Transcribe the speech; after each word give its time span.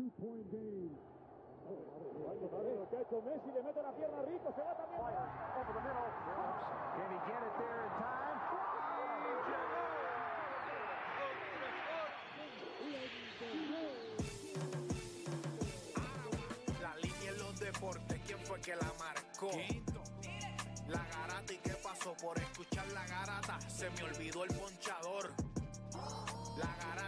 two-point 0.00 0.48
game. 0.50 0.96
Muchacho, 2.80 3.20
Messi 3.20 3.52
le 3.52 3.62
mete 3.62 3.82
la 3.82 3.92
pierna 3.92 4.22
rico, 4.22 4.52
se 4.56 4.62
va 4.62 4.74
también. 4.74 5.02
Over 5.60 5.74
the 5.76 5.82
middle. 5.84 6.08
Can 6.96 7.10
he 7.12 7.18
get 7.28 7.42
it 7.44 7.54
there 7.60 7.84
in 7.84 7.92
time? 8.00 8.38
La 16.80 16.92
línea 16.96 17.30
en 17.30 17.38
los 17.38 17.60
deportes, 17.60 18.20
¿quién 18.26 18.38
fue 18.38 18.60
que 18.60 18.76
la 18.76 18.92
marcó? 18.98 19.50
La 20.88 21.04
garata 21.04 21.52
y 21.52 21.58
qué 21.58 21.74
pasó 21.82 22.14
por 22.22 22.38
escuchar 22.38 22.86
la 22.92 23.06
garata, 23.06 23.60
se 23.68 23.90
me 23.90 24.02
olvidó 24.04 24.44
el 24.44 24.54
ponchador. 24.54 25.49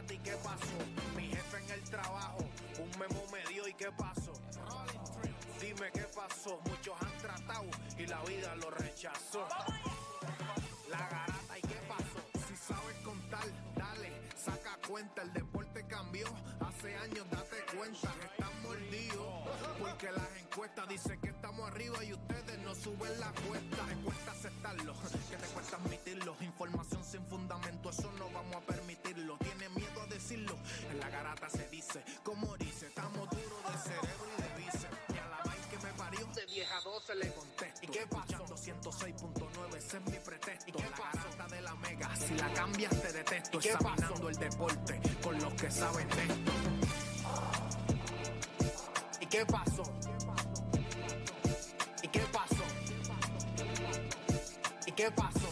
Garata 0.03 0.15
y 0.15 0.19
qué 0.19 0.33
pasó, 0.43 1.17
mi 1.17 1.29
jefe 1.29 1.59
en 1.59 1.71
el 1.71 1.83
trabajo, 1.85 2.39
un 2.79 2.99
memo 2.99 3.25
me 3.31 3.53
dio 3.53 3.69
y 3.69 3.75
qué 3.75 3.91
pasó. 3.93 4.33
Dime 5.61 5.93
qué 5.93 6.07
pasó, 6.15 6.61
muchos 6.65 6.95
han 7.01 7.19
tratado 7.19 7.67
y 7.97 8.07
la 8.07 8.21
vida 8.23 8.55
lo 8.57 8.71
rechazó. 8.71 9.47
La 10.91 10.99
garata 10.99 11.59
y 11.59 11.63
qué 11.63 11.81
pasó, 11.87 12.47
si 12.49 12.57
sabes 12.57 12.97
contar, 13.05 13.47
dale, 13.77 14.11
saca 14.37 14.77
cuenta, 14.89 15.23
el 15.23 15.33
deporte 15.33 15.52
hace 15.95 16.97
años 16.97 17.27
date 17.31 17.57
cuenta, 17.77 18.15
están 18.25 18.63
mordidos, 18.63 19.49
porque 19.79 20.11
las 20.11 20.37
encuestas 20.41 20.89
dicen 20.89 21.21
que 21.21 21.29
estamos 21.29 21.71
arriba 21.71 22.03
y 22.03 22.15
ustedes 22.15 22.59
no 22.61 22.75
suben 22.75 23.21
la 23.21 23.31
cuesta, 23.33 23.87
te 23.87 23.97
cuesta 23.97 24.33
aceptarlo, 24.33 24.95
que 25.29 25.37
te 25.37 25.47
cuesta 25.49 25.77
admitirlo, 25.77 26.37
información 26.41 27.05
sin 27.05 27.23
fundamento, 27.27 27.91
eso 27.91 28.11
no 28.19 28.31
vamos 28.31 28.57
a 28.57 28.61
permitirlo, 28.61 29.37
tiene 29.39 29.69
miedo 29.69 30.03
a 30.03 30.07
decirlo, 30.07 30.57
en 30.91 30.99
la 30.99 31.11
garata 31.11 31.51
se 31.51 31.69
dice, 31.69 32.03
como 32.23 32.57
dice, 32.57 32.87
estamos 32.87 33.29
duros 33.29 33.63
de 33.73 33.79
cerebro 33.79 34.29
y 34.39 34.43
de 34.43 34.65
vice, 34.65 34.89
y 35.15 35.19
a 35.19 35.29
la 35.29 35.43
vaina 35.45 35.69
que 35.69 35.79
me 35.79 35.93
parió, 35.93 36.27
de 36.35 36.47
10 36.47 36.71
a 36.71 36.81
12 36.81 37.15
le 37.17 37.35
contesto, 37.35 37.81
¿y 37.83 37.87
qué 37.89 38.07
pasó? 38.07 38.42
106.9, 38.63 39.77
ese 39.77 39.97
es 39.97 40.05
mi 40.05 40.19
pretexto, 40.19 40.69
¿y 40.69 40.73
qué 40.73 40.83
la 40.85 40.91
garata 40.91 41.49
de 41.49 41.63
la 41.63 41.75
mega, 41.75 42.15
si 42.15 42.35
la 42.37 42.53
cambias 42.53 43.03
te 43.03 43.13
detesto, 43.13 43.59
examinando 43.59 44.29
el 44.29 44.37
deporte 44.37 45.01
con 45.21 45.37
los 45.41 45.53
que 45.55 45.69
saben 45.69 46.09
de 46.11 46.23
esto. 46.23 46.53
¿Y 49.21 49.27
qué 49.27 49.45
pasó? 49.47 49.83
¿Y 52.05 52.09
qué 52.09 52.21
pasó? 52.33 52.65
¿Y 54.87 54.93
qué 54.93 55.11
pasó? 55.11 55.39
La 55.39 55.52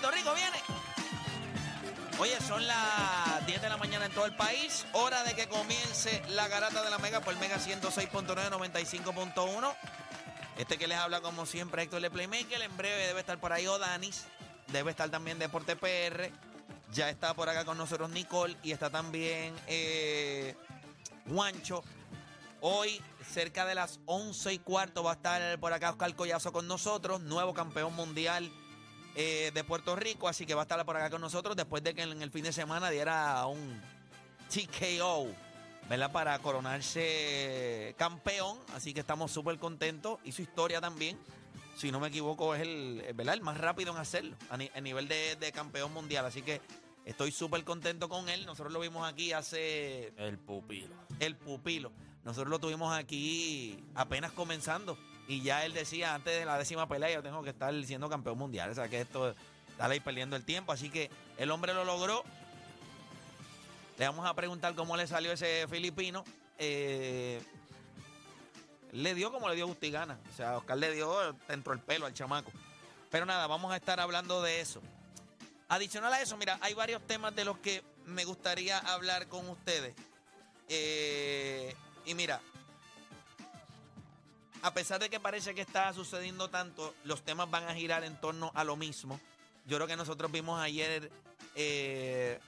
Puerto 0.00 0.16
Rico 0.16 0.34
viene. 0.34 0.56
Oye, 2.18 2.40
son 2.40 2.66
las 2.66 3.46
10 3.46 3.60
de 3.60 3.68
la 3.68 3.76
mañana 3.76 4.06
en 4.06 4.12
todo 4.12 4.24
el 4.24 4.34
país. 4.34 4.86
Hora 4.94 5.22
de 5.24 5.34
que 5.34 5.46
comience 5.46 6.22
la 6.30 6.48
garata 6.48 6.82
de 6.82 6.88
la 6.88 6.96
Mega 6.96 7.20
por 7.20 7.36
Mega 7.36 7.58
106.9, 7.58 8.48
95.1. 8.48 9.74
Este 10.56 10.78
que 10.78 10.88
les 10.88 10.96
habla 10.96 11.20
como 11.20 11.44
siempre, 11.44 11.82
Héctor 11.82 12.00
de 12.00 12.10
Playmaker. 12.10 12.62
En 12.62 12.74
breve 12.78 13.08
debe 13.08 13.20
estar 13.20 13.38
por 13.38 13.52
ahí 13.52 13.66
Odanis. 13.66 14.24
Debe 14.68 14.90
estar 14.90 15.10
también 15.10 15.38
Deporte 15.38 15.76
PR. 15.76 16.30
Ya 16.92 17.10
está 17.10 17.34
por 17.34 17.50
acá 17.50 17.66
con 17.66 17.76
nosotros 17.76 18.08
Nicole. 18.08 18.56
Y 18.62 18.72
está 18.72 18.88
también 18.88 19.54
eh, 19.66 20.56
Juancho. 21.28 21.84
Hoy, 22.62 23.02
cerca 23.30 23.66
de 23.66 23.74
las 23.74 24.00
11 24.06 24.54
y 24.54 24.58
cuarto, 24.60 25.02
va 25.02 25.10
a 25.10 25.14
estar 25.14 25.60
por 25.60 25.74
acá 25.74 25.90
Oscar 25.90 26.14
Collazo 26.14 26.52
con 26.52 26.66
nosotros, 26.66 27.20
nuevo 27.20 27.52
campeón 27.52 27.94
mundial 27.94 28.50
eh, 29.16 29.50
de 29.52 29.64
Puerto 29.64 29.96
Rico, 29.96 30.28
así 30.28 30.46
que 30.46 30.54
va 30.54 30.62
a 30.62 30.64
estar 30.64 30.84
por 30.84 30.96
acá 30.96 31.10
con 31.10 31.20
nosotros 31.20 31.56
después 31.56 31.82
de 31.82 31.94
que 31.94 32.02
en 32.02 32.22
el 32.22 32.30
fin 32.30 32.44
de 32.44 32.52
semana 32.52 32.90
diera 32.90 33.44
un 33.46 33.80
TKO, 34.48 35.28
¿verdad? 35.88 36.12
Para 36.12 36.38
coronarse 36.40 37.94
campeón, 37.98 38.58
así 38.74 38.92
que 38.94 39.00
estamos 39.00 39.30
súper 39.30 39.58
contentos 39.58 40.18
y 40.24 40.32
su 40.32 40.42
historia 40.42 40.80
también, 40.80 41.18
si 41.76 41.90
no 41.90 42.00
me 42.00 42.08
equivoco, 42.08 42.54
es 42.54 42.62
el, 42.62 43.02
¿verdad? 43.14 43.34
el 43.34 43.40
más 43.42 43.58
rápido 43.58 43.92
en 43.92 43.98
hacerlo 43.98 44.36
a, 44.50 44.56
ni- 44.56 44.70
a 44.74 44.80
nivel 44.80 45.08
de, 45.08 45.36
de 45.36 45.52
campeón 45.52 45.92
mundial, 45.92 46.24
así 46.26 46.42
que 46.42 46.60
estoy 47.04 47.32
súper 47.32 47.64
contento 47.64 48.08
con 48.08 48.28
él, 48.28 48.44
nosotros 48.46 48.72
lo 48.72 48.80
vimos 48.80 49.08
aquí 49.08 49.32
hace 49.32 50.12
El 50.16 50.38
pupilo. 50.38 50.94
el 51.18 51.36
pupilo. 51.36 51.92
Nosotros 52.22 52.50
lo 52.50 52.58
tuvimos 52.58 52.92
aquí 52.94 53.82
apenas 53.94 54.30
comenzando. 54.32 54.98
Y 55.30 55.42
ya 55.42 55.64
él 55.64 55.72
decía, 55.72 56.16
antes 56.16 56.40
de 56.40 56.44
la 56.44 56.58
décima 56.58 56.88
pelea, 56.88 57.08
yo 57.12 57.22
tengo 57.22 57.44
que 57.44 57.50
estar 57.50 57.72
siendo 57.84 58.10
campeón 58.10 58.36
mundial. 58.36 58.68
O 58.68 58.74
sea 58.74 58.88
que 58.88 59.00
esto, 59.00 59.32
estar 59.68 59.88
ahí 59.88 60.00
perdiendo 60.00 60.34
el 60.34 60.44
tiempo. 60.44 60.72
Así 60.72 60.90
que 60.90 61.08
el 61.38 61.52
hombre 61.52 61.72
lo 61.72 61.84
logró. 61.84 62.24
Le 63.96 64.06
vamos 64.06 64.26
a 64.26 64.34
preguntar 64.34 64.74
cómo 64.74 64.96
le 64.96 65.06
salió 65.06 65.30
ese 65.30 65.68
filipino. 65.68 66.24
Eh, 66.58 67.40
le 68.90 69.14
dio 69.14 69.30
como 69.30 69.48
le 69.48 69.54
dio 69.54 69.68
Gustigana. 69.68 70.18
O 70.32 70.36
sea, 70.36 70.56
Oscar 70.56 70.78
le 70.78 70.90
dio 70.90 71.32
dentro 71.46 71.72
del 71.74 71.80
pelo 71.80 72.06
al 72.06 72.12
chamaco. 72.12 72.50
Pero 73.08 73.24
nada, 73.24 73.46
vamos 73.46 73.72
a 73.72 73.76
estar 73.76 74.00
hablando 74.00 74.42
de 74.42 74.60
eso. 74.60 74.82
Adicional 75.68 76.12
a 76.12 76.20
eso, 76.20 76.36
mira, 76.38 76.58
hay 76.60 76.74
varios 76.74 77.06
temas 77.06 77.36
de 77.36 77.44
los 77.44 77.56
que 77.58 77.84
me 78.04 78.24
gustaría 78.24 78.78
hablar 78.78 79.28
con 79.28 79.48
ustedes. 79.48 79.94
Eh, 80.68 81.72
y 82.04 82.14
mira, 82.14 82.40
a 84.62 84.74
pesar 84.74 85.00
de 85.00 85.08
que 85.08 85.20
parece 85.20 85.54
que 85.54 85.62
está 85.62 85.92
sucediendo 85.92 86.48
tanto, 86.50 86.94
los 87.04 87.22
temas 87.22 87.50
van 87.50 87.68
a 87.68 87.74
girar 87.74 88.04
en 88.04 88.20
torno 88.20 88.52
a 88.54 88.64
lo 88.64 88.76
mismo. 88.76 89.20
Yo 89.66 89.76
creo 89.76 89.86
que 89.86 89.96
nosotros 89.96 90.30
vimos 90.30 90.60
ayer, 90.60 91.10
eh, 91.54 92.38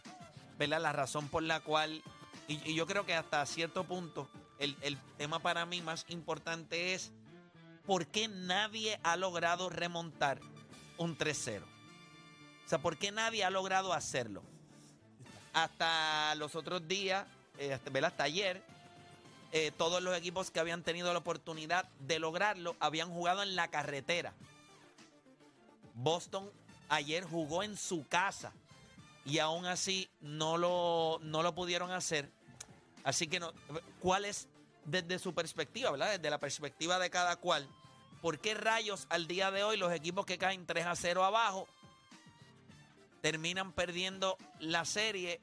¿verdad? 0.59 0.81
La 0.81 0.93
razón 0.93 1.29
por 1.29 1.43
la 1.43 1.61
cual, 1.61 2.03
y, 2.49 2.75
yo 2.75 2.87
creo 2.87 3.07
que 3.07 3.15
hasta 3.15 3.45
cierto 3.47 3.85
punto, 3.85 4.29
el, 4.59 4.77
tema 5.17 5.39
para 5.41 5.67
mí 5.67 5.81
más 5.81 6.05
importante 6.09 6.95
es 6.95 7.11
por 7.87 8.07
qué 8.07 8.29
nadie 8.29 9.01
ha 9.03 9.17
logrado 9.17 9.71
remontar 9.71 10.41
un 10.99 11.17
3-0. 11.17 11.63
O 11.63 12.69
sea, 12.69 12.79
¿por 12.79 12.97
qué 12.97 13.11
nadie 13.11 13.45
ha 13.45 13.51
logrado 13.51 13.93
hacerlo? 13.93 14.43
Hasta 15.53 16.35
los 16.37 16.55
otros 16.55 16.87
días, 16.87 17.27
eh, 17.59 17.79
¿verdad? 17.91 18.11
hasta 18.11 18.25
ayer, 18.25 18.63
eh, 19.53 19.71
todos 19.77 20.03
los 20.03 20.17
equipos 20.17 20.51
que 20.51 20.61
habían 20.61 20.83
tenido 20.83 21.13
la 21.13 21.19
oportunidad 21.19 21.89
de 22.01 22.19
lograrlo 22.19 22.75
habían 22.81 23.11
jugado 23.11 23.43
en 23.43 23.55
la 23.55 23.69
carretera. 23.69 24.33
Boston 25.95 26.51
ayer 26.89 27.25
jugó 27.25 27.63
en 27.63 27.77
su 27.77 28.07
casa 28.09 28.53
y 29.25 29.39
aún 29.39 29.67
así 29.67 30.09
no 30.21 30.57
lo, 30.57 31.19
no 31.23 31.43
lo 31.43 31.55
pudieron 31.55 31.91
hacer. 31.91 32.31
Así 33.05 33.27
que, 33.27 33.41
no, 33.41 33.53
¿cuál 34.01 34.25
es 34.25 34.49
desde 34.85 35.19
su 35.19 35.35
perspectiva, 35.35 35.91
verdad? 35.91 36.17
Desde 36.17 36.31
la 36.31 36.39
perspectiva 36.39 36.99
de 36.99 37.11
cada 37.11 37.37
cual. 37.37 37.69
¿Por 38.21 38.39
qué 38.39 38.55
rayos 38.55 39.07
al 39.11 39.27
día 39.27 39.51
de 39.51 39.65
hoy 39.65 39.77
los 39.77 39.93
equipos 39.93 40.25
que 40.25 40.39
caen 40.39 40.65
3 40.65 40.87
a 40.87 40.97
0 40.97 41.25
abajo 41.25 41.69
terminan 43.21 43.73
perdiendo 43.73 44.39
la 44.61 44.85
serie? 44.85 45.41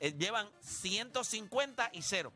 Eh, 0.00 0.14
llevan 0.18 0.48
150 0.60 1.90
y 1.92 2.02
0. 2.02 2.32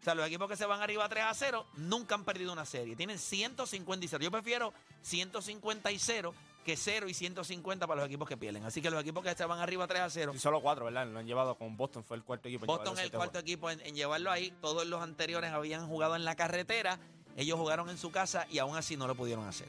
O 0.00 0.04
sea, 0.04 0.14
los 0.14 0.26
equipos 0.26 0.48
que 0.48 0.56
se 0.56 0.66
van 0.66 0.80
arriba 0.80 1.08
3 1.08 1.24
a 1.24 1.34
0 1.34 1.66
nunca 1.76 2.16
han 2.16 2.24
perdido 2.24 2.52
una 2.52 2.64
serie. 2.64 2.96
Tienen 2.96 3.18
150 3.18 4.04
y 4.04 4.08
0. 4.08 4.24
Yo 4.24 4.30
prefiero 4.30 4.74
150 5.02 5.92
y 5.92 5.98
0 5.98 6.34
que 6.64 6.76
0 6.76 7.08
y 7.08 7.14
150 7.14 7.86
para 7.86 8.00
los 8.00 8.08
equipos 8.08 8.28
que 8.28 8.36
pierden. 8.36 8.64
Así 8.64 8.82
que 8.82 8.90
los 8.90 9.00
equipos 9.00 9.22
que 9.22 9.34
se 9.34 9.44
van 9.44 9.60
arriba 9.60 9.86
3 9.86 10.00
a 10.00 10.10
0 10.10 10.32
Y 10.34 10.38
solo 10.38 10.60
cuatro, 10.60 10.86
¿verdad? 10.86 11.06
Lo 11.06 11.18
han 11.20 11.26
llevado 11.26 11.56
con 11.56 11.76
Boston, 11.76 12.04
fue 12.04 12.16
el 12.16 12.24
cuarto 12.24 12.48
equipo. 12.48 12.64
en 12.64 12.66
Boston 12.66 12.98
es 12.98 13.04
el 13.04 13.10
cuarto 13.10 13.32
juegos. 13.32 13.42
equipo 13.42 13.70
en, 13.70 13.80
en 13.80 13.94
llevarlo 13.94 14.30
ahí. 14.30 14.52
Todos 14.60 14.86
los 14.86 15.02
anteriores 15.02 15.52
habían 15.52 15.86
jugado 15.86 16.16
en 16.16 16.24
la 16.24 16.34
carretera. 16.34 16.98
Ellos 17.36 17.58
jugaron 17.58 17.88
en 17.88 17.98
su 17.98 18.10
casa 18.10 18.46
y 18.50 18.58
aún 18.58 18.76
así 18.76 18.96
no 18.96 19.06
lo 19.06 19.14
pudieron 19.14 19.46
hacer. 19.46 19.68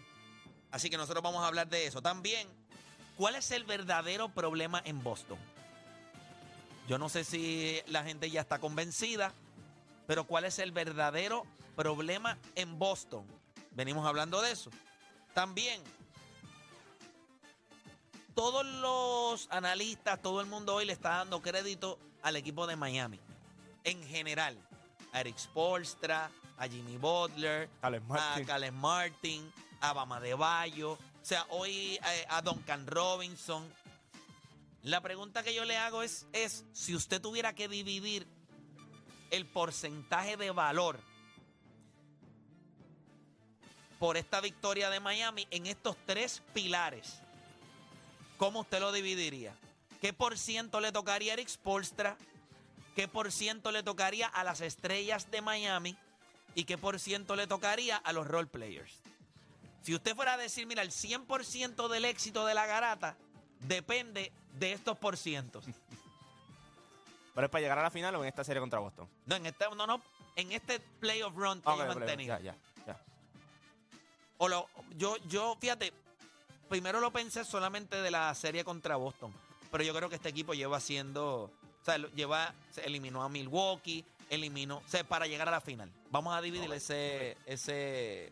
Así 0.72 0.90
que 0.90 0.98
nosotros 0.98 1.24
vamos 1.24 1.44
a 1.44 1.48
hablar 1.48 1.68
de 1.70 1.86
eso. 1.86 2.02
También, 2.02 2.48
¿cuál 3.18 3.36
es 3.36 3.52
el 3.52 3.64
verdadero 3.64 4.30
problema 4.30 4.82
en 4.84 5.04
Boston? 5.04 5.38
Yo 6.88 6.98
no 6.98 7.10
sé 7.10 7.24
si 7.24 7.82
la 7.88 8.04
gente 8.04 8.30
ya 8.30 8.42
está 8.42 8.60
convencida, 8.60 9.34
pero 10.06 10.26
¿cuál 10.26 10.46
es 10.46 10.60
el 10.60 10.72
verdadero 10.72 11.46
problema 11.76 12.38
en 12.56 12.78
Boston? 12.78 13.26
Venimos 13.72 14.06
hablando 14.06 14.42
de 14.42 14.52
eso. 14.52 14.70
También, 15.34 15.82
todos 18.36 18.66
los 18.66 19.48
analistas, 19.50 20.22
todo 20.22 20.42
el 20.42 20.48
mundo 20.48 20.76
hoy 20.76 20.86
le 20.86 20.94
está 20.94 21.18
dando 21.18 21.42
crédito 21.42 22.00
al 22.22 22.36
equipo 22.36 22.68
de 22.68 22.76
Miami. 22.76 23.20
En 23.84 24.02
general. 24.04 24.58
A 25.14 25.22
Eric 25.22 25.38
Spolstra, 25.38 26.32
a 26.58 26.68
Jimmy 26.68 26.98
Butler, 26.98 27.70
a. 27.82 28.42
Caleb 28.46 28.74
Martin, 28.74 29.52
a 29.80 29.94
Bama 29.94 30.20
de 30.20 30.34
Bayo. 30.34 30.94
O 30.94 31.26
sea, 31.26 31.46
hoy 31.50 32.00
eh, 32.04 32.26
a 32.30 32.42
Duncan 32.42 32.88
Robinson. 32.88 33.72
La 34.84 35.00
pregunta 35.00 35.44
que 35.44 35.54
yo 35.54 35.64
le 35.64 35.78
hago 35.78 36.04
es, 36.04 36.28
es 36.34 36.66
si 36.74 36.94
usted 36.94 37.22
tuviera 37.22 37.56
que 37.56 37.70
dividir 37.70 38.28
el 39.32 39.46
porcentaje 39.46 40.36
de 40.36 40.52
valor 40.52 41.00
por 43.98 44.18
esta 44.18 44.42
victoria 44.42 44.90
de 44.90 45.00
Miami 45.00 45.48
en 45.52 45.68
estos 45.68 45.96
tres 46.06 46.44
pilares, 46.54 47.22
¿cómo 48.36 48.60
usted 48.60 48.82
lo 48.82 48.92
dividiría? 48.92 49.56
¿Qué 50.02 50.12
por 50.12 50.38
ciento 50.38 50.82
le 50.82 50.92
tocaría 50.92 51.32
a 51.32 51.36
Eric 51.36 51.48
Spolstra? 51.48 52.18
¿Qué 52.94 53.08
por 53.08 53.32
ciento 53.32 53.72
le 53.72 53.84
tocaría 53.84 54.28
a 54.28 54.44
las 54.44 54.60
estrellas 54.60 55.32
de 55.32 55.42
Miami? 55.42 55.98
¿Y 56.56 56.66
qué 56.66 56.78
por 56.78 57.00
ciento 57.00 57.38
le 57.38 57.48
tocaría 57.48 57.96
a 57.96 58.12
los 58.12 58.28
role 58.28 58.48
players? 58.48 59.00
Si 59.82 59.96
usted 59.96 60.14
fuera 60.14 60.34
a 60.34 60.38
decir, 60.38 60.68
mira, 60.68 60.82
el 60.82 60.92
100% 60.92 61.88
del 61.88 62.04
éxito 62.04 62.46
de 62.46 62.54
la 62.54 62.66
garata 62.66 63.16
depende 63.68 64.32
de 64.54 64.74
estos 64.74 64.98
por 64.98 65.18
cientos. 65.18 65.66
¿Pero 67.36 67.46
es 67.46 67.52
para 67.52 67.62
llegar 67.62 67.80
a 67.80 67.84
la 67.84 67.92
final 67.92 68.16
o 68.16 68.22
en 68.22 68.28
esta 68.28 68.44
serie 68.44 68.60
contra 68.60 68.80
Boston? 68.80 69.08
No, 69.26 69.36
en 69.36 69.46
este, 69.48 69.66
no, 69.76 69.88
no, 69.88 70.02
en 70.36 70.52
este 70.52 70.80
playoff 70.80 71.36
run 71.36 71.62
que 71.62 71.70
Ah, 71.70 71.74
ok, 71.74 71.82
ellos 71.82 71.96
han 71.96 72.06
tenido. 72.06 72.38
Ya, 72.38 72.44
ya, 72.44 72.58
ya. 72.86 73.02
O 74.38 74.48
lo, 74.48 74.68
yo, 74.98 75.18
yo, 75.28 75.58
fíjate, 75.60 75.94
primero 76.70 77.00
lo 77.00 77.12
pensé 77.12 77.44
solamente 77.44 78.02
de 78.02 78.12
la 78.12 78.34
serie 78.36 78.64
contra 78.64 78.96
Boston. 78.96 79.34
Pero 79.72 79.84
yo 79.84 79.94
creo 79.96 80.10
que 80.10 80.16
este 80.16 80.30
equipo 80.30 80.54
lleva 80.54 80.78
haciendo. 80.78 81.46
O 81.46 81.86
sea, 81.86 81.98
lleva. 81.98 82.54
Se 82.72 82.86
eliminó 82.86 83.24
a 83.24 83.30
Milwaukee, 83.30 84.06
eliminó. 84.30 84.78
O 84.78 84.88
sea, 84.88 85.04
para 85.04 85.26
llegar 85.26 85.48
a 85.48 85.52
la 85.52 85.62
final. 85.62 85.92
Vamos 86.12 86.36
a 86.36 86.42
dividir 86.42 86.72
ese. 86.72 87.38
ese. 87.46 88.32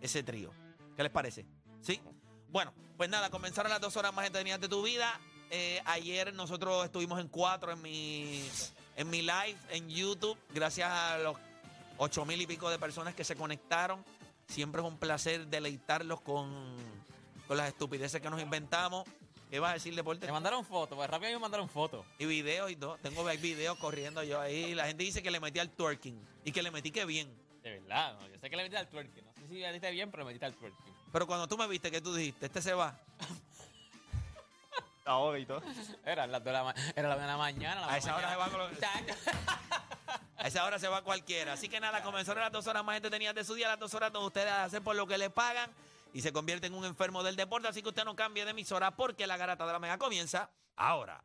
ese 0.00 0.22
trío. 0.22 0.50
¿Qué 0.96 1.02
les 1.02 1.12
parece? 1.12 1.44
¿Sí? 1.82 2.00
Bueno, 2.56 2.72
pues 2.96 3.10
nada, 3.10 3.28
comenzaron 3.28 3.70
las 3.70 3.82
dos 3.82 3.98
horas 3.98 4.14
más 4.14 4.24
entretenidas 4.26 4.58
de 4.58 4.68
tu 4.70 4.80
vida. 4.80 5.20
Eh, 5.50 5.78
ayer 5.84 6.32
nosotros 6.32 6.86
estuvimos 6.86 7.20
en 7.20 7.28
cuatro 7.28 7.70
en 7.70 7.82
mi, 7.82 8.48
en 8.96 9.10
mi 9.10 9.20
live 9.20 9.58
en 9.68 9.90
YouTube. 9.90 10.38
Gracias 10.54 10.90
a 10.90 11.18
los 11.18 11.36
ocho 11.98 12.24
mil 12.24 12.40
y 12.40 12.46
pico 12.46 12.70
de 12.70 12.78
personas 12.78 13.14
que 13.14 13.24
se 13.24 13.36
conectaron. 13.36 14.02
Siempre 14.48 14.80
es 14.80 14.88
un 14.88 14.96
placer 14.96 15.48
deleitarlos 15.48 16.22
con, 16.22 16.74
con 17.46 17.58
las 17.58 17.68
estupideces 17.68 18.22
que 18.22 18.30
nos 18.30 18.40
inventamos. 18.40 19.04
¿Qué 19.50 19.60
vas 19.60 19.72
a 19.72 19.74
decir, 19.74 19.94
Deporte? 19.94 20.24
Me 20.24 20.32
mandaron 20.32 20.64
fotos, 20.64 20.96
pues 20.96 21.10
rápido 21.10 21.32
me 21.32 21.38
mandaron 21.38 21.68
fotos. 21.68 22.06
Y 22.18 22.24
videos 22.24 22.70
y 22.70 22.76
todo. 22.76 22.96
Tengo 23.02 23.22
videos 23.22 23.76
corriendo 23.76 24.22
yo 24.22 24.40
ahí. 24.40 24.74
La 24.74 24.86
gente 24.86 25.04
dice 25.04 25.22
que 25.22 25.30
le 25.30 25.40
metí 25.40 25.58
al 25.58 25.68
twerking. 25.68 26.18
Y 26.42 26.52
que 26.52 26.62
le 26.62 26.70
metí 26.70 26.90
que 26.90 27.04
bien. 27.04 27.28
De 27.62 27.80
verdad, 27.80 28.18
no, 28.18 28.26
yo 28.28 28.38
sé 28.40 28.48
que 28.48 28.56
le 28.56 28.62
metiste 28.62 28.78
al 28.78 28.88
twerking. 28.88 29.24
No 29.26 29.42
sé 29.42 29.48
si 29.48 29.58
le 29.58 29.66
metiste 29.66 29.90
bien, 29.90 30.10
pero 30.10 30.22
le 30.22 30.28
metiste 30.28 30.46
al 30.46 30.54
twerking. 30.54 30.95
Pero 31.16 31.26
cuando 31.26 31.48
tú 31.48 31.56
me 31.56 31.66
viste, 31.66 31.90
¿qué 31.90 32.02
tú 32.02 32.14
dijiste? 32.14 32.44
Este 32.44 32.60
se 32.60 32.74
va. 32.74 32.94
Ahora 35.06 35.38
y 35.38 35.46
todo. 35.46 35.62
Era 36.04 36.26
las 36.26 36.44
dos 36.44 36.44
de 36.44 36.52
la, 36.52 36.62
ma- 36.62 36.74
era 36.94 37.08
las 37.08 37.18
de 37.18 37.26
la 37.26 37.38
mañana. 37.38 37.80
la 37.80 37.90
A 37.90 37.96
esa 37.96 38.14
hora 38.14 38.28
se 38.28 38.36
va 38.36 38.48
los-. 38.48 38.70
A 40.36 40.46
esa 40.46 40.64
hora 40.66 40.78
se 40.78 40.88
va 40.88 41.00
cualquiera. 41.02 41.54
Así 41.54 41.70
que 41.70 41.80
nada, 41.80 42.02
comenzaron 42.02 42.42
las 42.42 42.52
dos 42.52 42.66
horas 42.66 42.84
más 42.84 42.96
entretenidas 42.96 43.34
de 43.34 43.44
su 43.44 43.54
día, 43.54 43.66
las 43.68 43.78
dos 43.78 43.94
horas 43.94 44.12
donde 44.12 44.26
ustedes 44.26 44.52
hacen 44.52 44.84
por 44.84 44.94
lo 44.94 45.06
que 45.06 45.16
le 45.16 45.30
pagan 45.30 45.70
y 46.12 46.20
se 46.20 46.34
convierte 46.34 46.66
en 46.66 46.74
un 46.74 46.84
enfermo 46.84 47.22
del 47.22 47.34
deporte. 47.34 47.66
Así 47.66 47.82
que 47.82 47.88
usted 47.88 48.04
no 48.04 48.14
cambie 48.14 48.44
de 48.44 48.50
emisora 48.50 48.90
porque 48.94 49.26
la 49.26 49.38
garata 49.38 49.66
de 49.66 49.72
la 49.72 49.78
mega 49.78 49.96
comienza 49.96 50.50
ahora. 50.76 51.20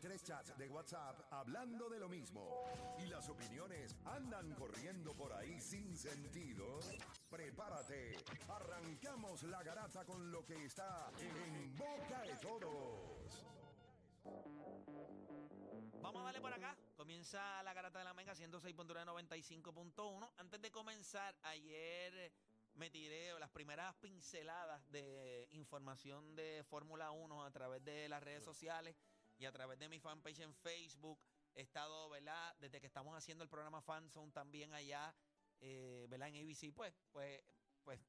Tres 0.05 0.21
chats 0.21 0.55
de 0.55 0.67
WhatsApp 0.67 1.19
hablando 1.31 1.89
de 1.89 1.97
lo 1.97 2.07
mismo 2.07 2.63
y 2.99 3.07
las 3.07 3.27
opiniones 3.27 3.95
andan 4.05 4.53
corriendo 4.53 5.11
por 5.13 5.33
ahí 5.33 5.59
sin 5.59 5.97
sentido. 5.97 6.79
Prepárate, 7.27 8.15
arrancamos 8.47 9.41
la 9.43 9.63
garata 9.63 10.05
con 10.05 10.31
lo 10.31 10.45
que 10.45 10.63
está 10.63 11.11
en 11.17 11.75
boca 11.75 12.21
de 12.21 12.35
todos. 12.35 13.47
Vamos 16.03 16.21
a 16.21 16.25
darle 16.25 16.41
por 16.41 16.53
acá. 16.53 16.77
Comienza 16.95 17.63
la 17.63 17.73
garata 17.73 17.97
de 17.97 18.05
la 18.05 18.13
Mega 18.13 18.35
106.95.1. 18.35 20.29
Antes 20.37 20.61
de 20.61 20.69
comenzar, 20.69 21.35
ayer 21.41 22.31
me 22.75 22.91
tiré 22.91 23.39
las 23.39 23.49
primeras 23.49 23.95
pinceladas 23.95 24.87
de 24.91 25.47
información 25.53 26.35
de 26.35 26.63
Fórmula 26.69 27.09
1 27.09 27.43
a 27.43 27.49
través 27.49 27.83
de 27.83 28.07
las 28.07 28.21
redes 28.21 28.43
sociales 28.43 28.95
y 29.37 29.45
a 29.45 29.51
través 29.51 29.79
de 29.79 29.89
mi 29.89 29.99
fanpage 29.99 30.39
en 30.39 30.53
Facebook. 30.53 31.19
He 31.53 31.61
estado, 31.61 32.09
¿verdad? 32.09 32.55
Desde 32.59 32.81
que 32.81 32.87
estamos 32.87 33.15
haciendo 33.15 33.43
el 33.43 33.49
programa 33.49 33.81
Fanzone 33.81 34.31
también 34.31 34.73
allá, 34.73 35.15
eh, 35.61 36.05
¿verdad? 36.09 36.29
En 36.29 36.35
ABC, 36.35 36.73
pues, 36.73 36.93
pues, 37.11 37.41
pues 37.83 37.99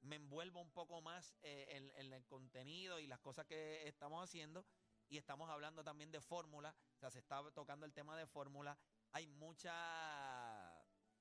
me 0.00 0.16
envuelvo 0.16 0.60
un 0.60 0.70
poco 0.70 1.00
más 1.00 1.36
eh, 1.42 1.90
en, 1.96 2.12
el 2.12 2.26
contenido 2.26 2.98
y 3.00 3.06
las 3.06 3.20
cosas 3.20 3.46
que 3.46 3.86
estamos 3.86 4.22
haciendo. 4.22 4.64
Y 5.08 5.18
estamos 5.18 5.48
hablando 5.48 5.84
también 5.84 6.10
de 6.10 6.20
fórmula. 6.20 6.74
O 6.96 6.98
sea, 6.98 7.10
se 7.10 7.20
está 7.20 7.40
tocando 7.52 7.86
el 7.86 7.92
tema 7.92 8.16
de 8.16 8.26
fórmula. 8.26 8.76
Hay 9.12 9.28
mucha, 9.28 9.72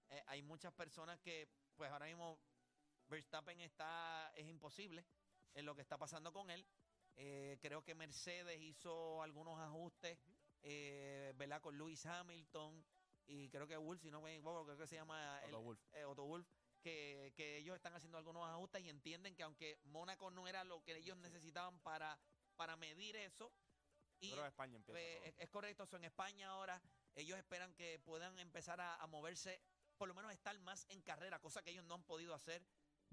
eh, 0.10 0.24
hay 0.26 0.42
muchas 0.42 0.74
personas 0.74 1.20
que, 1.20 1.48
pues 1.76 1.92
ahora 1.92 2.08
mismo, 2.08 2.40
Verstappen 3.08 3.62
está, 3.62 4.32
es 4.36 4.48
imposible 4.48 5.06
en 5.54 5.66
lo 5.66 5.76
que 5.76 5.82
está 5.82 5.98
pasando 5.98 6.34
con 6.34 6.50
él. 6.50 6.66
Eh, 7.16 7.58
creo 7.62 7.82
que 7.84 7.96
Mercedes 7.96 8.60
hizo 8.62 9.22
algunos 9.22 9.60
ajustes, 9.60 10.18
eh, 10.62 11.34
¿verdad? 11.36 11.62
Con 11.62 11.78
Lewis 11.78 12.06
Hamilton 12.06 12.84
y 13.28 13.50
creo 13.50 13.68
que 13.68 13.78
Wolf, 13.78 14.02
si 14.02 14.12
no 14.12 14.22
me 14.22 14.34
equivoco, 14.34 14.66
creo 14.66 14.78
que 14.78 14.88
se 14.88 14.96
llama 14.96 15.40
el- 15.44 15.54
Otto 15.56 15.62
Wolff. 15.64 15.80
eh, 15.94 16.06
Otto 16.06 16.26
Wolff, 16.26 16.48
que, 16.82 17.34
que 17.36 17.58
ellos 17.58 17.76
están 17.76 17.94
haciendo 17.94 18.18
algunos 18.18 18.48
ajustes 18.48 18.84
y 18.84 18.90
entienden 18.90 19.36
que 19.36 19.44
aunque 19.44 19.80
Mónaco 19.86 20.30
no 20.30 20.48
era 20.48 20.64
lo 20.64 20.84
que 20.84 20.96
ellos 20.98 21.18
necesitaban 21.18 21.80
para, 21.80 22.20
para 22.56 22.76
medir 22.76 23.16
eso, 23.16 23.52
y 24.20 24.30
Pero 24.32 24.46
España 24.46 24.76
empieza. 24.78 24.94
pues, 24.94 25.22
es, 25.28 25.36
es 25.40 25.50
correcto, 25.50 25.86
son 25.86 26.02
en 26.04 26.06
España 26.06 26.50
ahora. 26.50 26.82
Ellos 27.16 27.38
esperan 27.38 27.74
que 27.74 28.00
puedan 28.00 28.38
empezar 28.40 28.80
a, 28.80 28.96
a 29.02 29.08
moverse, 29.08 29.60
por 29.98 30.08
lo 30.08 30.14
menos 30.14 30.32
estar 30.32 30.58
más 30.60 30.86
en 30.90 31.02
carrera, 31.02 31.40
cosa 31.40 31.64
que 31.64 31.72
ellos 31.72 31.84
no 31.86 31.96
han 31.96 32.04
podido 32.04 32.34
hacer 32.34 32.62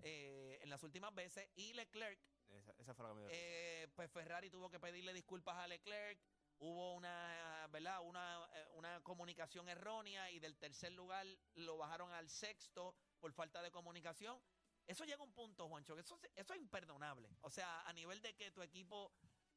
eh, 0.02 0.58
en 0.62 0.68
las 0.70 0.82
últimas 0.82 1.14
veces. 1.14 1.48
Y 1.56 1.72
Leclerc, 1.72 2.18
Esa, 2.52 2.72
esa 2.78 2.94
fue 2.94 3.04
la 3.04 3.10
que 3.10 3.14
me 3.16 3.20
dio. 3.22 3.30
eh, 3.32 3.88
pues 3.94 4.10
Ferrari 4.10 4.50
tuvo 4.50 4.68
que 4.70 4.78
pedirle 4.80 5.12
disculpas 5.12 5.56
a 5.56 5.66
Leclerc. 5.66 6.18
Hubo 6.58 6.94
una, 6.94 7.66
¿verdad? 7.72 8.00
Una, 8.02 8.48
eh, 8.54 8.66
una 8.74 9.00
comunicación 9.02 9.68
errónea 9.68 10.30
y 10.30 10.38
del 10.38 10.56
tercer 10.58 10.92
lugar 10.92 11.26
lo 11.54 11.76
bajaron 11.76 12.12
al 12.12 12.28
sexto 12.28 12.94
por 13.18 13.32
falta 13.32 13.62
de 13.62 13.70
comunicación. 13.72 14.40
Eso 14.86 15.04
llega 15.04 15.18
a 15.20 15.24
un 15.24 15.32
punto, 15.32 15.68
Juancho, 15.68 15.94
que 15.94 16.02
eso, 16.02 16.18
es- 16.22 16.30
eso 16.36 16.54
es 16.54 16.60
imperdonable. 16.60 17.28
O 17.40 17.50
sea, 17.50 17.82
a 17.82 17.92
nivel 17.92 18.20
de 18.22 18.34
que 18.34 18.50
tu 18.52 18.62
equipo 18.62 19.12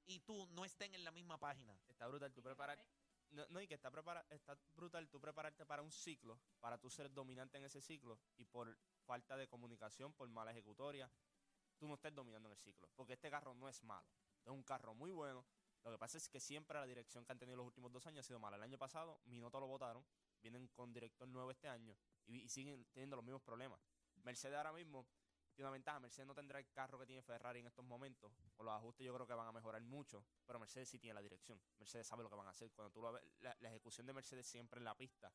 y 0.05 0.19
tú 0.21 0.47
no 0.51 0.65
estén 0.65 0.95
en 0.95 1.03
la 1.03 1.11
misma 1.11 1.37
página. 1.39 1.77
Está 1.87 2.07
brutal 2.07 2.31
tú 2.33 2.41
preparar. 2.41 2.83
No, 3.31 3.45
no, 3.49 3.59
y 3.59 3.67
que 3.67 3.73
está, 3.73 3.89
prepara, 3.91 4.25
está 4.29 4.57
brutal 4.75 5.09
tú 5.09 5.19
prepararte 5.19 5.65
para 5.65 5.81
un 5.81 5.91
ciclo, 5.91 6.39
para 6.59 6.77
tú 6.77 6.89
ser 6.89 7.11
dominante 7.11 7.57
en 7.57 7.65
ese 7.65 7.81
ciclo, 7.81 8.19
y 8.37 8.45
por 8.45 8.77
falta 9.03 9.35
de 9.35 9.47
comunicación, 9.47 10.13
por 10.13 10.29
mala 10.29 10.51
ejecutoria, 10.51 11.11
tú 11.77 11.87
no 11.87 11.95
estés 11.95 12.13
dominando 12.13 12.49
en 12.49 12.53
el 12.53 12.57
ciclo. 12.57 12.89
Porque 12.95 13.13
este 13.13 13.29
carro 13.29 13.53
no 13.53 13.67
es 13.69 13.83
malo. 13.83 14.07
Es 14.43 14.51
un 14.51 14.63
carro 14.63 14.93
muy 14.93 15.11
bueno. 15.11 15.45
Lo 15.83 15.91
que 15.91 15.97
pasa 15.97 16.17
es 16.17 16.27
que 16.27 16.39
siempre 16.39 16.79
la 16.79 16.85
dirección 16.85 17.23
que 17.25 17.31
han 17.31 17.37
tenido 17.37 17.57
los 17.57 17.67
últimos 17.67 17.91
dos 17.91 18.05
años 18.07 18.25
ha 18.25 18.27
sido 18.27 18.39
mala. 18.39 18.57
El 18.57 18.63
año 18.63 18.77
pasado, 18.77 19.21
Minuto 19.25 19.59
lo 19.59 19.67
votaron, 19.67 20.03
vienen 20.41 20.67
con 20.69 20.91
director 20.91 21.27
nuevo 21.27 21.51
este 21.51 21.67
año, 21.67 21.95
y, 22.25 22.49
siguen 22.49 22.85
teniendo 22.91 23.15
los 23.15 23.23
mismos 23.23 23.43
problemas. 23.43 23.79
Mercedes 24.23 24.57
ahora 24.57 24.73
mismo 24.73 25.07
tiene 25.53 25.67
una 25.67 25.73
ventaja. 25.73 25.99
Mercedes 25.99 26.27
no 26.27 26.33
tendrá 26.33 26.57
el 26.57 26.71
carro 26.71 26.97
que 26.97 27.05
tiene 27.05 27.21
Ferrari 27.21 27.59
en 27.59 27.67
estos 27.67 27.85
momentos. 27.85 28.31
Con 28.55 28.65
los 28.65 28.73
ajustes 28.73 29.05
yo 29.05 29.13
creo 29.13 29.27
que 29.27 29.35
van 29.35 29.47
a 29.47 29.51
mejorar 29.51 29.83
mucho. 29.83 30.25
Pero 30.47 30.59
Mercedes 30.59 30.89
sí 30.89 30.97
tiene 30.97 31.13
la 31.13 31.21
dirección. 31.21 31.61
Mercedes 31.77 32.07
sabe 32.07 32.23
lo 32.23 32.29
que 32.29 32.35
van 32.35 32.47
a 32.47 32.51
hacer. 32.51 32.71
Cuando 32.71 32.91
tú 32.91 33.01
lo 33.01 33.11
ves, 33.11 33.23
la 33.39 33.69
ejecución 33.69 34.07
de 34.07 34.13
Mercedes 34.13 34.47
siempre 34.47 34.79
en 34.79 34.85
la 34.85 34.95
pista 34.95 35.31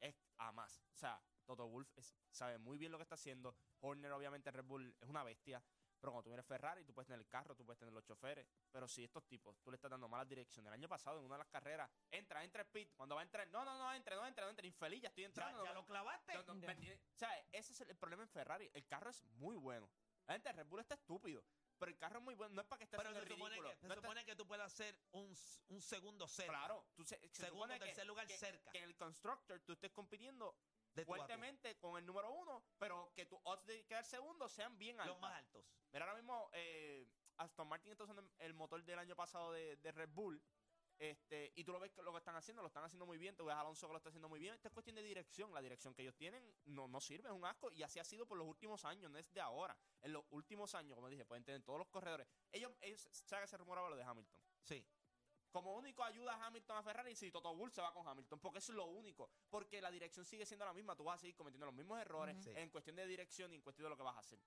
es 0.00 0.14
a 0.38 0.52
más. 0.52 0.80
O 0.94 0.98
sea, 0.98 1.20
Toto 1.50 1.66
Wolf 1.66 1.88
es- 1.96 2.14
sabe 2.30 2.58
muy 2.58 2.78
bien 2.78 2.92
lo 2.92 2.98
que 2.98 3.02
está 3.02 3.16
haciendo. 3.16 3.56
Horner, 3.80 4.12
obviamente, 4.12 4.52
Red 4.52 4.64
Bull 4.64 4.94
es 5.00 5.08
una 5.08 5.24
bestia. 5.24 5.60
Pero 6.00 6.12
cuando 6.12 6.22
tú 6.22 6.30
vienes 6.30 6.46
Ferrari, 6.46 6.84
tú 6.84 6.94
puedes 6.94 7.08
tener 7.08 7.18
el 7.18 7.26
carro, 7.26 7.56
tú 7.56 7.66
puedes 7.66 7.78
tener 7.78 7.92
los 7.92 8.04
choferes. 8.04 8.46
Pero 8.70 8.86
si 8.86 9.02
estos 9.02 9.26
tipos, 9.26 9.60
tú 9.60 9.70
le 9.72 9.74
estás 9.74 9.90
dando 9.90 10.08
malas 10.08 10.28
direcciones. 10.28 10.68
El 10.68 10.74
año 10.74 10.88
pasado, 10.88 11.18
en 11.18 11.24
una 11.24 11.34
de 11.34 11.38
las 11.40 11.48
carreras, 11.48 11.90
entra, 12.08 12.44
entra 12.44 12.62
el 12.62 12.68
pit. 12.68 12.92
Cuando 12.96 13.16
va 13.16 13.20
a 13.22 13.24
entrar, 13.24 13.48
no, 13.48 13.64
no, 13.64 13.76
no, 13.76 13.92
entre, 13.92 14.14
no 14.14 14.24
entre, 14.26 14.44
no 14.44 14.50
entre. 14.50 14.66
Infeliz, 14.68 15.02
ya 15.02 15.08
estoy 15.08 15.24
entrando. 15.24 15.64
ya 15.64 15.74
no, 15.74 15.80
lo 15.80 15.86
clavaste. 15.86 16.32
no, 16.34 16.42
no, 16.44 16.54
me 16.54 16.72
entiendes? 16.72 17.00
O 17.16 17.18
sea, 17.18 17.36
ese 17.50 17.72
es 17.72 17.80
el, 17.80 17.90
el 17.90 17.96
problema 17.96 18.22
en 18.22 18.28
Ferrari. 18.28 18.70
El 18.72 18.86
carro 18.86 19.10
es 19.10 19.24
muy 19.24 19.56
bueno. 19.56 19.90
La 20.28 20.34
gente, 20.34 20.52
Red 20.52 20.66
Bull 20.68 20.80
está 20.80 20.94
estúpido. 20.94 21.42
Pero 21.78 21.90
el 21.90 21.98
carro 21.98 22.18
es 22.18 22.24
muy 22.24 22.34
bueno. 22.34 22.54
No 22.54 22.60
es 22.60 22.66
para 22.68 22.78
que 22.78 22.84
esté 22.84 22.96
Pero 22.96 23.12
se 23.12 23.18
el 23.18 23.28
supone, 23.28 23.48
ridículo. 23.56 23.68
que, 23.70 23.76
se 23.76 23.86
está- 23.86 23.94
supone 23.96 24.24
que 24.24 24.36
tú 24.36 24.46
puedas 24.46 24.72
hacer 24.72 24.98
un, 25.12 25.34
segundo 25.80 26.28
cero. 26.28 26.52
Claro. 26.52 26.86
Tú 26.94 27.04
se, 27.04 27.18
se 27.30 27.42
Segundo, 27.46 27.74
que- 27.74 27.80
tercer 27.80 28.06
lugar 28.06 28.26
que, 28.26 28.36
cerca. 28.38 28.70
que 28.70 28.78
en 28.78 28.84
el 28.84 28.96
Constructor 28.96 29.60
tú 29.60 29.72
estés 29.72 29.90
compitiendo 29.90 30.54
de 30.94 31.04
fuertemente 31.04 31.76
con 31.78 31.96
el 31.96 32.06
número 32.06 32.30
uno, 32.32 32.62
pero 32.78 33.12
que 33.14 33.26
tus 33.26 33.38
odds 33.44 33.66
de 33.66 33.84
quedar 33.84 34.04
segundo 34.04 34.48
sean 34.48 34.78
bien 34.78 35.00
altos. 35.00 35.14
Los 35.14 35.20
más 35.20 35.38
altos. 35.38 35.64
Mira, 35.92 36.04
ahora 36.04 36.16
mismo 36.16 36.50
eh, 36.52 37.06
Aston 37.36 37.68
Martin 37.68 37.92
está 37.92 38.04
usando 38.04 38.28
el 38.38 38.54
motor 38.54 38.84
del 38.84 38.98
año 38.98 39.16
pasado 39.16 39.52
de, 39.52 39.76
de 39.76 39.92
Red 39.92 40.10
Bull. 40.10 40.42
Este, 41.00 41.50
y 41.56 41.64
tú 41.64 41.72
lo 41.72 41.80
ves 41.80 41.90
que 41.92 42.02
lo 42.02 42.12
que 42.12 42.18
están 42.18 42.36
haciendo, 42.36 42.60
lo 42.60 42.68
están 42.68 42.84
haciendo 42.84 43.06
muy 43.06 43.16
bien. 43.16 43.34
Tú 43.34 43.46
ves 43.46 43.56
a 43.56 43.60
Alonso 43.60 43.86
que 43.86 43.92
lo 43.92 43.96
está 43.96 44.10
haciendo 44.10 44.28
muy 44.28 44.38
bien. 44.38 44.52
Esta 44.52 44.68
es 44.68 44.74
cuestión 44.74 44.96
de 44.96 45.02
dirección. 45.02 45.52
La 45.54 45.62
dirección 45.62 45.94
que 45.94 46.02
ellos 46.02 46.14
tienen 46.14 46.54
no, 46.66 46.88
no 46.88 47.00
sirve, 47.00 47.30
es 47.30 47.34
un 47.34 47.44
asco. 47.46 47.70
Y 47.72 47.82
así 47.82 47.98
ha 47.98 48.04
sido 48.04 48.26
por 48.26 48.36
los 48.36 48.46
últimos 48.46 48.84
años, 48.84 49.10
no 49.10 49.18
es 49.18 49.32
de 49.32 49.40
ahora. 49.40 49.74
En 50.02 50.12
los 50.12 50.24
últimos 50.28 50.74
años, 50.74 50.94
como 50.94 51.08
dije, 51.08 51.24
pueden 51.24 51.42
tener 51.42 51.62
todos 51.62 51.78
los 51.78 51.88
corredores. 51.88 52.28
Ellos, 52.52 52.70
ellos 52.82 53.08
¿sabes 53.12 53.44
que 53.44 53.48
se 53.48 53.56
rumoraba 53.56 53.88
lo 53.88 53.96
de 53.96 54.02
Hamilton? 54.04 54.38
Sí. 54.62 54.86
Como 55.50 55.74
único 55.74 56.04
ayuda 56.04 56.34
a 56.34 56.46
Hamilton 56.46 56.76
a 56.76 56.82
Ferrari 56.82 57.14
si 57.16 57.30
Toto 57.30 57.54
Wolff 57.54 57.74
se 57.74 57.80
va 57.82 57.92
con 57.92 58.06
Hamilton, 58.06 58.38
porque 58.38 58.58
eso 58.58 58.72
es 58.72 58.76
lo 58.76 58.86
único. 58.86 59.30
Porque 59.48 59.80
la 59.80 59.90
dirección 59.90 60.24
sigue 60.24 60.46
siendo 60.46 60.64
la 60.64 60.72
misma. 60.72 60.94
Tú 60.96 61.04
vas 61.04 61.16
a 61.16 61.18
seguir 61.20 61.34
cometiendo 61.36 61.66
los 61.66 61.74
mismos 61.74 62.00
errores 62.00 62.36
en 62.46 62.70
cuestión 62.70 62.96
de 62.96 63.06
dirección 63.06 63.52
y 63.52 63.56
en 63.56 63.62
cuestión 63.62 63.84
de 63.86 63.90
lo 63.90 63.96
que 63.96 64.02
vas 64.04 64.16
a 64.16 64.20
hacer. 64.20 64.38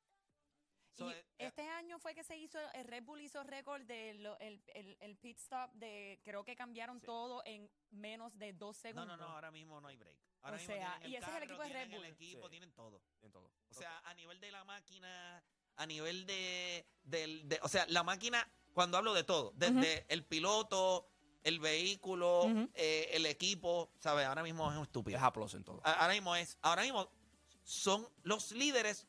So, 0.95 1.10
y 1.10 1.13
eh, 1.13 1.25
este 1.39 1.67
año 1.67 1.98
fue 1.98 2.13
que 2.13 2.24
se 2.24 2.38
hizo, 2.38 2.60
el 2.74 2.86
Red 2.86 3.03
Bull 3.03 3.19
hizo 3.19 3.43
récord 3.43 3.81
del 3.81 4.24
el, 4.39 4.63
el, 4.75 4.95
el 5.00 5.17
pit 5.17 5.39
stop 5.39 5.72
de, 5.74 6.19
creo 6.24 6.43
que 6.43 6.55
cambiaron 6.55 7.00
Sí. 7.00 7.05
todo 7.07 7.41
en 7.45 7.67
menos 7.89 8.38
de 8.38 8.53
dos 8.53 8.77
No, 8.77 8.81
segundos. 8.81 9.07
no, 9.07 9.17
no, 9.17 9.33
ahora 9.33 9.50
mismo 9.50 9.81
no 9.81 9.88
hay 9.88 9.98
break. 9.98 10.15
Ahora 10.43 10.57
O 10.57 10.60
mismo 10.60 10.75
sea, 10.75 11.00
y 11.07 11.15
ese 11.15 11.29
es 11.31 11.36
el 11.38 11.43
equipo 11.43 11.63
de 11.63 11.69
Red 11.69 11.89
Bull. 11.89 12.05
el 12.05 12.12
equipo, 12.13 12.43
Sí. 12.43 12.50
tienen 12.51 12.72
todo. 12.74 13.01
En 13.24 13.31
todo. 13.31 13.51
O 13.69 13.74
sea, 13.74 14.00
a 14.05 14.13
nivel 14.13 14.39
de 14.39 14.51
la 14.51 14.63
máquina, 14.65 15.43
a 15.77 15.86
nivel 15.88 16.27
de, 16.27 16.86
del, 17.01 17.50
de- 17.50 17.60
o 17.63 17.67
sea, 17.69 17.88
la 17.88 18.03
máquina, 18.03 18.48
cuando 18.74 18.98
hablo 18.98 19.13
de 19.13 19.24
todo, 19.24 19.53
desde 19.56 20.06
el 20.10 20.24
piloto, 20.25 21.08
el 21.44 21.60
vehículo, 21.60 22.46
eh, 22.74 23.10
el 23.13 23.25
equipo, 23.25 23.92
¿sabes? 24.00 24.25
Ahora 24.25 24.44
mismo 24.44 24.70
es 24.72 24.77
un 24.77 24.84
estúpido. 24.84 25.18
es 25.18 25.24
aplauso 25.24 25.58
en 25.58 25.63
todo. 25.63 25.82
Ahora 25.84 26.13
mismo 26.13 26.36
es, 26.36 26.58
ahora 26.62 26.84
mismo 26.84 27.10
son 27.63 28.08
los 28.24 28.51
líderes, 28.51 29.08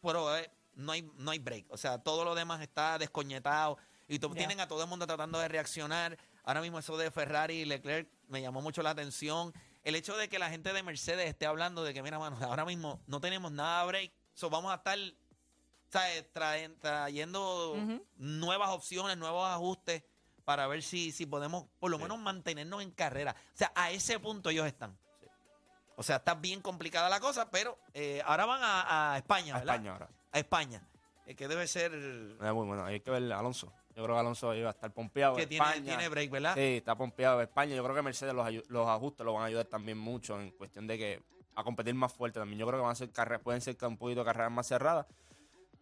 pero 0.00 0.36
eh, 0.36 0.50
no 0.74 0.92
hay, 0.92 1.02
no 1.16 1.30
hay 1.30 1.38
break. 1.38 1.66
O 1.70 1.76
sea, 1.76 1.98
todo 2.02 2.24
lo 2.24 2.34
demás 2.34 2.60
está 2.60 2.98
descoñetado 2.98 3.78
y 4.08 4.18
Ya. 4.18 4.28
tienen 4.30 4.60
a 4.60 4.68
todo 4.68 4.82
el 4.82 4.88
mundo 4.88 5.06
tratando 5.06 5.38
de 5.38 5.48
reaccionar. 5.48 6.16
Ahora 6.44 6.60
mismo 6.60 6.78
eso 6.78 6.96
de 6.96 7.10
Ferrari 7.10 7.62
y 7.62 7.64
Leclerc 7.64 8.08
me 8.28 8.40
llamó 8.40 8.62
mucho 8.62 8.82
la 8.82 8.90
atención. 8.90 9.52
El 9.82 9.96
hecho 9.96 10.16
de 10.16 10.28
que 10.28 10.38
la 10.38 10.48
gente 10.50 10.72
de 10.72 10.82
Mercedes 10.82 11.28
esté 11.28 11.46
hablando 11.46 11.82
de 11.82 11.92
que, 11.94 12.02
mira, 12.02 12.18
mano, 12.18 12.38
ahora 12.42 12.64
mismo 12.64 13.00
no 13.06 13.20
tenemos 13.20 13.50
nada 13.50 13.84
break. 13.84 14.12
So, 14.34 14.50
vamos 14.50 14.70
a 14.72 14.76
estar 14.76 14.98
¿sabes? 15.88 16.32
Traen- 16.32 16.78
trayendo 16.80 17.76
nuevas 18.16 18.70
opciones, 18.70 19.16
nuevos 19.16 19.48
ajustes 19.48 20.02
para 20.44 20.66
ver 20.66 20.82
si, 20.82 21.10
si 21.12 21.26
podemos 21.26 21.64
por 21.78 21.90
lo 21.90 21.96
Sí. 21.96 22.04
menos 22.04 22.18
mantenernos 22.18 22.82
en 22.82 22.90
carrera. 22.92 23.34
O 23.54 23.56
sea, 23.56 23.72
a 23.74 23.90
ese 23.90 24.18
punto 24.20 24.50
ellos 24.50 24.66
están. 24.66 24.96
O 25.96 26.02
sea, 26.02 26.16
está 26.16 26.34
bien 26.34 26.60
complicada 26.60 27.08
la 27.08 27.20
cosa, 27.20 27.50
pero 27.50 27.78
eh, 27.94 28.20
ahora 28.24 28.44
van 28.46 28.60
a, 28.62 29.14
a 29.14 29.16
España, 29.18 29.54
A 29.54 29.58
¿verdad? 29.60 29.74
España 29.76 29.92
ahora. 29.92 30.08
A 30.32 30.38
España. 30.38 30.88
eh, 31.26 31.34
que 31.34 31.48
debe 31.48 31.66
ser 31.66 31.90
muy 31.92 32.66
bueno. 32.66 32.84
Hay 32.84 33.00
que 33.00 33.10
ver 33.10 33.32
a 33.32 33.38
Alonso. 33.38 33.72
Yo 33.96 34.02
creo 34.04 34.14
que 34.14 34.20
Alonso 34.20 34.54
iba 34.54 34.68
a 34.68 34.72
estar 34.72 34.92
pompeado. 34.92 35.34
que 35.36 35.46
tiene, 35.46 35.64
España. 35.64 35.84
tiene 35.84 36.08
break, 36.10 36.30
¿verdad? 36.30 36.54
Sí, 36.54 36.76
está 36.76 36.94
pompeado 36.94 37.40
España. 37.40 37.74
Yo 37.74 37.82
creo 37.82 37.96
que 37.96 38.02
Mercedes 38.02 38.34
los, 38.34 38.46
los 38.68 38.86
ajustes 38.88 39.24
lo 39.24 39.32
van 39.32 39.44
a 39.44 39.46
ayudar 39.46 39.64
también 39.66 39.96
mucho 39.96 40.38
en 40.38 40.50
cuestión 40.50 40.86
de 40.86 40.98
que 40.98 41.22
a 41.54 41.64
competir 41.64 41.94
más 41.94 42.12
fuerte 42.12 42.38
también. 42.38 42.58
Yo 42.60 42.66
creo 42.66 42.78
que 42.78 42.82
van 42.82 42.92
a 42.92 42.94
ser 42.94 43.10
carreras, 43.10 43.40
pueden 43.42 43.62
ser 43.62 43.74
un 43.86 43.96
poquito 43.96 44.22
carreras 44.22 44.52
más 44.52 44.66
cerradas. 44.68 45.06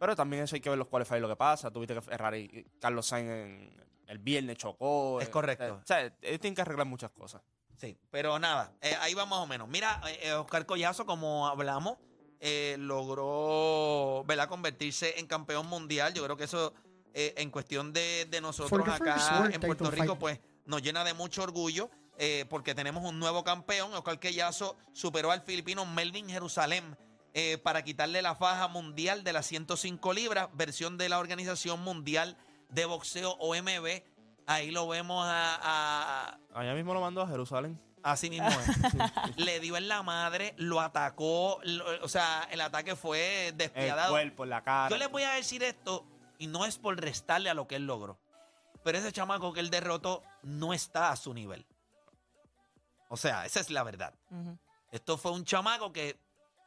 Pero 0.04 0.14
también 0.16 0.42
eso 0.42 0.54
hay 0.54 0.60
que 0.60 0.68
ver 0.68 0.78
los 0.78 0.88
qualifiers 0.88 1.22
lo 1.22 1.28
que 1.30 1.36
pasa. 1.36 1.70
Tuviste 1.70 1.94
que 1.94 2.02
Ferrari, 2.02 2.66
Carlos 2.78 3.06
Sainz 3.06 3.30
en- 3.30 3.84
el 4.06 4.18
viernes 4.18 4.58
chocó. 4.58 5.18
Es 5.18 5.28
eh, 5.28 5.30
correcto. 5.30 5.80
O 5.82 5.86
sea, 5.86 6.02
ellos 6.02 6.40
tienen 6.40 6.54
que 6.54 6.60
arreglar 6.60 6.86
muchas 6.86 7.10
cosas. 7.10 7.40
Sí, 7.78 7.96
pero 8.10 8.38
nada, 8.38 8.74
eh, 8.82 8.94
ahí 9.00 9.14
va 9.14 9.24
más 9.24 9.38
o 9.38 9.46
menos. 9.46 9.66
Mira, 9.66 10.02
eh, 10.06 10.18
eh, 10.24 10.32
Oscar 10.34 10.66
Collazo, 10.66 11.06
como 11.06 11.48
hablamos, 11.48 11.96
eh, 12.38 12.76
logró 12.78 14.24
¿verdad? 14.26 14.46
convertirse 14.46 15.18
en 15.18 15.26
campeón 15.26 15.66
mundial. 15.68 16.12
Yo 16.12 16.22
creo 16.22 16.36
que 16.36 16.44
eso, 16.44 16.74
eh, 17.14 17.32
en 17.38 17.50
cuestión 17.50 17.94
de, 17.94 18.26
de 18.26 18.42
nosotros 18.42 18.86
acá 18.86 19.48
en 19.50 19.58
Puerto 19.62 19.90
Rico, 19.90 20.18
pues 20.18 20.38
nos 20.66 20.82
llena 20.82 21.02
de 21.02 21.14
mucho 21.14 21.42
orgullo 21.42 21.88
eh, 22.18 22.44
porque 22.50 22.74
tenemos 22.74 23.02
un 23.08 23.18
nuevo 23.18 23.42
campeón. 23.42 23.94
Oscar 23.94 24.20
Collazo 24.20 24.76
superó 24.92 25.30
al 25.30 25.40
filipino 25.40 25.86
Melvin 25.86 26.28
Jerusalén 26.28 26.94
eh, 27.34 27.58
para 27.58 27.82
quitarle 27.82 28.22
la 28.22 28.34
faja 28.34 28.68
mundial 28.68 29.24
de 29.24 29.32
las 29.32 29.46
105 29.46 30.12
libras, 30.12 30.48
versión 30.54 30.96
de 30.96 31.08
la 31.08 31.18
Organización 31.18 31.80
Mundial 31.80 32.36
de 32.70 32.84
Boxeo 32.86 33.32
OMB. 33.40 34.02
Ahí 34.46 34.70
lo 34.70 34.86
vemos 34.88 35.24
a- 35.26 35.58
a, 35.62 36.38
Allá 36.54 36.74
mismo 36.74 36.94
lo 36.94 37.00
mandó 37.00 37.22
a 37.22 37.28
Jerusalén. 37.28 37.80
Así 38.02 38.28
mismo 38.28 38.48
es. 38.48 38.68
Le 39.38 39.60
dio 39.60 39.76
en 39.78 39.88
la 39.88 40.02
madre, 40.02 40.52
lo 40.58 40.80
atacó. 40.80 41.58
lo- 41.64 42.04
o 42.04 42.08
sea, 42.08 42.46
el 42.50 42.60
ataque 42.60 42.94
fue 42.96 43.48
El 43.48 43.56
despiadado. 43.56 44.12
cuerpo, 44.12 44.44
en 44.44 44.50
la 44.50 44.62
cara. 44.62 44.90
Yo 44.90 44.98
les 44.98 45.10
voy 45.10 45.22
a 45.22 45.30
decir 45.32 45.62
esto, 45.62 46.06
y 46.38 46.46
no 46.46 46.66
es 46.66 46.76
por 46.78 47.00
restarle 47.00 47.48
a 47.48 47.54
lo 47.54 47.66
que 47.66 47.76
él 47.76 47.86
logró. 47.86 48.18
Pero 48.82 48.98
ese 48.98 49.10
chamaco 49.12 49.54
que 49.54 49.60
él 49.60 49.70
derrotó 49.70 50.22
no 50.42 50.74
está 50.74 51.10
a 51.10 51.16
su 51.16 51.32
nivel. 51.32 51.64
O 53.08 53.16
sea, 53.16 53.46
esa 53.46 53.60
es 53.60 53.70
la 53.70 53.82
verdad. 53.82 54.12
Esto 54.92 55.16
fue 55.16 55.32
un 55.32 55.44
chamaco 55.44 55.92
que 55.92 56.18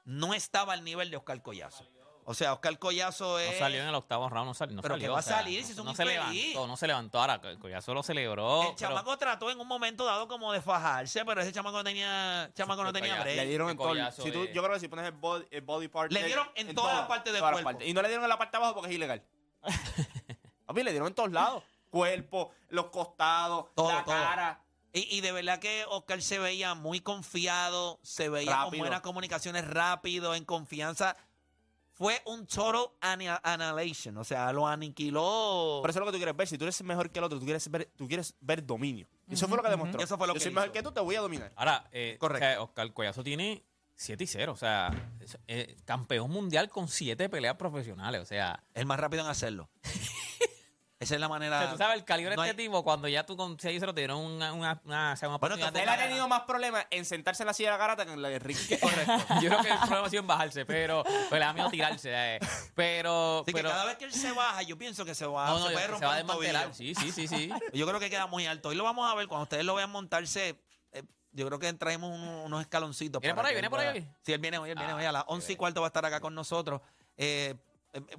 no 0.07 0.33
estaba 0.33 0.73
al 0.73 0.83
nivel 0.83 1.11
de 1.11 1.17
Oscar 1.17 1.41
Collazo. 1.43 1.85
O 2.29 2.33
sea, 2.33 2.51
Oscar 2.53 2.77
Collazo 2.77 3.39
es. 3.39 3.53
No 3.53 3.59
salió 3.59 3.81
en 3.81 3.87
el 3.87 3.95
octavo 3.95 4.27
round, 4.29 4.47
no 4.47 4.53
salió. 4.53 4.75
No 4.75 4.81
Pero 4.81 4.95
salió, 4.95 5.05
que 5.05 5.09
va 5.11 5.17
a 5.17 5.19
o 5.19 5.23
sea, 5.23 5.37
salir 5.37 5.63
si 5.63 5.69
no- 5.69 5.73
es 5.73 5.79
un 5.79 5.85
no 5.85 5.95
se 5.95 6.03
levantó, 6.05 6.67
no 6.67 6.75
se 6.75 6.87
levantó. 6.87 7.19
Ahora, 7.21 7.39
el 7.43 7.57
Collazo 7.57 7.93
lo 7.93 8.03
celebró. 8.03 8.61
el 8.63 8.67
pero- 8.75 8.77
chamaco 8.77 9.17
trató 9.17 9.49
en 9.49 9.59
un 9.61 9.67
momento 9.67 10.03
dado 10.03 10.27
como 10.27 10.51
de 10.51 10.61
fajarse, 10.61 11.23
pero 11.23 11.39
ese 11.41 11.53
chamaco 11.53 11.77
no 11.77 11.83
tenía, 11.85 12.49
chamaco 12.53 12.83
no 12.83 12.91
tenía 12.91 13.21
break. 13.21 13.35
Le 13.37 13.45
dieron 13.45 13.69
en 13.69 13.77
todo. 13.77 13.93
si 14.11 14.29
tú- 14.31 14.45
yo 14.47 14.61
creo 14.61 14.73
que 14.73 14.79
si 14.81 14.87
pones 14.89 15.05
el 15.05 15.11
body, 15.13 15.45
el 15.51 15.61
body 15.61 15.87
part. 15.87 16.11
Le 16.11 16.23
dieron 16.25 16.49
en 16.55 16.75
todas 16.75 16.97
las 16.97 17.07
partes 17.07 17.31
del 17.31 17.41
cuerpo. 17.41 17.63
partes. 17.63 17.87
Y 17.87 17.93
no 17.93 18.01
le 18.01 18.07
dieron 18.09 18.25
en 18.25 18.29
la 18.29 18.37
parte 18.37 18.57
de 18.57 18.63
abajo 18.63 18.75
porque 18.75 18.89
es 18.89 18.95
ilegal. 18.95 19.23
A 20.67 20.73
mí 20.73 20.83
le 20.83 20.91
dieron 20.91 21.07
en 21.07 21.15
todos 21.15 21.31
lados. 21.31 21.63
Cuerpo, 21.89 22.51
los 22.69 22.87
costados, 22.87 23.67
Todo, 23.73 23.89
la 23.89 24.03
todo. 24.03 24.13
cara. 24.15 24.61
Y, 24.97 25.17
y 25.17 25.21
de 25.21 25.31
verdad 25.31 25.59
que 25.59 25.85
Oscar 25.89 26.21
se 26.21 26.39
veía 26.39 26.73
muy 26.75 26.99
confiado, 26.99 27.99
se 28.03 28.29
veía 28.29 28.63
con 28.69 28.77
buenas 28.79 29.01
comunicaciones 29.01 29.67
rápido, 29.67 30.33
en 30.35 30.43
confianza. 30.45 31.15
Fue 31.93 32.21
un 32.25 32.45
total 32.45 32.89
annihilation, 33.01 34.17
o 34.17 34.23
sea, 34.23 34.51
lo 34.53 34.67
aniquiló. 34.67 35.79
Pero 35.81 35.89
eso 35.89 35.99
es 35.99 36.05
lo 36.05 36.05
que 36.05 36.11
tú 36.11 36.17
quieres 36.17 36.35
ver. 36.35 36.47
Si 36.47 36.57
tú 36.57 36.65
eres 36.65 36.81
mejor 36.83 37.09
que 37.09 37.17
el 37.19 37.25
otro, 37.25 37.39
tú 37.39 37.45
quieres 37.45 37.69
ver, 37.71 37.89
tú 37.95 38.07
quieres 38.07 38.35
ver 38.39 38.63
dominio. 38.65 39.07
Y 39.27 39.33
eso 39.33 39.47
fue 39.47 39.57
lo 39.57 39.63
que 39.63 39.69
demostró. 39.69 39.99
Eso 39.99 40.15
fue 40.17 40.27
lo 40.27 40.33
Yo 40.33 40.39
que 40.39 40.43
soy 40.43 40.53
mejor 40.53 40.71
que 40.71 40.83
tú, 40.83 40.91
te 40.91 40.99
voy 40.99 41.15
a 41.15 41.21
dominar. 41.21 41.51
Ahora, 41.55 41.87
eh, 41.91 42.17
Correcto. 42.19 42.45
o 42.45 42.49
sea, 42.49 42.61
Oscar 42.61 42.93
Collazo 42.93 43.23
tiene 43.23 43.63
7 43.95 44.23
y 44.23 44.27
0. 44.27 44.51
O 44.53 44.57
sea, 44.57 44.91
es- 45.19 45.39
eh, 45.47 45.75
campeón 45.85 46.29
mundial 46.29 46.69
con 46.69 46.87
7 46.87 47.29
peleas 47.29 47.55
profesionales. 47.55 48.21
O 48.21 48.25
sea, 48.25 48.63
El 48.75 48.85
más 48.85 48.99
rápido 48.99 49.23
en 49.23 49.29
hacerlo. 49.29 49.67
Esa 50.99 51.13
es 51.13 51.21
la 51.21 51.27
o 51.27 51.29
manera. 51.29 51.59
sea, 51.59 51.69
tú 51.71 51.77
sabes 51.77 51.95
el 51.97 52.03
calibre 52.05 52.35
no 52.35 52.41
de 52.41 52.49
este 52.49 52.61
hay- 52.61 52.67
tipo, 52.67 52.83
cuando 52.83 53.07
ya 53.07 53.23
tú 53.23 53.37
con 53.37 53.59
6 53.59 53.77
y 53.77 53.79
0 53.79 53.93
te 53.93 54.01
dieron 54.01 54.17
una, 54.19 54.51
una, 54.53 54.81
una, 54.83 55.13
o 55.13 55.15
sea, 55.15 55.29
una 55.29 55.37
Bueno, 55.37 55.55
oportunidad 55.55 55.83
Él 55.83 55.89
ha 55.89 55.97
tenido 56.07 56.27
más 56.27 56.41
problemas 56.41 56.87
en 56.89 57.05
sentarse 57.05 57.43
en 57.43 57.47
la 57.47 57.53
silla 57.53 57.69
de 57.69 57.73
la 57.73 57.77
garata 57.77 58.05
que 58.05 58.13
en 58.13 58.21
la 58.21 58.29
de 58.29 58.39
Ricky. 58.39 58.77
Correcto. 58.81 59.13
Yo 59.41 59.49
creo 59.49 59.61
que 59.61 59.69
el 59.69 59.77
problema 59.79 60.07
ha 60.07 60.09
sido 60.09 60.21
en 60.21 60.27
bajarse, 60.27 60.65
pero 60.65 61.03
pues, 61.03 61.31
le 61.33 61.39
da 61.39 61.53
miedo 61.53 61.69
tirarse. 61.69 62.09
eh. 62.13 62.39
Pero, 62.73 63.41
Así 63.41 63.45
que 63.53 63.57
pero 63.59 63.69
cada 63.69 63.85
vez 63.85 63.97
que 63.97 64.05
él 64.05 64.11
se 64.13 64.31
baja, 64.31 64.63
yo 64.63 64.75
pienso 64.77 65.05
que 65.05 65.13
se 65.13 65.27
va, 65.27 65.47
no, 65.49 65.59
no, 65.59 65.67
se 65.67 65.73
puede 65.73 65.85
se 65.85 65.91
romper 65.91 66.09
va 66.09 66.15
a 66.17 66.21
un 66.21 66.27
tobillo. 66.27 66.41
desmantelar. 66.53 66.73
Sí, 66.75 66.95
sí, 66.95 67.11
sí, 67.11 67.27
sí. 67.27 67.51
Yo 67.73 67.85
creo 67.87 67.99
que 67.99 68.09
queda 68.09 68.25
muy 68.25 68.47
alto. 68.47 68.69
Hoy 68.69 68.75
lo 68.75 68.83
vamos 68.83 69.11
a 69.11 69.13
ver 69.15 69.27
cuando 69.27 69.43
ustedes 69.43 69.65
lo 69.65 69.75
vean 69.75 69.91
montarse. 69.91 70.59
eh, 70.93 71.03
yo 71.31 71.45
creo 71.45 71.59
que 71.59 71.71
traemos 71.73 72.09
unos, 72.09 72.45
unos 72.47 72.61
escaloncitos. 72.61 73.21
¿Viene 73.21 73.35
para 73.35 73.43
por 73.43 73.45
ahí? 73.49 73.51
que 73.53 73.61
¿Viene 73.61 73.67
él 73.67 73.69
por 73.69 73.79
ahí? 73.79 74.15
Sí, 74.23 74.33
él 74.33 74.39
viene 74.39 74.57
hoy, 74.57 74.71
él 74.71 74.75
viene 74.75 74.93
Ah, 74.93 74.95
hoy. 74.95 75.05
A 75.05 75.11
las 75.11 75.23
qué 75.25 75.33
11 75.33 75.51
y 75.53 75.55
cuarto 75.55 75.81
va 75.81 75.87
a 75.87 75.89
estar 75.89 76.03
acá 76.05 76.19
con 76.19 76.33
nosotros. 76.33 76.81
Eh, 77.17 77.53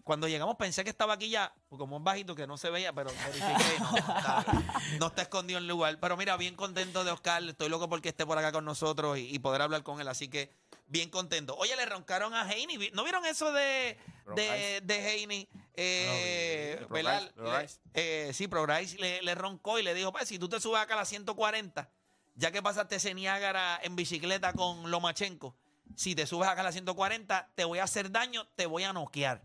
cuando 0.04 0.28
llegamos 0.28 0.56
pensé 0.56 0.82
que 0.82 0.90
estaba 0.90 1.14
aquí 1.14 1.28
ya, 1.28 1.54
como 1.68 1.98
es 1.98 2.02
bajito 2.02 2.34
que 2.34 2.46
no 2.46 2.56
se 2.56 2.70
veía, 2.70 2.92
pero 2.92 3.10
verifiqué 3.10 3.76
y 3.76 3.80
no, 3.80 3.90
no 3.90 3.96
está, 3.98 4.44
no 4.98 5.06
está 5.06 5.22
escondido 5.22 5.58
en 5.58 5.64
el 5.64 5.68
lugar. 5.68 5.98
Pero 6.00 6.16
mira, 6.16 6.36
bien 6.36 6.56
contento 6.56 7.04
de 7.04 7.10
Oscar, 7.10 7.42
estoy 7.42 7.68
loco 7.68 7.88
porque 7.88 8.08
esté 8.08 8.26
por 8.26 8.38
acá 8.38 8.52
con 8.52 8.64
nosotros 8.64 9.18
y, 9.18 9.34
y 9.34 9.38
poder 9.38 9.62
hablar 9.62 9.82
con 9.82 10.00
él. 10.00 10.08
Así 10.08 10.28
que 10.28 10.50
bien 10.88 11.10
contento. 11.10 11.54
Oye, 11.56 11.76
le 11.76 11.86
roncaron 11.86 12.34
a 12.34 12.42
Haney. 12.42 12.90
¿No 12.92 13.04
vieron 13.04 13.24
eso 13.26 13.52
de, 13.52 13.98
de, 14.34 14.80
de 14.82 15.22
Haney? 15.22 15.48
Eh, 15.74 16.86
eh, 17.94 18.30
sí, 18.34 18.48
Progrise 18.48 18.98
le, 18.98 19.22
le 19.22 19.34
roncó 19.34 19.78
y 19.78 19.82
le 19.82 19.94
dijo, 19.94 20.12
pues, 20.12 20.28
si 20.28 20.38
tú 20.38 20.48
te 20.48 20.60
subes 20.60 20.80
acá 20.80 20.94
a 20.94 20.98
las 20.98 21.08
140, 21.08 21.88
ya 22.34 22.50
que 22.50 22.62
pasaste 22.62 22.96
ese 22.96 23.14
Niágara 23.14 23.78
en 23.82 23.94
bicicleta 23.94 24.52
con 24.54 24.90
Lomachenko, 24.90 25.54
si 25.94 26.14
te 26.14 26.26
subes 26.26 26.48
acá 26.48 26.62
a 26.62 26.64
las 26.64 26.74
140, 26.74 27.50
te 27.54 27.64
voy 27.64 27.78
a 27.78 27.84
hacer 27.84 28.10
daño, 28.10 28.46
te 28.56 28.66
voy 28.66 28.84
a 28.84 28.92
noquear. 28.92 29.42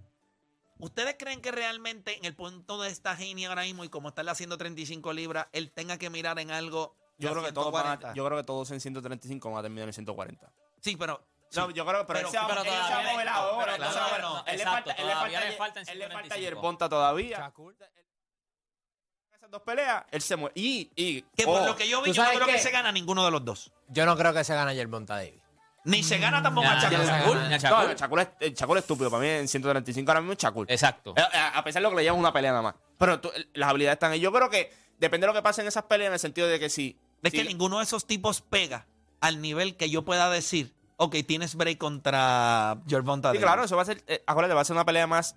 ¿Ustedes 0.80 1.16
creen 1.18 1.42
que 1.42 1.52
realmente 1.52 2.18
en 2.18 2.26
el 2.26 2.36
punto 2.36 2.82
de 2.82 2.90
esta 2.90 3.12
Haney 3.12 3.46
ahora 3.46 3.62
mismo 3.64 3.84
y 3.84 3.90
como 3.90 4.10
está 4.10 4.22
en 4.22 4.26
las 4.28 4.38
135 4.38 5.14
libras, 5.14 5.48
él 5.54 5.72
tenga 5.72 5.98
que 5.98 6.10
mirar 6.10 6.40
en 6.40 6.52
algo 6.52 6.96
Yo 7.18 7.32
creo, 7.32 7.44
que 7.44 7.52
todos 7.54 7.72
van 7.72 7.86
a- 7.86 7.90
140? 7.92 8.14
yo 8.16 8.26
creo 8.26 8.38
que 8.38 8.44
todos 8.44 8.72
en 8.72 8.82
135 8.82 9.50
van 9.50 9.60
a 9.60 9.62
terminar 9.62 9.88
en 9.88 9.94
140. 9.94 10.52
Sí, 10.82 10.96
pero... 10.98 11.26
No, 11.56 11.68
sí. 11.68 11.74
yo 11.74 11.86
creo 11.86 12.00
que 12.00 12.06
pero, 12.06 12.08
Pero- 12.08 12.20
él 12.28 12.32
se 12.32 12.38
va, 12.40 12.48
pero 12.48 12.62
él 12.64 12.68
se 12.68 12.74
todavía 12.76 13.04
le- 13.04 13.12
mover 13.14 13.26
no, 13.28 13.32
ahora. 13.34 13.76
él 13.76 13.84
se 13.84 13.90
claro, 13.92 14.08
mover. 14.08 14.22
no, 14.22 14.38
Él 14.40 14.44
le 14.46 14.54
exacto, 14.64 14.74
falta, 14.90 14.92
él 15.02 15.08
le 15.08 15.14
todavía 15.14 15.40
falta, 15.40 15.52
le 15.52 15.58
falta 15.58 15.80
en 15.82 15.88
él 15.90 16.00
le 16.00 16.06
falta 16.06 16.20
135. 16.36 16.42
Yerbonta 16.42 16.90
todavía. 16.90 17.54
Esas 19.32 19.52
dos 19.52 19.62
peleas, 19.62 20.04
él 20.10 20.22
se 20.24 20.36
mueve. 20.36 20.54
Y, 20.56 20.92
y 20.96 21.22
Que 21.22 21.44
por 21.46 21.62
oh, 21.62 21.66
lo 21.68 21.76
que 21.76 21.88
yo 21.88 22.02
vi, 22.02 22.10
¿Tú 22.10 22.16
yo 22.16 22.24
no 22.24 22.32
creo 22.32 22.48
que 22.48 22.58
se 22.58 22.72
gana 22.72 22.92
ninguno 22.92 23.24
de 23.24 23.30
los 23.30 23.46
dos. 23.46 23.72
Yo 23.90 24.04
no 24.08 24.18
creo 24.18 24.34
que 24.34 24.44
se 24.44 24.56
gane 24.56 24.74
Yerbonta 24.76 25.16
Davis. 25.18 25.43
Ni 25.86 26.02
se 26.04 26.18
gana 26.18 26.42
tampoco 26.42 26.66
Nah, 26.68 26.80
a 26.80 26.90
No, 26.90 27.04
Shakur. 27.04 27.38
el 27.92 27.96
Shakur 27.98 28.20
es, 28.22 28.28
el 28.40 28.54
Shakur 28.54 28.78
es 28.78 28.84
estúpido. 28.84 29.12
Para 29.12 29.22
mí 29.22 29.30
en 29.30 29.48
135 29.48 30.10
ahora 30.12 30.22
mismo 30.22 30.34
es 30.34 30.40
Shakur. 30.40 30.66
Exacto. 30.72 31.14
Eh, 31.18 31.22
eh, 31.22 31.38
A 31.56 31.64
pesar 31.64 31.82
de 31.82 31.84
lo 31.84 31.90
que 31.90 31.98
le 31.98 32.04
llevas 32.04 32.20
una 32.20 32.32
pelea 32.32 32.52
nada 32.52 32.62
más. 32.62 32.76
Pero 32.98 33.20
tú- 33.20 33.32
las 33.54 33.70
habilidades 33.70 33.96
están 33.98 34.12
ahí. 34.12 34.20
Yo 34.22 34.32
creo 34.32 34.50
que 34.50 34.72
depende 35.00 35.26
de 35.28 35.34
lo 35.34 35.38
que 35.38 35.42
pase 35.44 35.62
en 35.62 35.68
esas 35.68 35.84
peleas 35.84 36.08
en 36.08 36.14
el 36.14 36.20
sentido 36.20 36.48
de 36.48 36.60
que 36.60 36.70
si... 36.70 36.98
Es 37.22 37.32
que 37.34 37.44
ninguno 37.44 37.78
de 37.80 37.84
esos 37.84 38.06
tipos 38.06 38.42
pega 38.42 38.86
al 39.22 39.42
nivel 39.42 39.76
que 39.78 39.90
yo 39.90 40.04
pueda 40.06 40.30
decir, 40.30 40.74
ok, 40.98 41.16
tienes 41.28 41.56
break 41.56 41.78
contra 41.78 42.78
Gervonta 42.88 43.32
Sí, 43.32 43.40
claro, 43.40 43.64
eso 43.64 43.76
va 43.76 43.82
a 43.82 43.86
ser... 43.86 44.04
eh, 44.08 44.24
acuérdate, 44.28 44.54
va 44.54 44.62
a 44.62 44.66
ser 44.66 44.76
una 44.76 44.86
pelea 44.86 45.08
más... 45.08 45.36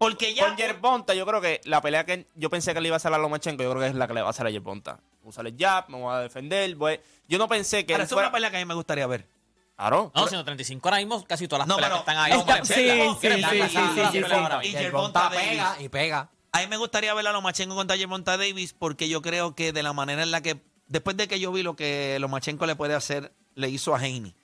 Porque 0.00 0.32
ya... 0.34 0.46
Con 0.48 0.56
Yerbonta, 0.56 1.12
yo 1.12 1.26
creo 1.26 1.42
que 1.42 1.60
la 1.64 1.82
pelea 1.82 2.06
que 2.06 2.26
yo 2.34 2.48
pensé 2.48 2.72
que 2.72 2.80
le 2.80 2.88
iba 2.88 2.94
a 2.94 2.96
hacer 2.96 3.12
a 3.12 3.18
Lomachenko, 3.18 3.62
yo 3.62 3.68
creo 3.70 3.82
que 3.82 3.88
es 3.88 3.94
la 3.94 4.08
que 4.08 4.14
le 4.14 4.22
va 4.22 4.28
a 4.28 4.30
hacer 4.30 4.46
a 4.46 4.50
Yerbonta. 4.50 4.98
Usar 5.24 5.46
el 5.46 5.54
jab, 5.58 5.90
me 5.90 5.98
voy 5.98 6.14
a 6.14 6.20
defender. 6.20 6.74
voy- 6.74 6.98
Yo 7.28 7.36
no 7.36 7.46
pensé 7.48 7.84
que 7.84 7.92
Ahora, 7.92 8.04
es 8.04 8.10
fuera... 8.10 8.28
una 8.28 8.32
pelea 8.32 8.50
que 8.50 8.56
a 8.56 8.60
mí 8.60 8.64
me 8.64 8.72
gustaría 8.72 9.06
ver. 9.06 9.28
Claro. 9.76 10.10
No, 10.14 10.26
135 10.26 10.88
ahora 10.88 10.96
mismo 10.98 11.22
casi 11.26 11.46
todas 11.46 11.60
las 11.60 11.68
No, 11.68 11.76
peleas 11.76 11.92
pero- 11.92 12.04
que 12.04 12.10
están 12.10 12.16
ahí. 12.16 12.64
Sí, 12.64 12.74
sí, 12.74 13.18
¿Quieres 13.20 14.60
sí, 14.62 14.68
Y 14.68 14.72
Yerbonta 14.72 15.28
pega 15.28 15.76
y 15.82 15.88
pega. 15.90 16.30
A 16.52 16.60
mí 16.60 16.66
me 16.66 16.78
gustaría 16.78 17.12
ver 17.12 17.26
a 17.26 17.32
Lomachenko 17.32 17.74
contra 17.74 17.96
Gervonta 17.98 18.38
Davis 18.38 18.72
porque 18.72 19.06
yo 19.08 19.20
creo 19.20 19.54
que 19.54 19.72
de 19.74 19.82
la 19.82 19.92
manera 19.92 20.22
en 20.22 20.30
la 20.30 20.40
que, 20.42 20.62
después 20.86 21.16
de 21.18 21.28
que 21.28 21.38
yo 21.38 21.52
vi 21.52 21.62
lo 21.62 21.76
que 21.76 22.16
Lomachenko 22.20 22.64
le 22.66 22.74
puede 22.74 22.94
hacer, 22.94 23.32
le 23.54 23.68
hizo 23.68 23.94
a 23.94 23.98
Haney, 23.98 24.34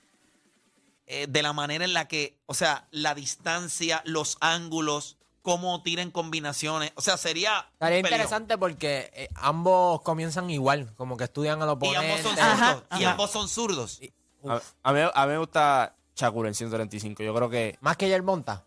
eh, 1.07 1.25
de 1.27 1.41
la 1.41 1.51
manera 1.53 1.83
en 1.83 1.93
la 1.93 2.07
que, 2.07 2.37
o 2.45 2.53
sea, 2.53 2.87
la 2.91 3.15
distancia, 3.15 4.01
los 4.05 4.37
ángulos, 4.39 5.17
cómo 5.47 5.81
tiran 5.81 6.11
combinaciones, 6.11 6.91
o 6.95 7.01
sea, 7.01 7.15
sería... 7.15 7.69
Estaría 7.71 7.99
interesante 7.99 8.57
porque 8.57 9.09
eh, 9.13 9.29
ambos 9.35 10.01
comienzan 10.01 10.49
igual, 10.49 10.93
como 10.97 11.15
que 11.15 11.23
estudian 11.23 11.61
al 11.61 11.69
Y 11.69 11.71
oponente. 11.71 12.05
ambos 12.05 12.19
son 12.21 12.37
Ajá, 12.37 12.73
zurdos. 12.73 12.83
Y 12.99 13.03
ajá. 13.03 13.11
ambos 13.13 13.31
son 13.31 13.47
zurdos. 13.47 14.01
A, 14.45 14.61
a 14.83 14.91
mí, 14.93 14.99
a 15.13 15.25
mí 15.25 15.31
me 15.31 15.37
gusta 15.37 15.95
Shakur 16.17 16.47
en 16.47 16.53
135. 16.53 17.23
Yo 17.23 17.33
creo 17.33 17.49
que 17.49 17.77
Más 17.79 17.95
que 17.95 18.09
Yerbonta. 18.09 18.55
Shakur 18.55 18.66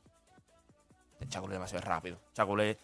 es 1.29 1.49
demasiado 1.51 1.85
rápido. 1.85 2.19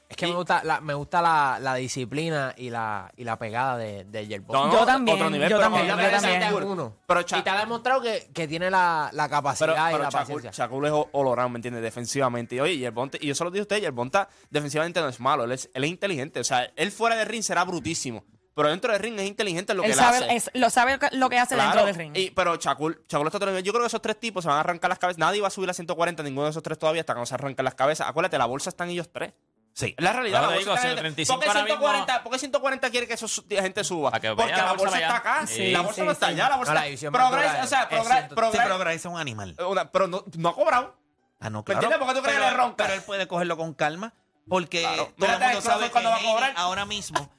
Es... 0.08 0.16
Que 0.16 0.26
y- 0.26 0.30
me 0.30 0.36
gusta 0.36 0.62
la, 0.64 0.80
me 0.80 0.94
gusta 0.94 1.22
la, 1.22 1.58
la 1.60 1.74
disciplina 1.74 2.54
y 2.56 2.70
la, 2.70 3.10
y 3.16 3.24
la 3.24 3.38
pegada 3.38 3.76
de, 3.76 4.04
de 4.04 4.26
Yerbonta. 4.26 4.58
No, 4.58 4.66
no, 4.66 4.72
Yo 4.80 4.86
también, 4.86 5.16
otro 5.16 5.30
nivel, 5.30 5.48
yo 5.48 5.56
pero 5.58 5.70
también, 5.70 5.86
yo 5.86 6.10
también. 6.10 6.42
Shakur- 6.42 6.64
Uno. 6.64 6.96
Pero, 7.06 7.20
y 7.20 7.24
te 7.42 7.50
ha 7.50 7.58
demostrado 7.58 8.00
que, 8.02 8.28
que 8.32 8.46
tiene 8.46 8.70
la, 8.70 9.10
la 9.12 9.28
capacidad 9.28 9.74
pero, 9.90 9.98
y 9.98 10.02
la 10.02 10.10
paciencia. 10.10 10.50
Shakur 10.52 10.86
es 10.86 10.92
o- 10.92 11.08
all-around, 11.12 11.52
¿me 11.52 11.58
entiendes? 11.58 11.82
Defensivamente. 11.82 12.54
Y 12.56 12.60
oye, 12.60 12.76
Yerbonta, 12.78 13.18
y 13.20 13.26
yo 13.28 13.34
se 13.34 13.44
lo 13.44 13.50
dije 13.50 13.60
a 13.60 13.62
usted, 13.62 13.80
Yerbonta 13.80 14.28
defensivamente 14.50 15.00
no 15.00 15.08
es 15.08 15.18
malo. 15.20 15.44
Él 15.44 15.52
es, 15.52 15.70
él 15.74 15.84
es 15.84 15.90
inteligente. 15.90 16.40
O 16.40 16.44
sea, 16.44 16.70
él 16.76 16.92
fuera 16.92 17.16
de 17.16 17.24
ring 17.24 17.42
será 17.42 17.64
brutísimo. 17.64 18.24
Pero 18.56 18.70
dentro 18.70 18.90
del 18.90 19.00
ring 19.00 19.18
es 19.20 19.26
inteligente 19.26 19.72
en 19.72 19.76
lo 19.76 19.82
que 19.84 19.90
él 19.90 19.94
sabe, 19.94 20.16
hace. 20.16 20.34
es- 20.34 20.50
lo 20.54 20.70
sabe 20.70 20.98
lo 21.12 21.28
que 21.28 21.38
hace 21.38 21.54
Claro, 21.54 21.70
dentro 21.70 21.86
del 21.86 21.94
ring. 21.94 22.16
y- 22.16 22.30
pero 22.30 22.56
Shakur, 22.56 23.04
Shakur 23.06 23.26
está. 23.26 23.60
Yo 23.60 23.73
creo 23.73 23.82
que 23.82 23.86
esos 23.88 24.00
tres 24.02 24.19
tipos 24.19 24.42
se 24.45 24.49
van 24.49 24.56
a 24.56 24.60
arrancar 24.60 24.88
las 24.88 24.99
cabezas. 24.99 25.19
Nadie 25.19 25.42
va 25.42 25.49
a 25.49 25.50
subir 25.50 25.69
a 25.71 25.75
140, 25.75 26.23
ninguno 26.23 26.45
de 26.47 26.50
esos 26.50 26.62
tres 26.62 26.78
todavía, 26.78 27.02
hasta 27.02 27.12
que 27.14 27.21
no 27.21 27.26
se 27.26 27.34
arranquen 27.34 27.64
las 27.64 27.75
cabezas. 27.75 28.08
Acuérdate, 28.08 28.38
la 28.38 28.47
bolsa 28.47 28.71
están 28.71 28.88
ellos 28.88 29.10
tres. 29.12 29.34
Sí. 29.75 29.95
La 29.99 30.14
realidad. 30.14 30.38
Claro, 30.38 30.52
la 30.54 30.58
digo, 30.58 30.75
está 30.75 30.86
en- 30.88 30.95
135 30.95 31.34
¿Por 31.36 31.42
qué 31.45 31.49
ahora 31.50 31.60
140, 31.66 32.12
mismo- 32.14 32.23
¿Por 32.25 32.32
qué 32.32 32.38
140 32.38 32.90
quiere 32.90 33.06
que 33.06 33.12
eso 33.12 33.26
gente 33.47 33.84
suba? 33.84 34.10
Porque 34.10 34.28
la 34.32 34.73
bolsa 34.73 34.99
está 35.00 35.16
acá. 35.16 35.47
Sí, 35.47 35.71
la 35.71 35.80
bolsa 35.82 35.95
sí, 36.00 36.06
no 36.06 36.12
está 36.12 36.26
sí. 36.28 36.32
allá. 36.32 36.49
La 36.49 36.56
bolsa 36.56 36.73
No, 36.73 36.80
está- 36.80 37.10
Progress, 37.10 37.52
o 37.62 37.66
sea, 37.66 37.82
es 37.82 37.86
Progress, 37.88 38.08
100. 38.08 38.28
Sí, 38.30 38.34
Progress- 38.69 38.95
es 38.95 39.04
un 39.04 39.19
animal. 39.19 39.54
una- 39.69 39.92
pero 39.92 40.06
no, 40.08 40.25
no 40.38 40.49
ha 40.49 40.54
cobrado. 40.54 40.97
Ah, 41.40 41.50
no, 41.50 41.58
¿Me 41.58 41.64
claro. 41.64 41.80
entiendes? 41.82 41.99
¿Por 41.99 42.08
qué 42.08 42.14
tú 42.14 42.23
crees 42.23 42.38
que 42.38 42.42
pero, 42.42 42.50
le 42.56 42.56
ronca? 42.56 42.76
pero 42.84 42.95
él 42.95 43.02
puede 43.02 43.28
cogerlo 43.28 43.58
con 43.58 43.75
calma 43.75 44.14
porque 44.49 44.80
Claro. 44.80 45.12
todo 45.19 45.30
el 45.34 45.40
mundo 45.40 45.60
sabe 45.60 45.84
que 45.84 45.90
cuando 45.90 46.08
va 46.08 46.16
a 46.16 46.23
cobrar. 46.23 46.52
ahora 46.56 46.86
mismo 46.86 47.30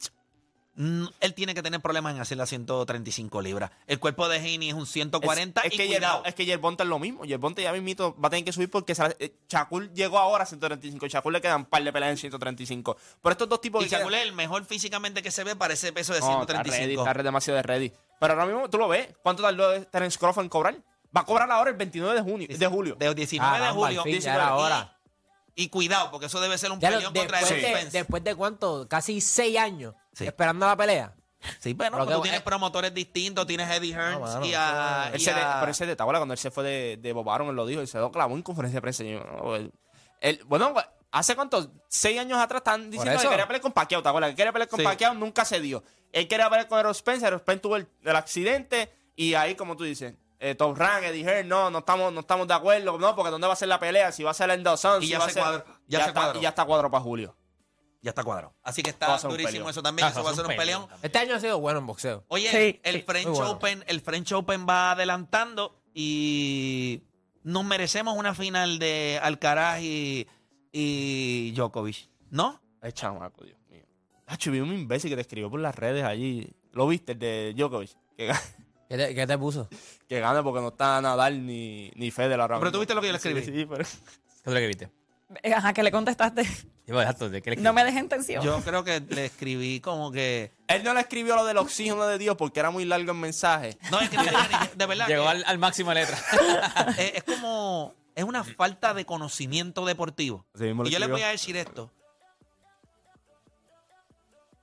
él 0.77 1.33
tiene 1.33 1.55
que 1.55 1.63
tener 1.63 1.81
problemas 1.81 2.13
en 2.13 2.21
hacer 2.21 2.37
las 2.37 2.49
135 2.49 3.41
libras. 3.41 3.71
El 3.87 3.99
cuerpo 3.99 4.29
de 4.29 4.37
Haney 4.37 4.69
es 4.69 4.75
un 4.75 4.85
140 4.85 5.61
es, 5.61 5.67
es 5.67 5.73
y 5.73 5.77
que 5.77 5.87
cuidado. 5.87 6.21
Yer- 6.23 6.29
es 6.29 6.35
que 6.35 6.45
Yerbonta 6.45 6.83
es 6.83 6.89
lo 6.89 6.99
mismo. 6.99 7.25
Yerbonta 7.25 7.61
ya 7.61 7.71
mismito 7.73 8.15
va 8.23 8.27
a 8.27 8.29
tener 8.29 8.45
que 8.45 8.51
subir 8.53 8.69
porque 8.69 8.93
la- 8.95 9.15
eh, 9.19 9.33
Shakur 9.49 9.91
llegó 9.93 10.19
ahora 10.19 10.43
a 10.43 10.47
135. 10.47 11.07
Shakur 11.07 11.33
le 11.33 11.41
quedan 11.41 11.61
un 11.61 11.65
par 11.65 11.83
de 11.83 11.91
peleas 11.91 12.11
en 12.11 12.17
135. 12.17 12.95
Por 13.21 13.31
estos 13.31 13.49
dos 13.49 13.59
tipos 13.59 13.83
y 13.85 13.89
Shakur 13.89 14.13
es 14.13 14.23
el 14.23 14.33
mejor 14.33 14.63
físicamente 14.65 15.23
que 15.23 15.31
se 15.31 15.43
ve 15.43 15.55
para 15.55 15.73
ese 15.73 15.91
peso 15.91 16.13
de 16.13 16.19
No, 16.19 16.41
está 16.41 16.53
ready, 16.53 16.69
135. 16.69 17.01
está 17.01 17.13
re- 17.13 17.23
demasiado 17.23 17.57
de 17.57 17.63
ready. 17.63 17.91
Pero 18.19 18.33
ahora 18.33 18.45
mismo 18.45 18.69
tú 18.69 18.77
lo 18.77 18.87
ves. 18.87 19.07
¿Cuánto 19.23 19.41
tardó 19.43 19.81
Terence 19.87 20.17
Crawford 20.19 20.43
en 20.43 20.49
cobrar? 20.49 20.75
Va 21.15 21.21
a 21.21 21.25
cobrar 21.25 21.49
ahora 21.51 21.71
el 21.71 21.75
29 21.77 22.13
de, 22.15 22.21
junio, 22.21 22.47
de 22.49 22.67
julio. 22.67 22.95
De 22.99 23.13
19 23.15 23.51
de 23.57 23.59
Caramba, 23.63 23.81
julio. 23.85 24.01
al 24.01 24.03
fin, 24.03 24.13
ya 24.19 24.31
19. 24.33 24.43
era 24.43 24.55
hora. 24.55 24.97
Y, 25.55 25.63
y 25.63 25.69
cuidado, 25.69 26.11
porque 26.11 26.27
eso 26.27 26.39
debe 26.39 26.55
ser 26.59 26.71
un 26.71 26.79
peleón 26.79 27.05
contra 27.13 27.39
después, 27.39 27.63
Errol 27.63 27.83
de, 27.85 27.89
después 27.89 28.23
de 28.23 28.35
cuánto, 28.35 28.87
casi 28.87 29.21
seis 29.21 29.57
años 29.57 29.95
Sí. 30.17 30.25
esperando 30.27 30.65
la 30.65 30.75
pelea. 30.75 31.13
Sí, 31.60 31.73
pero 31.75 31.91
Pero 31.91 32.08
tú 32.17 32.21
tienes 32.23 32.39
eh, 32.41 32.43
promotores 32.43 32.93
distintos, 32.93 33.45
tienes 33.45 33.69
Eddie 33.69 33.93
Hearns 33.93 34.19
mano, 34.19 34.45
y 34.45 34.53
a... 34.56 35.10
Él 35.13 35.21
y 35.21 35.23
se 35.23 35.34
de- 35.34 35.39
a- 35.41 35.60
pero 35.60 35.71
ese 35.71 35.86
de 35.86 35.95
Tabola, 35.95 36.17
cuando 36.19 36.34
él 36.34 36.39
se 36.39 36.49
fue 36.49 36.63
de, 36.63 36.97
de 36.97 37.13
Bob 37.13 37.30
Arum, 37.30 37.49
él 37.49 37.56
lo 37.56 37.65
dijo, 37.67 37.82
y 37.84 37.88
se 37.88 37.99
lo 37.99 38.12
clavó 38.12 38.36
en 38.36 38.41
conferencia 38.41 38.77
de 38.77 38.82
prensa. 38.82 39.03
y 39.03 39.12
yo, 39.13 39.19
no, 39.23 39.56
él- 39.56 39.71
él- 40.21 40.41
bueno, 40.47 40.73
¿hace 41.12 41.36
cuánto? 41.36 41.71
Seis 41.89 42.19
años 42.19 42.39
atrás 42.39 42.62
están 42.62 42.89
diciendo 42.89 43.21
que 43.21 43.27
quería 43.30 43.45
pelear 43.47 43.62
con 43.62 43.71
Pacquiao, 43.71 44.01
¿te 44.01 44.10
acuerdas? 44.10 44.32
Que 44.32 44.36
quería 44.38 44.51
pelear 44.51 44.67
con 44.67 44.80
Sí. 44.80 44.84
Pacquiao, 44.86 45.13
nunca 45.13 45.45
se 45.45 45.60
dio. 45.62 45.84
Él 46.12 46.27
quería 46.27 46.49
pelear 46.49 46.67
con 46.67 46.80
Errol 46.80 46.95
Spence, 46.95 47.25
Errol 47.27 47.39
Spence 47.41 47.62
tuvo 47.62 47.75
el, 47.75 47.88
el 48.03 48.15
accidente, 48.15 48.91
y 49.15 49.36
ahí, 49.36 49.53
como 49.56 49.77
tú 49.77 49.84
dices, 49.84 50.15
eh, 50.39 50.56
Top 50.56 50.75
Rank, 50.75 51.03
Eddie 51.03 51.23
Hearn, 51.23 51.47
no, 51.47 51.69
no 51.69 51.80
estamos, 51.80 52.12
no 52.12 52.21
estamos 52.21 52.47
de 52.47 52.53
acuerdo, 52.56 52.97
no, 52.97 53.15
porque 53.15 53.30
¿dónde 53.30 53.45
va 53.47 53.53
a 53.53 53.56
ser 53.56 53.67
la 53.67 53.80
pelea? 53.80 54.12
Si 54.12 54.23
va 54.23 54.32
a 54.32 54.34
ser 54.34 54.49
en 54.49 54.63
Dos 54.63 54.80
Sons, 54.82 55.03
Y 55.03 55.08
si 55.08 55.12
ya 55.13 55.19
va 55.19 55.25
a 55.25 55.27
se 55.27 55.34
ser- 55.36 55.43
cuadró, 55.43 55.65
ya 55.88 56.01
se 56.03 56.08
está, 56.10 56.34
y 56.36 56.41
ya 56.41 56.49
está 56.49 56.65
cuadro 56.65 56.89
para 56.89 57.03
julio. 57.03 57.36
Ya 58.08 58.12
está 58.12 58.24
cuadrado. 58.24 58.54
Así 58.63 58.82
que 58.82 58.89
está 58.91 59.17
durísimo 59.17 59.70
eso 59.70 59.84
también. 59.84 60.06
Ah, 60.08 60.12
Eso 60.12 60.20
eso 60.20 60.24
va 60.24 60.30
a 60.30 60.32
es 60.32 60.38
ser 60.38 60.46
un 60.46 60.52
un 60.52 60.58
peleón. 60.58 60.82
peleón. 60.84 61.00
Este 61.04 61.17
año 61.20 61.36
ha 61.36 61.39
sido 61.41 61.60
bueno 61.60 61.80
en 61.80 61.88
boxeo. 61.88 62.24
Oye, 62.30 62.50
Sí, 62.50 62.80
el 62.84 62.96
sí. 62.96 63.02
French 63.06 63.28
Muy 63.28 63.36
bueno. 63.36 63.52
Open, 63.52 63.84
el 63.86 64.00
French 64.00 64.32
Open 64.32 64.65
va 64.65 64.91
adelantando 64.91 65.82
y 65.93 67.04
nos 67.43 67.65
merecemos 67.65 68.15
una 68.17 68.34
final 68.34 68.80
de 68.80 69.20
Alcaraz 69.22 69.82
y, 69.82 70.26
y 70.72 71.52
Djokovic, 71.52 72.10
¿no? 72.30 72.62
Es 72.82 72.93
chamaco, 72.93 73.43
Dios 73.43 73.58
mío. 73.70 73.84
Hacho, 74.28 74.52
vi 74.52 74.62
un 74.62 74.72
imbécil 74.74 75.10
que 75.10 75.15
te 75.15 75.22
escribió 75.24 75.50
por 75.50 75.60
las 75.60 75.76
redes 75.76 76.06
allí. 76.06 76.50
¿Lo 76.72 76.88
viste? 76.88 77.12
El 77.12 77.20
de 77.20 77.54
Djokovic. 77.58 77.91
Que, 78.15 78.30
ga- 78.30 78.41
¿Qué 78.88 78.96
te, 78.96 79.13
qué 79.15 79.28
te 79.28 79.38
puso? 79.38 79.67
que 80.08 80.20
gana 80.22 80.41
porque 80.43 80.62
no 80.62 80.70
está 80.70 81.02
Nadal 81.02 81.46
ni, 81.46 81.91
ni 81.96 82.10
Federer 82.12 82.39
ahora 82.39 82.60
Pero 82.60 82.72
tú 82.72 82.78
mismo. 82.78 82.80
viste 82.80 82.96
lo 82.96 83.02
que 83.02 83.08
yo 83.08 83.12
le 83.12 83.17
escribí. 83.17 83.41
Sí, 83.43 83.52
sí, 83.52 83.65
pero... 83.65 83.84
¿Qué 83.84 84.50
es 84.52 84.54
lo 84.54 84.60
que 84.62 84.67
viste? 84.67 84.89
Eh, 85.43 85.53
Ajá, 85.53 85.73
que 85.73 85.83
le 85.83 85.91
contestaste. 85.91 86.43
Yo, 86.85 86.99
exacto, 87.01 87.29
¿de 87.29 87.41
qué 87.41 87.49
le 87.51 87.57
No 87.57 87.73
me 87.73 87.83
dejes 87.83 87.99
en 87.99 88.07
tensión. 88.07 88.43
Yo 88.43 88.61
creo 88.61 88.83
que 88.85 89.01
le 89.01 89.25
escribí 89.25 89.81
como 89.81 90.09
que... 90.11 90.53
Él 90.69 90.83
no 90.85 90.93
le 90.93 91.01
escribió 91.01 91.35
lo 91.35 91.43
del 91.43 91.57
oxígeno 91.57 92.05
de 92.07 92.17
Dios 92.17 92.37
porque 92.37 92.61
era 92.61 92.69
muy 92.71 92.85
largo 92.85 93.11
el 93.11 93.17
mensaje. 93.17 93.77
No, 93.91 93.99
es 93.99 94.09
que 94.09 94.15
de 94.17 94.85
verdad... 94.85 95.07
Llegó 95.07 95.23
que- 95.23 95.29
al, 95.29 95.43
al 95.45 95.57
máximo 95.57 95.89
de 95.89 95.95
letra. 95.95 96.17
es, 96.97 97.15
es 97.15 97.23
como... 97.23 97.93
Es 98.15 98.23
una 98.23 98.43
falta 98.43 98.93
de 98.93 99.05
conocimiento 99.05 99.85
deportivo. 99.85 100.45
Y 100.55 100.59
yo 100.59 100.65
escribió. 100.83 101.09
voy 101.09 101.21
a 101.23 101.27
decir 101.27 101.57
esto. 101.57 101.91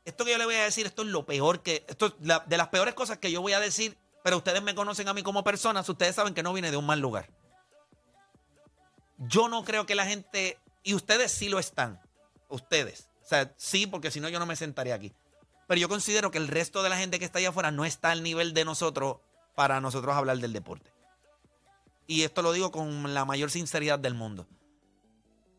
Esto 0.05 0.25
que 0.25 0.33
yo 0.33 0.39
les 0.39 0.47
voy 0.47 0.57
a 0.57 0.65
decir, 0.65 0.87
esto 0.87 1.03
es 1.03 1.09
lo 1.09 1.25
peor 1.27 1.63
que... 1.63 1.85
Esto 1.89 2.07
es 2.07 2.15
la- 2.21 2.43
de 2.47 2.57
las 2.57 2.69
peores 2.69 2.95
cosas 2.95 3.19
que 3.19 3.31
yo 3.31 3.41
voy 3.43 3.53
a 3.53 3.61
decir, 3.61 3.97
pero 4.23 4.39
ustedes 4.39 4.63
me 4.63 4.75
conocen 4.75 5.09
a 5.09 5.15
mí 5.15 5.23
como 5.23 5.45
persona, 5.45 5.83
so 5.83 5.93
ustedes 5.93 6.15
saben 6.15 6.33
que 6.35 6.43
no 6.43 6.53
viene 6.55 6.71
de 6.71 6.77
un 6.79 6.87
mal 6.87 7.01
lugar. 7.01 7.29
Yo 9.19 9.49
no 9.49 9.65
creo 9.65 9.87
que 9.87 9.95
la 9.95 10.07
gente... 10.07 10.59
Y 10.83 10.95
ustedes 10.95 11.33
sí 11.33 11.49
lo 11.49 11.59
están. 11.59 12.01
Ustedes. 12.49 13.09
O 13.23 13.27
sea, 13.27 13.55
sí, 13.57 13.87
porque 13.87 14.11
si 14.11 14.21
no 14.21 14.29
yo 14.29 14.39
no 14.39 14.47
me 14.47 14.57
sentaría 14.57 14.95
aquí. 14.95 15.13
Pero 15.67 15.81
yo 15.81 15.89
considero 15.89 16.31
que 16.31 16.39
el 16.39 16.49
resto 16.49 16.83
de 16.83 16.91
la 16.91 16.99
gente 16.99 17.19
que 17.19 17.25
está 17.25 17.39
allá 17.39 17.49
afuera 17.49 17.71
no 17.71 17.85
está 17.85 18.11
al 18.11 18.23
nivel 18.23 18.53
de 18.53 18.65
nosotros 18.65 19.19
para 19.55 19.81
nosotros 19.81 20.15
hablar 20.15 20.39
del 20.39 20.53
deporte. 20.53 20.93
Y 22.07 22.23
esto 22.23 22.43
lo 22.43 22.53
digo 22.53 22.71
con 22.71 23.15
la 23.15 23.25
mayor 23.25 23.51
sinceridad 23.51 23.99
del 23.99 24.15
mundo. 24.15 24.47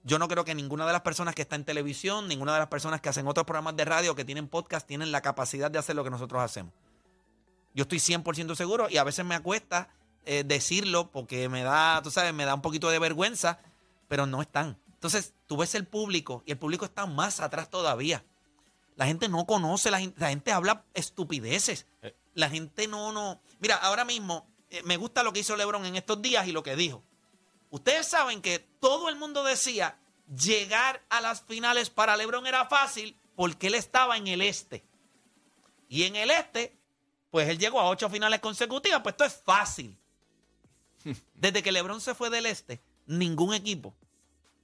Yo 0.04 0.20
no 0.20 0.28
creo 0.28 0.46
que 0.46 0.54
ninguna 0.54 0.86
de 0.86 0.94
las 0.94 1.02
personas 1.02 1.34
que 1.34 1.42
está 1.42 1.56
en 1.56 1.66
televisión, 1.66 2.28
ninguna 2.28 2.54
de 2.54 2.60
las 2.60 2.68
personas 2.68 3.02
que 3.02 3.10
hacen 3.10 3.28
otros 3.28 3.48
programas 3.48 3.76
de 3.76 3.86
radio, 3.86 4.14
que 4.14 4.24
tienen 4.24 4.48
podcast, 4.48 4.86
tienen 4.86 5.12
la 5.12 5.22
capacidad 5.22 5.72
de 5.72 5.80
hacer 5.80 5.96
lo 5.96 6.04
que 6.04 6.12
nosotros 6.12 6.44
hacemos. 6.44 6.74
Yo 7.74 7.82
estoy 7.82 7.98
100% 7.98 8.56
seguro 8.56 8.88
y 8.90 8.98
a 8.98 9.04
veces 9.04 9.26
me 9.26 9.34
acuesta 9.34 9.90
eh, 10.26 10.44
decirlo 10.46 11.12
porque 11.12 11.50
me 11.50 11.64
da, 11.64 12.02
tú 12.02 12.12
sabes, 12.12 12.34
me 12.34 12.46
da 12.46 12.56
un 12.56 12.62
poquito 12.62 12.90
de 12.90 13.00
vergüenza, 13.00 13.60
pero 14.08 14.26
no 14.26 14.42
están. 14.42 14.78
Entonces, 14.94 15.34
tú 15.48 15.58
ves 15.58 15.76
el 15.76 15.86
público 15.86 16.44
y 16.46 16.52
el 16.52 16.58
público 16.58 16.86
está 16.86 17.06
más 17.06 17.40
atrás 17.40 17.70
todavía. 17.70 18.24
La 18.96 19.06
gente 19.06 19.30
no 19.30 19.46
conoce, 19.46 19.92
la 19.92 20.00
gente, 20.00 20.20
la 20.20 20.30
gente 20.30 20.52
habla 20.52 20.86
estupideces. 20.94 21.86
Eh. 22.02 22.16
La 22.34 22.50
gente 22.50 22.88
no, 22.88 23.12
no. 23.12 23.42
Mira, 23.60 23.76
ahora 23.76 24.06
mismo 24.06 24.48
eh, 24.70 24.82
me 24.84 24.98
gusta 24.98 25.24
lo 25.24 25.34
que 25.34 25.42
hizo 25.42 25.56
LeBron 25.56 25.86
en 25.86 25.96
estos 25.96 26.22
días 26.22 26.48
y 26.48 26.52
lo 26.52 26.64
que 26.64 26.76
dijo. 26.76 27.04
Ustedes 27.70 28.08
saben 28.08 28.42
que 28.42 28.60
todo 28.80 29.10
el 29.10 29.16
mundo 29.16 29.44
decía 29.44 29.98
llegar 30.34 31.04
a 31.10 31.22
las 31.22 31.42
finales 31.42 31.90
para 31.90 32.18
LeBron 32.18 32.48
era 32.48 32.66
fácil 32.66 33.20
porque 33.36 33.68
él 33.68 33.76
estaba 33.76 34.18
en 34.18 34.28
el 34.28 34.42
este. 34.42 34.86
Y 35.88 36.04
en 36.04 36.16
el 36.16 36.32
este, 36.32 36.78
pues 37.30 37.48
él 37.50 37.60
llegó 37.60 37.80
a 37.80 37.90
ocho 37.90 38.10
finales 38.10 38.40
consecutivas, 38.40 39.02
pues 39.02 39.14
esto 39.14 39.26
es 39.26 39.42
fácil. 39.44 39.98
Desde 41.36 41.64
que 41.64 41.72
LeBron 41.72 42.02
se 42.02 42.16
fue 42.16 42.30
del 42.30 42.46
este, 42.46 42.82
ningún 43.06 43.54
equipo 43.54 43.94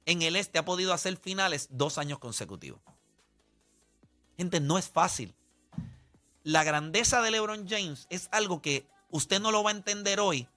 en 0.06 0.22
el 0.24 0.36
este 0.36 0.58
ha 0.60 0.66
podido 0.66 0.94
hacer 0.94 1.16
finales 1.18 1.68
dos 1.72 1.98
años 1.98 2.20
consecutivos. 2.20 2.82
Gente, 4.38 4.60
no 4.60 4.78
es 4.78 4.90
fácil. 4.90 5.36
La 6.44 6.64
grandeza 6.64 7.22
de 7.22 7.30
LeBron 7.32 7.68
James 7.70 8.08
es 8.10 8.28
algo 8.32 8.62
que 8.62 8.88
usted 9.12 9.40
no 9.40 9.52
lo 9.52 9.64
va 9.64 9.70
a 9.70 9.74
entender 9.74 10.20
hoy 10.20 10.48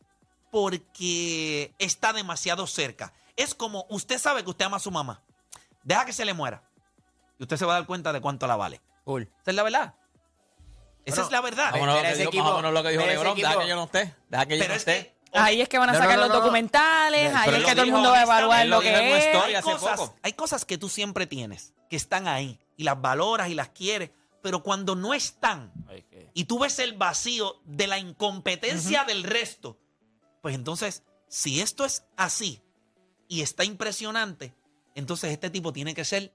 porque 0.50 1.74
está 1.78 2.12
demasiado 2.12 2.66
cerca. 2.66 3.12
Es 3.36 3.54
como 3.54 3.84
usted 3.90 4.18
sabe 4.18 4.44
que 4.44 4.50
usted 4.50 4.64
ama 4.64 4.78
a 4.78 4.80
su 4.80 4.90
mamá. 4.90 5.20
Deja 5.82 6.06
que 6.06 6.12
se 6.12 6.24
le 6.24 6.32
muera. 6.32 6.62
Y 7.38 7.42
usted 7.42 7.56
se 7.56 7.66
va 7.66 7.74
a 7.74 7.78
dar 7.80 7.86
cuenta 7.86 8.12
de 8.12 8.20
cuánto 8.20 8.46
la 8.46 8.56
vale. 8.56 8.80
Cool. 9.04 9.28
Esa 9.42 9.50
es 9.50 9.54
la 9.56 9.62
verdad. 9.64 9.94
Esa 11.04 11.16
Bueno, 11.16 11.26
es 11.26 11.32
la 11.32 11.40
verdad. 11.42 11.72
Vámonos 11.72 11.94
a 11.96 12.02
lo 12.02 12.08
que 12.30 12.30
dijo- 12.38 12.56
menos 12.56 12.72
lo 12.72 12.82
que 12.82 12.88
dijo 12.90 13.04
LeBron. 13.04 13.36
Deja 13.36 13.58
que 13.58 13.68
yo 13.68 13.76
no 13.76 13.84
esté. 13.84 14.14
Deja 14.30 14.46
que 14.46 14.56
yo 14.56 14.62
Pero 14.62 14.68
no 14.72 14.76
es 14.76 14.80
esté. 14.88 15.04
que 15.08 15.13
Ahí 15.34 15.60
es 15.60 15.68
que 15.68 15.78
van 15.78 15.90
a 15.90 15.92
No, 15.92 15.98
sacar 15.98 16.14
no, 16.16 16.20
los 16.22 16.28
no, 16.28 16.34
no. 16.34 16.40
documentales, 16.40 17.34
ahí 17.34 17.54
es 17.54 17.64
que 17.64 17.72
todo 17.72 17.82
el 17.84 17.92
mundo 17.92 18.10
va 18.10 18.18
a 18.18 18.22
evaluar 18.22 18.66
lo 18.66 18.80
que 18.80 18.88
una 18.90 19.02
es. 19.18 19.26
historia. 19.26 19.58
hay 19.58 19.62
cosas, 19.64 20.00
poco. 20.00 20.16
hay 20.22 20.32
cosas 20.34 20.64
que 20.64 20.78
tú 20.78 20.88
siempre 20.88 21.26
tienes, 21.26 21.74
que 21.90 21.96
están 21.96 22.28
ahí, 22.28 22.58
y 22.76 22.84
las 22.84 23.00
valoras 23.00 23.48
y 23.48 23.54
las 23.54 23.68
quieres, 23.70 24.10
pero 24.42 24.62
cuando 24.62 24.94
no 24.94 25.12
están, 25.14 25.72
y 26.34 26.44
tú 26.44 26.58
ves 26.60 26.78
el 26.78 26.92
vacío 26.94 27.60
de 27.64 27.86
la 27.86 27.98
incompetencia 27.98 29.04
del 29.04 29.24
resto, 29.24 29.78
pues 30.42 30.54
entonces, 30.54 31.02
si 31.28 31.60
esto 31.60 31.84
es 31.84 32.04
así 32.16 32.62
y 33.28 33.40
está 33.42 33.64
impresionante, 33.64 34.54
entonces 34.94 35.32
este 35.32 35.50
tipo 35.50 35.72
tiene 35.72 35.94
que 35.94 36.04
ser 36.04 36.32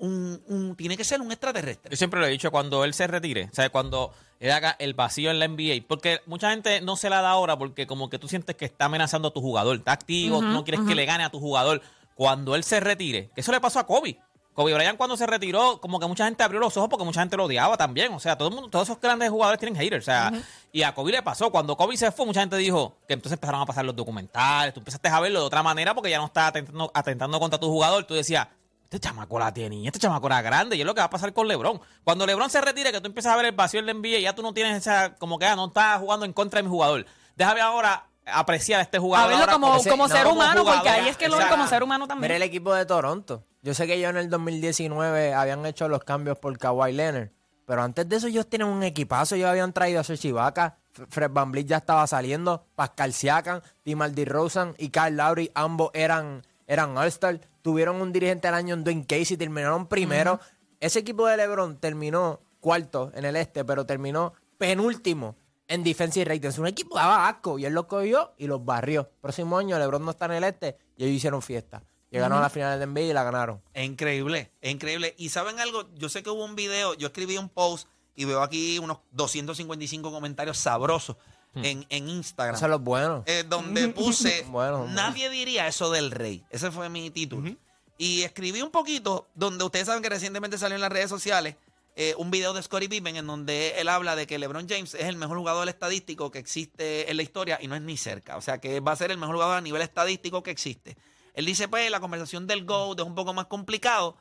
un, 0.00 0.42
un- 0.48 0.74
tiene 0.76 0.96
que 0.96 1.04
ser 1.04 1.20
un 1.20 1.30
extraterrestre. 1.30 1.90
Yo 1.90 1.96
siempre 1.96 2.18
lo 2.20 2.26
he 2.26 2.30
dicho, 2.30 2.50
cuando 2.50 2.84
él 2.84 2.92
se 2.94 3.06
retire, 3.06 3.48
o 3.52 3.54
sea, 3.54 3.70
cuando 3.70 4.12
él 4.40 4.50
haga 4.50 4.74
el 4.78 4.94
vacío 4.94 5.30
en 5.30 5.38
la 5.38 5.46
NBA, 5.46 5.86
porque 5.86 6.20
mucha 6.26 6.50
gente 6.50 6.80
no 6.80 6.96
se 6.96 7.08
la 7.10 7.20
da 7.22 7.30
ahora 7.30 7.56
porque 7.58 7.86
como 7.86 8.10
que 8.10 8.18
tú 8.18 8.26
sientes 8.28 8.56
que 8.56 8.64
está 8.64 8.86
amenazando 8.86 9.28
a 9.28 9.32
tu 9.32 9.40
jugador, 9.40 9.76
está 9.76 9.92
activo, 9.92 10.40
tú 10.40 10.46
no 10.46 10.64
quieres 10.64 10.80
que 10.86 10.94
le 10.94 11.04
gane 11.06 11.24
a 11.24 11.30
tu 11.30 11.38
jugador. 11.38 11.80
Cuando 12.14 12.54
él 12.54 12.64
se 12.64 12.80
retire, 12.80 13.30
que 13.34 13.40
eso 13.40 13.52
le 13.52 13.60
pasó 13.60 13.78
a 13.78 13.86
Kobe. 13.86 14.18
Kobe 14.52 14.74
Bryant 14.74 14.98
cuando 14.98 15.16
se 15.16 15.26
retiró, 15.26 15.80
como 15.80 16.00
que 16.00 16.06
mucha 16.06 16.24
gente 16.24 16.42
abrió 16.42 16.60
los 16.60 16.76
ojos 16.76 16.90
porque 16.90 17.04
mucha 17.04 17.20
gente 17.20 17.36
lo 17.36 17.44
odiaba 17.44 17.76
también. 17.78 18.12
O 18.12 18.20
sea, 18.20 18.36
todo 18.36 18.48
el 18.48 18.54
mundo, 18.54 18.68
todos 18.68 18.88
esos 18.88 19.00
grandes 19.00 19.30
jugadores 19.30 19.58
tienen 19.60 19.80
haters. 19.80 20.04
O 20.04 20.06
sea, 20.06 20.32
y 20.72 20.82
a 20.82 20.92
Kobe 20.92 21.12
le 21.12 21.22
pasó. 21.22 21.50
Cuando 21.50 21.76
Kobe 21.76 21.96
se 21.96 22.10
fue, 22.10 22.26
mucha 22.26 22.40
gente 22.40 22.56
dijo 22.56 22.96
que 23.06 23.14
entonces 23.14 23.34
empezaron 23.36 23.60
a 23.62 23.64
pasar 23.66 23.84
los 23.84 23.94
documentales. 23.96 24.74
Tú 24.74 24.80
empezaste 24.80 25.08
a 25.08 25.20
verlo 25.20 25.40
de 25.40 25.46
otra 25.46 25.62
manera 25.62 25.94
porque 25.94 26.10
ya 26.10 26.18
no 26.18 26.26
estaba 26.26 26.48
atentando, 26.48 26.90
atentando 26.92 27.38
contra 27.40 27.58
tu 27.60 27.68
jugador. 27.68 28.04
Tú 28.04 28.14
decías, 28.14 28.48
este 28.92 28.98
chamaco 28.98 29.38
la 29.38 29.54
tiene 29.54 29.76
y 29.76 29.86
este 29.86 30.00
chamaco 30.00 30.26
era 30.26 30.42
grande. 30.42 30.74
Y 30.74 30.80
es 30.80 30.86
lo 30.86 30.94
que 30.94 31.00
va 31.00 31.04
a 31.06 31.10
pasar 31.10 31.32
con 31.32 31.46
LeBron. 31.46 31.80
Cuando 32.02 32.26
LeBron 32.26 32.50
se 32.50 32.60
retire, 32.60 32.90
que 32.90 33.00
tú 33.00 33.06
empiezas 33.06 33.32
a 33.32 33.36
ver 33.36 33.46
el 33.46 33.52
vacío 33.52 33.78
en 33.78 33.86
la 33.86 33.94
NBA, 33.94 34.18
ya 34.18 34.34
tú 34.34 34.42
no 34.42 34.52
tienes 34.52 34.76
esa, 34.76 35.14
como 35.14 35.38
que 35.38 35.46
ah, 35.46 35.54
no 35.54 35.66
estás 35.66 36.00
jugando 36.00 36.26
en 36.26 36.32
contra 36.32 36.58
de 36.58 36.64
mi 36.64 36.68
jugador. 36.70 37.06
Déjame 37.36 37.60
ahora 37.60 38.06
apreciar 38.26 38.80
a 38.80 38.82
este 38.82 38.96
A 38.96 39.00
jugador. 39.00 39.28
verlo 39.28 39.40
ahora 39.42 39.52
como, 39.52 39.76
ese- 39.76 39.90
como 39.90 40.08
no, 40.08 40.14
ser 40.14 40.24
como 40.24 40.36
humano, 40.40 40.64
porque 40.64 40.88
ahí 40.88 41.08
es 41.08 41.16
que 41.16 41.28
lo 41.28 41.36
ven 41.38 41.46
como 41.48 41.66
ser 41.68 41.82
humano 41.84 42.04
Mira 42.06 42.14
también. 42.14 42.32
el 42.32 42.42
equipo 42.42 42.74
de 42.74 42.84
Toronto. 42.84 43.44
Yo 43.62 43.74
sé 43.74 43.86
que 43.86 43.94
ellos 43.94 44.10
en 44.10 44.16
el 44.16 44.28
2019 44.28 45.34
habían 45.34 45.64
hecho 45.66 45.88
los 45.88 46.02
cambios 46.02 46.38
por 46.38 46.58
Kawhi 46.58 46.92
Leonard. 46.92 47.28
Pero 47.66 47.82
antes 47.82 48.08
de 48.08 48.16
eso 48.16 48.26
ellos 48.26 48.48
tienen 48.48 48.66
un 48.66 48.82
equipazo. 48.82 49.36
Ellos 49.36 49.48
habían 49.48 49.72
traído 49.72 50.00
a. 50.00 50.02
F- 50.02 51.06
Fred 51.08 51.30
Van 51.30 51.52
ya 51.52 51.76
estaba 51.76 52.04
saliendo. 52.08 52.66
Pascal 52.74 53.12
Siakam, 53.12 53.60
DeMar 53.84 54.10
DeRozan 54.10 54.74
y 54.78 54.88
Kyle 54.88 55.16
Lowry. 55.16 55.52
Ambos 55.54 55.90
eran, 55.94 56.42
eran 56.66 56.98
All-Star. 56.98 57.40
Tuvieron 57.62 58.00
un 58.00 58.12
dirigente 58.12 58.48
del 58.48 58.54
año 58.54 58.74
en 58.74 58.84
Dwayne 58.84 59.06
Casey. 59.06 59.36
Terminaron 59.36 59.86
primero. 59.86 60.40
Ese 60.80 61.00
equipo 61.00 61.26
de 61.26 61.36
LeBron 61.36 61.78
terminó 61.78 62.40
cuarto 62.60 63.10
en 63.14 63.24
el 63.24 63.36
este, 63.36 63.64
pero 63.64 63.84
terminó 63.86 64.32
penúltimo 64.58 65.36
en 65.68 65.84
defensive 65.84 66.24
rating. 66.24 66.48
Es 66.48 66.58
un 66.58 66.66
equipo 66.66 66.96
daba 66.96 67.28
asco 67.28 67.58
y 67.58 67.64
él 67.64 67.72
lo 67.72 67.86
cogió 67.86 68.34
y 68.38 68.46
los 68.46 68.64
barrió. 68.64 69.10
Próximo 69.20 69.58
año 69.58 69.78
LeBron 69.78 70.04
no 70.04 70.10
está 70.10 70.26
en 70.26 70.32
el 70.32 70.44
este 70.44 70.76
y 70.96 71.04
ellos 71.04 71.16
hicieron 71.16 71.42
fiesta. 71.42 71.82
Llegaron 72.10 72.38
a 72.38 72.40
la 72.40 72.50
final 72.50 72.78
de 72.78 72.86
NBA 72.86 73.00
y 73.02 73.12
la 73.12 73.22
ganaron. 73.22 73.62
Es 73.72 73.86
increíble, 73.86 74.50
es 74.60 74.72
increíble. 74.72 75.14
Y 75.16 75.28
saben 75.28 75.60
algo, 75.60 75.88
yo 75.94 76.08
sé 76.08 76.24
que 76.24 76.30
hubo 76.30 76.44
un 76.44 76.56
video, 76.56 76.94
yo 76.94 77.06
escribí 77.06 77.38
un 77.38 77.48
post 77.48 77.88
y 78.16 78.24
veo 78.24 78.42
aquí 78.42 78.80
unos 78.80 78.98
255 79.12 80.10
comentarios 80.10 80.58
sabrosos 80.58 81.16
en, 81.54 81.84
en 81.88 82.08
Instagram. 82.08 82.56
Eso 82.56 82.64
es 82.66 82.70
lo 82.70 82.78
bueno. 82.78 83.22
eh, 83.26 83.44
donde 83.48 83.88
puse, 83.88 84.42
Bueno, 84.48 84.86
nadie 84.88 85.28
diría 85.30 85.66
eso 85.66 85.90
del 85.90 86.10
rey. 86.10 86.44
Ese 86.50 86.70
fue 86.70 86.88
mi 86.88 87.10
título. 87.10 87.54
Y 87.98 88.22
escribí 88.22 88.62
un 88.62 88.70
poquito, 88.70 89.28
donde 89.34 89.62
ustedes 89.64 89.86
saben 89.86 90.02
que 90.02 90.08
recientemente 90.08 90.56
salió 90.58 90.74
en 90.76 90.80
las 90.80 90.90
redes 90.92 91.10
sociales, 91.10 91.56
eh, 91.96 92.14
un 92.16 92.30
video 92.30 92.54
de 92.54 92.62
Scottie 92.62 92.88
Pippen 92.88 93.16
en 93.16 93.26
donde 93.26 93.74
él 93.80 93.88
habla 93.88 94.16
de 94.16 94.26
que 94.26 94.38
LeBron 94.38 94.66
James 94.68 94.94
es 94.94 95.04
el 95.04 95.16
mejor 95.16 95.36
jugador 95.36 95.68
estadístico 95.68 96.30
que 96.30 96.38
existe 96.38 97.10
en 97.10 97.16
la 97.16 97.22
historia 97.22 97.58
y 97.60 97.66
no 97.66 97.74
es 97.74 97.82
ni 97.82 97.96
cerca. 97.98 98.36
O 98.38 98.40
sea, 98.40 98.58
que 98.58 98.80
va 98.80 98.92
a 98.92 98.96
ser 98.96 99.10
el 99.10 99.18
mejor 99.18 99.34
jugador 99.34 99.58
a 99.58 99.60
nivel 99.60 99.82
estadístico 99.82 100.42
que 100.42 100.50
existe. 100.50 100.96
Él 101.34 101.44
dice, 101.44 101.68
pues, 101.68 101.90
la 101.90 102.00
conversación 102.00 102.46
del 102.46 102.64
GOAT 102.64 103.00
es 103.00 103.04
un 103.06 103.14
poco 103.14 103.34
más 103.34 103.46
complicado, 103.46 104.16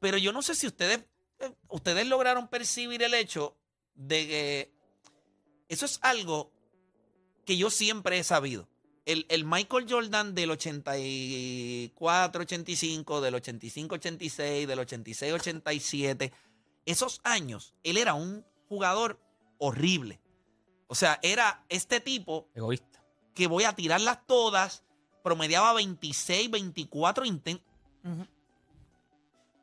pero 0.00 0.18
yo 0.18 0.32
no 0.32 0.42
sé 0.42 0.54
si 0.54 0.66
ustedes, 0.66 1.00
eh, 1.38 1.52
ustedes 1.68 2.06
lograron 2.06 2.48
percibir 2.48 3.02
el 3.02 3.14
hecho 3.14 3.56
de 3.94 4.26
que 4.26 4.75
eso 5.68 5.86
es 5.86 6.00
algo 6.02 6.50
que 7.44 7.56
yo 7.56 7.70
siempre 7.70 8.18
he 8.18 8.24
sabido. 8.24 8.68
El, 9.04 9.24
el 9.28 9.44
Michael 9.44 9.86
Jordan 9.88 10.34
del 10.34 10.50
84-85, 10.50 13.20
del 13.20 13.34
85-86, 13.34 14.66
del 14.66 14.78
86-87, 14.80 16.32
esos 16.86 17.20
años, 17.22 17.74
él 17.84 17.98
era 17.98 18.14
un 18.14 18.44
jugador 18.68 19.20
horrible. 19.58 20.20
O 20.88 20.94
sea, 20.94 21.18
era 21.22 21.64
este 21.68 22.00
tipo 22.00 22.48
Egoísta. 22.54 23.02
que 23.34 23.46
voy 23.46 23.64
a 23.64 23.74
tirarlas 23.74 24.26
todas, 24.26 24.82
promediaba 25.22 25.72
26, 25.74 26.50
24 26.50 27.24
intentos. 27.24 27.66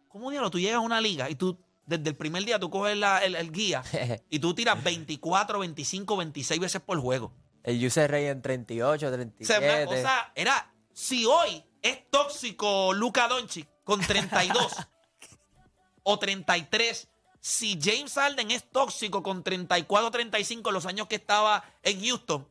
¿Cómo 0.09 0.29
diablo 0.29 0.51
tú 0.51 0.59
llegas 0.59 0.75
a 0.75 0.81
una 0.81 1.01
liga 1.01 1.29
y 1.29 1.35
tú, 1.35 1.57
desde 1.85 2.09
el 2.09 2.15
primer 2.15 2.43
día, 2.45 2.59
tú 2.59 2.69
coges 2.69 2.97
la- 2.97 3.19
el, 3.19 3.35
el 3.35 3.51
guía 3.51 3.83
y 4.29 4.39
tú 4.39 4.53
tiras 4.53 4.81
24, 4.83 5.59
25, 5.59 6.17
26 6.17 6.59
veces 6.59 6.81
por 6.81 6.99
juego? 6.99 7.33
El 7.63 7.85
user 7.85 8.09
rate 8.11 8.29
en 8.29 8.41
38, 8.41 8.95
O 9.05 9.09
sea, 9.09 9.11
37. 9.17 9.65
una 9.65 9.85
cosa, 9.85 10.31
era, 10.35 10.73
si 10.93 11.25
hoy 11.25 11.63
es 11.81 12.09
tóxico 12.09 12.93
Luka 12.93 13.27
Doncic 13.27 13.67
con 13.83 13.99
32 14.01 14.75
o 16.03 16.19
33, 16.19 17.07
si 17.39 17.79
James 17.81 18.13
Harden 18.13 18.51
es 18.51 18.69
tóxico 18.69 19.21
con 19.23 19.43
34 19.43 20.11
35 20.11 20.71
los 20.71 20.85
años 20.85 21.07
que 21.07 21.15
estaba 21.15 21.63
en 21.83 22.01
Houston, 22.05 22.47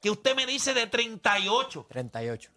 que 0.00 0.10
usted 0.10 0.34
me 0.36 0.46
dice 0.46 0.74
de 0.74 0.86
38, 0.86 1.86
38. 1.88 2.50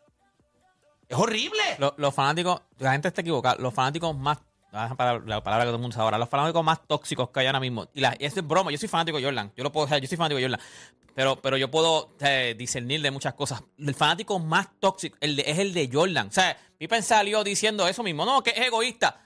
es 1.10 1.18
horrible. 1.18 1.62
Lo- 1.78 1.94
los 1.98 2.14
fanáticos, 2.14 2.62
la 2.78 2.92
gente 2.94 3.08
está 3.10 3.22
equivocada. 3.22 3.56
Los 3.60 3.74
fanáticos 3.74 4.16
más. 4.16 4.38
La 4.72 4.96
palabra 5.44 5.60
que 5.60 5.68
todo 5.68 5.76
el 5.76 5.82
mundo 5.82 5.94
sabe 5.94 6.06
ahora. 6.06 6.18
Los 6.18 6.30
fanáticos 6.30 6.64
más 6.64 6.88
tóxicos 6.88 7.30
que 7.30 7.42
hay 7.42 7.48
ahora 7.48 7.60
mismo. 7.60 7.88
Y, 7.94 8.00
la, 8.00 8.16
es 8.20 8.36
broma. 8.48 8.72
Yo 8.72 8.78
soy 8.78 8.88
fanático 8.88 9.18
de 9.18 9.24
Jordan. 9.24 9.52
Yo 9.56 9.64
lo 9.64 9.72
puedo 9.72 9.88
yo 9.98 10.08
soy 10.08 10.18
fanático 10.18 10.38
de 10.38 10.44
Jordan. 10.44 10.62
Pero, 11.14 11.42
pero 11.42 11.58
yo 11.58 11.70
puedo 11.70 12.16
eh, 12.22 12.56
discernir 12.58 13.02
de 13.02 13.12
muchas 13.12 13.34
cosas. 13.34 13.62
El 13.78 13.94
fanático 13.94 14.40
más 14.40 14.70
tóxico 14.80 15.18
el 15.20 15.40
es 15.40 15.60
el 15.60 15.74
de 15.74 15.90
Jordan. 15.92 16.28
O 16.28 16.32
sea, 16.32 16.58
Pippen 16.78 17.04
salió 17.04 17.44
diciendo 17.44 17.86
eso 17.88 18.02
mismo. 18.02 18.26
No, 18.26 18.42
que 18.42 18.52
es 18.52 18.68
egoísta. 18.68 19.20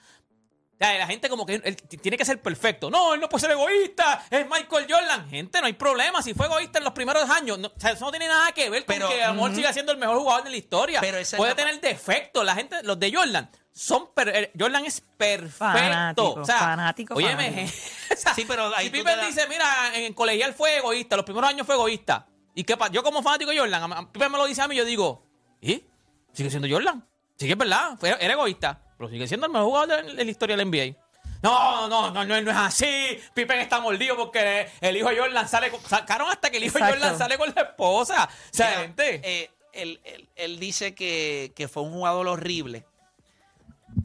O 0.78 0.78
sea, 0.78 0.98
la 0.98 1.06
gente 1.06 1.30
como 1.30 1.46
que 1.46 1.54
él 1.54 1.76
tiene 2.02 2.18
que 2.18 2.24
ser 2.26 2.42
perfecto. 2.42 2.90
No, 2.90 3.14
él 3.14 3.20
no 3.20 3.30
puede 3.30 3.40
ser 3.40 3.50
egoísta. 3.52 4.26
Es 4.30 4.44
Michael 4.46 4.86
Jordan. 4.88 5.26
Gente, 5.30 5.58
no 5.60 5.66
hay 5.66 5.72
problema. 5.72 6.20
Si 6.22 6.34
fue 6.34 6.46
egoísta 6.46 6.78
en 6.78 6.84
los 6.84 6.92
primeros 6.92 7.30
años. 7.30 7.58
No, 7.58 7.68
o 7.68 7.80
sea, 7.80 7.92
eso 7.92 8.04
no 8.04 8.10
tiene 8.10 8.28
nada 8.28 8.52
que 8.52 8.68
ver 8.68 8.84
con 8.84 8.94
Pero- 8.94 9.08
que 9.08 9.24
a 9.24 9.28
lo 9.28 9.34
mejor 9.34 9.50
Ujú. 9.50 9.56
siga 9.56 9.72
siendo 9.72 9.92
el 9.92 9.98
mejor 9.98 10.18
jugador 10.18 10.44
de 10.44 10.50
la 10.50 10.56
historia. 10.56 11.00
Pero 11.00 11.16
puede 11.38 11.52
la- 11.52 11.56
tener 11.56 11.80
defectos. 11.80 12.44
La 12.44 12.54
gente, 12.54 12.82
los 12.82 13.00
de 13.00 13.10
Jordan, 13.10 13.50
son 13.72 14.12
per- 14.12 14.28
eh, 14.28 14.52
Jordan 14.58 14.84
es 14.84 15.00
perfecto. 15.00 15.56
Fanático, 15.78 16.32
o 16.40 16.44
sea, 16.44 16.58
fanático, 16.58 17.14
óyeme, 17.14 17.70
o 18.12 18.16
sea, 18.16 18.34
Sí, 18.34 18.44
pero 18.46 18.74
ahí 18.76 18.86
si 18.86 18.90
Pippen 18.90 19.18
dice, 19.26 19.46
mira, 19.48 19.66
en 19.94 20.12
colegial 20.14 20.52
fue 20.54 20.76
egoísta, 20.78 21.16
los 21.16 21.24
primeros 21.24 21.48
años 21.50 21.66
fue 21.66 21.74
egoísta. 21.74 22.26
¿Y 22.54 22.64
qué 22.64 22.76
pasa? 22.76 22.92
Yo 22.92 23.02
como 23.02 23.22
fanático 23.22 23.50
de 23.50 23.58
Jordan, 23.58 24.10
Pippen 24.12 24.30
me 24.32 24.38
lo 24.38 24.46
dice 24.46 24.62
a 24.62 24.68
mí, 24.68 24.76
yo 24.76 24.84
digo, 24.84 25.26
¿y? 25.60 25.84
Sigue 26.32 26.48
siendo 26.50 26.68
Jordan. 26.70 27.06
Sí 27.38 27.46
que 27.46 27.52
es 27.52 27.58
verdad, 27.58 27.96
fue, 27.98 28.10
era 28.18 28.32
egoísta, 28.32 28.80
pero 28.96 29.10
sigue 29.10 29.26
siendo 29.28 29.46
el 29.46 29.52
mejor 29.52 29.68
jugador 29.68 30.04
de, 30.06 30.24
la 30.24 30.30
historia 30.30 30.56
del 30.56 30.68
NBA. 30.68 30.96
No, 31.42 31.88
no, 31.88 32.10
no, 32.10 32.24
no, 32.24 32.40
no 32.40 32.50
es 32.50 32.56
así. 32.56 33.18
Pippen 33.34 33.58
está 33.58 33.80
mordido 33.80 34.16
porque 34.16 34.68
el 34.80 34.96
hijo 34.96 35.10
de 35.10 35.18
Jordan 35.18 35.48
sale 35.48 35.70
con. 35.70 35.80
Sacaron 35.82 36.28
hasta 36.30 36.50
que 36.50 36.56
el 36.56 36.64
hijo 36.64 36.78
de 36.78 36.84
Exacto. 36.84 37.00
Jordan 37.04 37.18
sale 37.18 37.38
con 37.38 37.52
la 37.54 37.62
esposa. 37.62 38.24
O 38.24 38.54
sea, 38.54 38.68
Mira, 38.70 38.80
gente. 38.82 39.20
eh, 39.22 39.50
él, 39.72 40.00
él- 40.04 40.28
él 40.34 40.58
dice 40.58 40.94
que, 40.94 41.52
que 41.54 41.68
fue 41.68 41.82
un 41.82 41.92
jugador 41.92 42.26
horrible. 42.28 42.86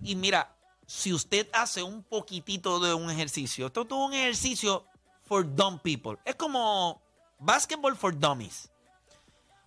Y 0.04 0.16
mira, 0.16 0.56
si 0.86 1.14
usted 1.14 1.48
hace 1.54 1.84
un 1.84 2.04
poquitito 2.04 2.80
de 2.80 2.94
un 2.94 3.10
ejercicio, 3.10 3.68
esto 3.68 3.82
es 3.84 3.92
un 3.92 4.14
ejercicio 4.14 4.86
for 5.24 5.46
dumb 5.56 5.80
people. 5.82 6.18
Es 6.26 6.36
como 6.36 7.02
basketball 7.40 7.96
for 7.96 8.18
dummies. 8.18 8.70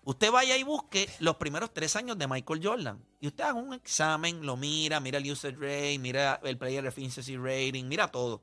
Usted 0.07 0.31
vaya 0.31 0.57
y 0.57 0.63
busque 0.63 1.09
los 1.21 1.37
primeros 1.37 1.73
tres 1.73 1.97
años 1.97 2.19
de 2.19 2.29
Michael 2.29 2.61
Jordan. 2.63 3.03
Y 3.21 3.29
usted 3.29 3.45
haga 3.45 3.55
un 3.55 3.73
examen, 3.73 4.45
lo 4.45 4.57
mira, 4.57 5.01
mira 5.01 5.17
el 5.19 5.31
user 5.31 5.59
rate, 5.59 5.99
mira 5.99 6.41
el 6.45 6.59
player 6.59 6.85
efficiency 6.85 7.39
rating, 7.39 7.85
mira 7.87 8.09
todo. 8.09 8.43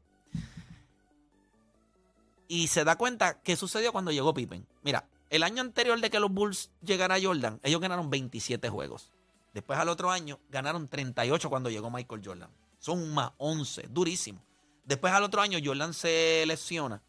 Y 2.47 2.67
se 2.67 2.83
da 2.83 2.97
cuenta 2.97 3.41
qué 3.41 3.55
sucedió 3.55 3.91
cuando 3.91 4.11
llegó 4.11 4.33
Pippen. 4.33 4.65
Mira, 4.81 5.07
el 5.29 5.43
año 5.43 5.61
anterior 5.61 6.01
de 6.01 6.09
que 6.09 6.19
los 6.19 6.31
Bulls 6.31 6.71
llegaran 6.81 7.19
a 7.19 7.23
Jordan, 7.23 7.59
ellos 7.63 7.79
ganaron 7.79 8.09
27 8.09 8.67
juegos. 8.69 9.11
Después 9.53 9.77
al 9.77 9.89
otro 9.89 10.09
año 10.09 10.39
ganaron 10.49 10.87
38 10.87 11.49
cuando 11.49 11.69
llegó 11.69 11.91
Michael 11.91 12.21
Jordan. 12.25 12.49
Son 12.79 13.13
más 13.13 13.31
11, 13.37 13.87
durísimo. 13.89 14.43
Después 14.83 15.13
al 15.13 15.23
otro 15.23 15.41
año 15.41 15.59
Jordan 15.63 15.93
se 15.93 16.43
lesiona 16.47 17.03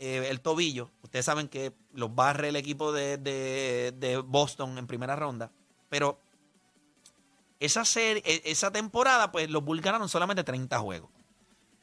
eh, 0.00 0.26
el 0.30 0.40
tobillo. 0.40 0.90
Ustedes 1.02 1.24
saben 1.24 1.46
que 1.48 1.72
los 1.92 2.12
barre 2.14 2.48
el 2.48 2.56
equipo 2.56 2.90
de, 2.90 3.16
de- 3.18 3.92
de 3.96 4.16
Boston 4.18 4.76
en 4.78 4.86
primera 4.88 5.14
ronda. 5.14 5.52
Pero 5.88 6.18
esa, 7.60 7.84
serie, 7.84 8.22
e- 8.24 8.42
esa 8.50 8.70
temporada, 8.72 9.30
pues 9.30 9.50
los 9.50 9.62
Bulls 9.64 9.82
ganaron 9.82 10.08
solamente 10.08 10.42
30 10.44 10.78
juegos. 10.78 11.10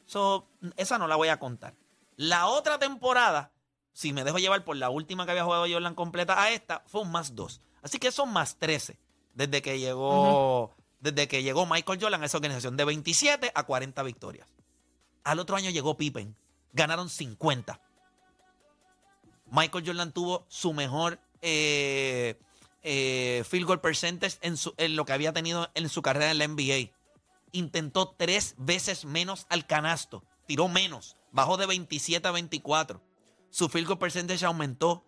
So, 0.06 0.46
esa 0.76 0.98
no 0.98 1.06
la 1.06 1.16
voy 1.16 1.28
a 1.28 1.38
contar. 1.38 1.74
La 2.16 2.46
otra 2.48 2.78
temporada, 2.78 3.52
si 3.92 4.12
me 4.12 4.24
dejo 4.24 4.38
llevar 4.38 4.64
por 4.64 4.76
la 4.76 4.90
última 4.90 5.24
que 5.24 5.30
había 5.32 5.44
jugado 5.44 5.66
Jordan 5.70 5.94
completa 5.94 6.42
a 6.42 6.50
esta, 6.50 6.82
fue 6.86 7.02
un 7.02 7.12
más 7.12 7.34
2. 7.34 7.60
Así 7.82 7.98
que 7.98 8.10
son 8.10 8.32
más 8.32 8.56
13 8.56 8.98
desde 9.34 9.62
que 9.62 9.78
llegó, 9.78 10.74
desde 11.00 11.28
que 11.28 11.42
llegó 11.44 11.64
Michael 11.66 12.00
Jordan 12.02 12.22
a 12.22 12.26
esa 12.26 12.38
organización, 12.38 12.76
de 12.76 12.84
27 12.84 13.52
a 13.54 13.62
40 13.62 14.02
victorias. 14.02 14.48
Al 15.22 15.38
otro 15.38 15.54
año 15.56 15.70
llegó 15.70 15.96
Pippen, 15.96 16.34
ganaron 16.72 17.08
50. 17.08 17.80
Michael 19.50 19.84
Jordan 19.86 20.12
tuvo 20.12 20.44
su 20.48 20.72
mejor 20.72 21.20
eh, 21.42 22.38
eh, 22.82 23.44
field 23.48 23.66
goal 23.66 23.80
percentage 23.80 24.36
en, 24.42 24.56
su- 24.56 24.74
en 24.76 24.96
lo 24.96 25.04
que 25.04 25.12
había 25.12 25.32
tenido 25.32 25.70
en 25.74 25.88
su 25.88 26.02
carrera 26.02 26.30
en 26.30 26.38
la 26.38 26.48
NBA. 26.48 26.90
Intentó 27.52 28.14
tres 28.16 28.54
veces 28.58 29.04
menos 29.04 29.46
al 29.48 29.66
canasto, 29.66 30.22
tiró 30.46 30.68
menos, 30.68 31.16
bajó 31.32 31.56
de 31.56 31.66
27 31.66 32.26
a 32.28 32.30
24. 32.32 33.02
Su 33.50 33.68
field 33.68 33.86
goal 33.86 33.98
percentage 33.98 34.44
aumentó, 34.44 35.04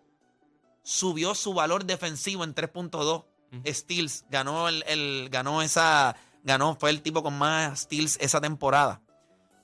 subió 0.83 1.35
su 1.35 1.53
valor 1.55 1.85
defensivo 1.85 2.45
en 2.45 2.55
3.2 2.55 3.25
steals, 3.67 4.25
ganó 4.31 4.69
el, 4.69 4.83
el- 4.87 5.29
ganó 5.31 5.61
esa, 5.63 6.17
ganó, 6.45 6.77
fue 6.77 6.91
el 6.91 7.03
tipo 7.03 7.23
con 7.23 7.37
más 7.37 7.81
steals 7.81 8.17
esa 8.21 8.41
temporada. 8.41 9.03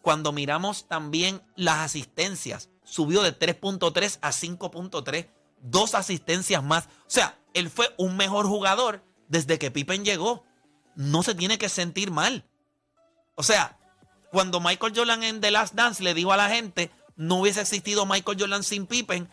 Cuando 0.02 0.32
miramos 0.32 0.86
también 0.86 1.42
las 1.56 1.78
asistencias, 1.78 2.68
subió 2.86 3.22
de 3.22 3.38
3.3 3.38 4.18
a 4.22 4.30
5.3, 4.30 5.28
dos 5.60 5.94
asistencias 5.94 6.62
más. 6.62 6.84
O 6.84 7.08
sea, 7.08 7.38
él 7.52 7.68
fue 7.68 7.92
un 7.98 8.16
mejor 8.16 8.46
jugador 8.46 9.02
desde 9.28 9.58
que 9.58 9.70
Pippen 9.70 10.04
llegó. 10.04 10.44
No 10.94 11.22
se 11.22 11.34
tiene 11.34 11.58
que 11.58 11.68
sentir 11.68 12.10
mal. 12.10 12.46
O 13.34 13.42
sea, 13.42 13.78
cuando 14.30 14.60
Michael 14.60 14.94
Jordan 14.96 15.22
en 15.22 15.40
The 15.40 15.50
Last 15.50 15.74
Dance 15.74 16.02
le 16.02 16.14
dijo 16.14 16.32
a 16.32 16.38
la 16.38 16.48
gente, 16.48 16.90
no 17.16 17.36
hubiese 17.36 17.60
existido 17.60 18.06
Michael 18.06 18.38
Jordan 18.40 18.62
sin 18.62 18.86
Pippen. 18.86 19.28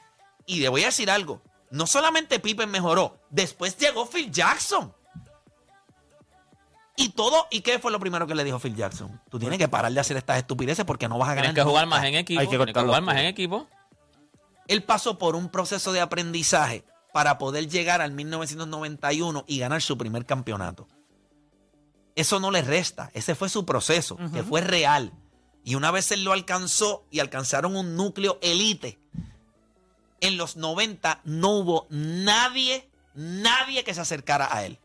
Y 0.45 0.59
le 0.59 0.69
voy 0.69 0.83
a 0.83 0.87
decir 0.87 1.09
algo, 1.09 1.41
no 1.71 1.87
solamente 1.87 2.39
Pippen 2.39 2.69
mejoró, 2.69 3.17
después 3.29 3.77
llegó 3.77 4.05
Phil 4.05 4.31
Jackson. 4.31 4.93
Y 6.95 7.09
todo, 7.09 7.47
¿y 7.49 7.61
qué 7.61 7.79
fue 7.79 7.91
lo 7.91 7.99
primero 7.99 8.27
que 8.27 8.35
le 8.35 8.43
dijo 8.43 8.59
Phil 8.59 8.75
Jackson? 8.75 9.19
Tú 9.29 9.39
tienes 9.39 9.57
que 9.57 9.67
parar 9.67 9.91
de 9.91 9.99
hacer 9.99 10.15
estas 10.15 10.37
estupideces 10.37 10.85
porque 10.85 11.07
no 11.07 11.17
vas 11.17 11.29
a 11.29 11.33
ganar. 11.33 11.53
Tienes 11.53 11.63
que 11.63 11.69
jugar 11.69 11.85
nunca". 11.85 11.97
más 11.97 12.05
en 12.05 12.15
equipo. 12.15 12.39
Hay 12.39 12.47
que 12.47 12.57
Tienes 12.57 12.73
que 12.73 12.79
jugar 12.79 13.01
más 13.01 13.17
en 13.17 13.25
equipo. 13.25 13.67
Él 14.67 14.83
pasó 14.83 15.17
por 15.17 15.35
un 15.35 15.49
proceso 15.49 15.91
de 15.91 16.01
aprendizaje 16.01 16.85
para 17.11 17.37
poder 17.37 17.67
llegar 17.67 18.01
al 18.01 18.11
1991 18.11 19.43
y 19.47 19.59
ganar 19.59 19.81
su 19.81 19.97
primer 19.97 20.25
campeonato. 20.25 20.87
Eso 22.15 22.39
no 22.39 22.51
le 22.51 22.61
resta, 22.61 23.09
ese 23.13 23.33
fue 23.33 23.49
su 23.49 23.65
proceso, 23.65 24.17
que 24.33 24.43
fue 24.43 24.61
real. 24.61 25.13
Y 25.63 25.75
una 25.75 25.91
vez 25.91 26.11
él 26.11 26.23
lo 26.23 26.31
alcanzó 26.31 27.05
y 27.09 27.19
alcanzaron 27.19 27.75
un 27.75 27.95
núcleo 27.95 28.37
elite, 28.41 28.99
en 30.21 30.37
los 30.37 30.55
90 30.55 31.21
no 31.25 31.49
hubo 31.49 31.87
nadie, 31.89 32.89
nadie 33.13 33.83
que 33.83 33.93
se 33.93 34.01
acercara 34.01 34.55
a 34.55 34.65
él. 34.65 34.79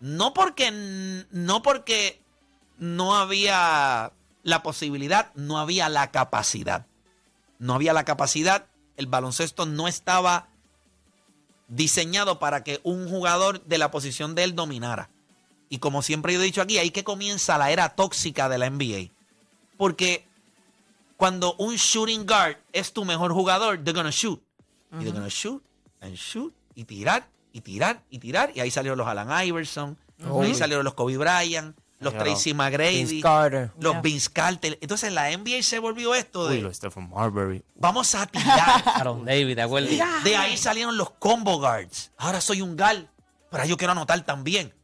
No 0.00 0.34
porque, 0.34 1.24
no 1.30 1.62
porque 1.62 2.20
no 2.78 3.16
había 3.16 4.12
la 4.42 4.62
posibilidad, 4.62 5.32
no 5.34 5.58
había 5.58 5.88
la 5.88 6.10
capacidad 6.10 6.86
no 7.58 7.74
había 7.74 7.92
la 7.92 8.04
capacidad, 8.04 8.66
el 8.96 9.06
baloncesto 9.06 9.66
no 9.66 9.88
estaba 9.88 10.48
diseñado 11.68 12.38
para 12.38 12.62
que 12.62 12.80
un 12.82 13.08
jugador 13.08 13.64
de 13.64 13.78
la 13.78 13.90
posición 13.90 14.34
de 14.34 14.44
él 14.44 14.54
dominara. 14.54 15.10
Y 15.68 15.78
como 15.78 16.02
siempre 16.02 16.32
yo 16.32 16.40
he 16.40 16.44
dicho 16.44 16.62
aquí, 16.62 16.78
ahí 16.78 16.90
que 16.90 17.04
comienza 17.04 17.58
la 17.58 17.70
era 17.70 17.90
tóxica 17.90 18.48
de 18.48 18.58
la 18.58 18.70
NBA. 18.70 19.10
Porque 19.76 20.26
cuando 21.16 21.54
un 21.54 21.74
shooting 21.74 22.24
guard 22.24 22.56
es 22.72 22.92
tu 22.92 23.04
mejor 23.04 23.32
jugador, 23.32 23.82
they're 23.82 23.92
gonna 23.92 24.10
shoot. 24.10 24.40
Y 24.92 25.04
they're 25.04 25.12
gonna 25.12 25.28
shoot 25.28 25.62
and 26.00 26.14
shoot 26.14 26.54
y 26.74 26.84
tirar 26.84 27.28
y 27.56 27.60
tirar 27.62 28.02
y 28.10 28.18
tirar. 28.18 28.52
Y 28.54 28.60
ahí 28.60 28.70
salieron 28.70 28.98
los 28.98 29.06
Alan 29.08 29.46
Iverson, 29.46 29.96
ahí 30.42 30.54
salieron 30.54 30.84
los 30.84 30.92
Kobe 30.94 31.16
Bryant, 31.16 31.76
los. 32.00 32.12
Tracy 32.16 32.52
McGrady, 32.52 32.98
Vince 33.04 33.20
Carter. 33.20 33.70
los 33.80 33.92
Yeah. 33.94 34.00
Vince 34.02 34.30
Carter. 34.30 34.78
Entonces 34.82 35.12
la 35.12 35.30
NBA 35.36 35.62
se 35.62 35.78
volvió 35.78 36.14
esto 36.14 36.46
de 36.48 36.56
Uy, 36.56 36.60
los 36.62 36.76
Stephen 36.76 37.08
Marbury. 37.08 37.64
vamos 37.74 38.14
a 38.14 38.26
tirar. 38.26 38.82
Aaron 38.94 39.24
David, 39.24 39.56
¿de 39.56 39.62
acuerdo? 39.62 39.88
De 40.22 40.36
ahí 40.36 40.56
salieron 40.58 40.96
los 40.98 41.10
combo 41.12 41.58
guards. 41.58 42.12
Ahora 42.18 42.40
soy 42.42 42.60
un 42.60 42.76
guard, 42.76 43.06
pero 43.50 43.64
yo 43.64 43.76
quiero 43.78 43.92
anotar 43.92 44.20
también. 44.26 44.74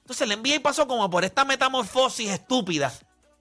Entonces 0.00 0.28
el 0.28 0.36
NBA 0.40 0.60
pasó 0.62 0.88
como 0.88 1.08
por 1.10 1.24
esta 1.24 1.44
metamorfosis 1.44 2.30
estúpida. 2.30 2.92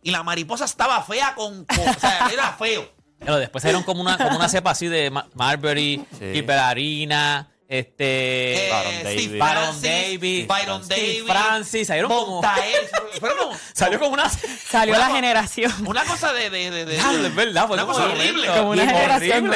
Y 0.04 0.12
la 0.12 0.23
mariposa 0.23 0.65
estaba 0.65 1.01
fea 1.04 1.34
con... 1.36 1.63
con- 1.65 1.80
o 1.88 1.93
sea, 1.99 2.27
era 2.34 2.51
feo. 2.54 2.89
Pero 3.19 3.38
después 3.38 3.62
salieron 3.62 3.84
como 3.84 4.01
una, 4.01 4.17
como 4.17 4.36
una 4.36 4.49
cepa 4.49 4.71
así 4.71 4.88
de 4.88 5.12
Ma- 5.12 5.27
Marbury, 5.36 6.04
Sí. 6.13 6.34
Keeper 6.34 6.58
Arena, 6.58 7.50
este. 7.79 8.67
Eh, 8.67 8.69
Byron 8.69 8.93
Steve 8.93 9.38
Davis. 9.38 9.39
Francis, 9.39 9.81
Davis, 9.81 10.47
Byron 10.47 10.84
Steve 10.86 11.01
Davis. 11.01 11.23
Francis, 11.31 11.88
salieron 11.88 12.12
como- 12.12 12.27
Montael. 12.27 12.75
Fueron 13.19 13.38
como- 13.38 13.57
Salió 13.73 13.99
como 13.99 14.12
una. 14.13 14.29
Salió 14.29 14.97
la 14.97 15.07
generación. 15.10 15.71
una 15.88 16.03
cosa 16.05 16.34
de... 16.34 16.49
de, 16.49 16.69
de- 16.71 16.86
de- 16.86 16.93
Diablo, 16.95 17.27
es 17.27 17.36
verdad, 17.36 17.67
fue 17.67 17.75
Una 17.77 17.86
cosa 17.86 18.05
horrible. 18.05 18.47
Como 18.47 18.69
una 18.71 18.84
Horrible, 18.84 18.99
generación 18.99 19.53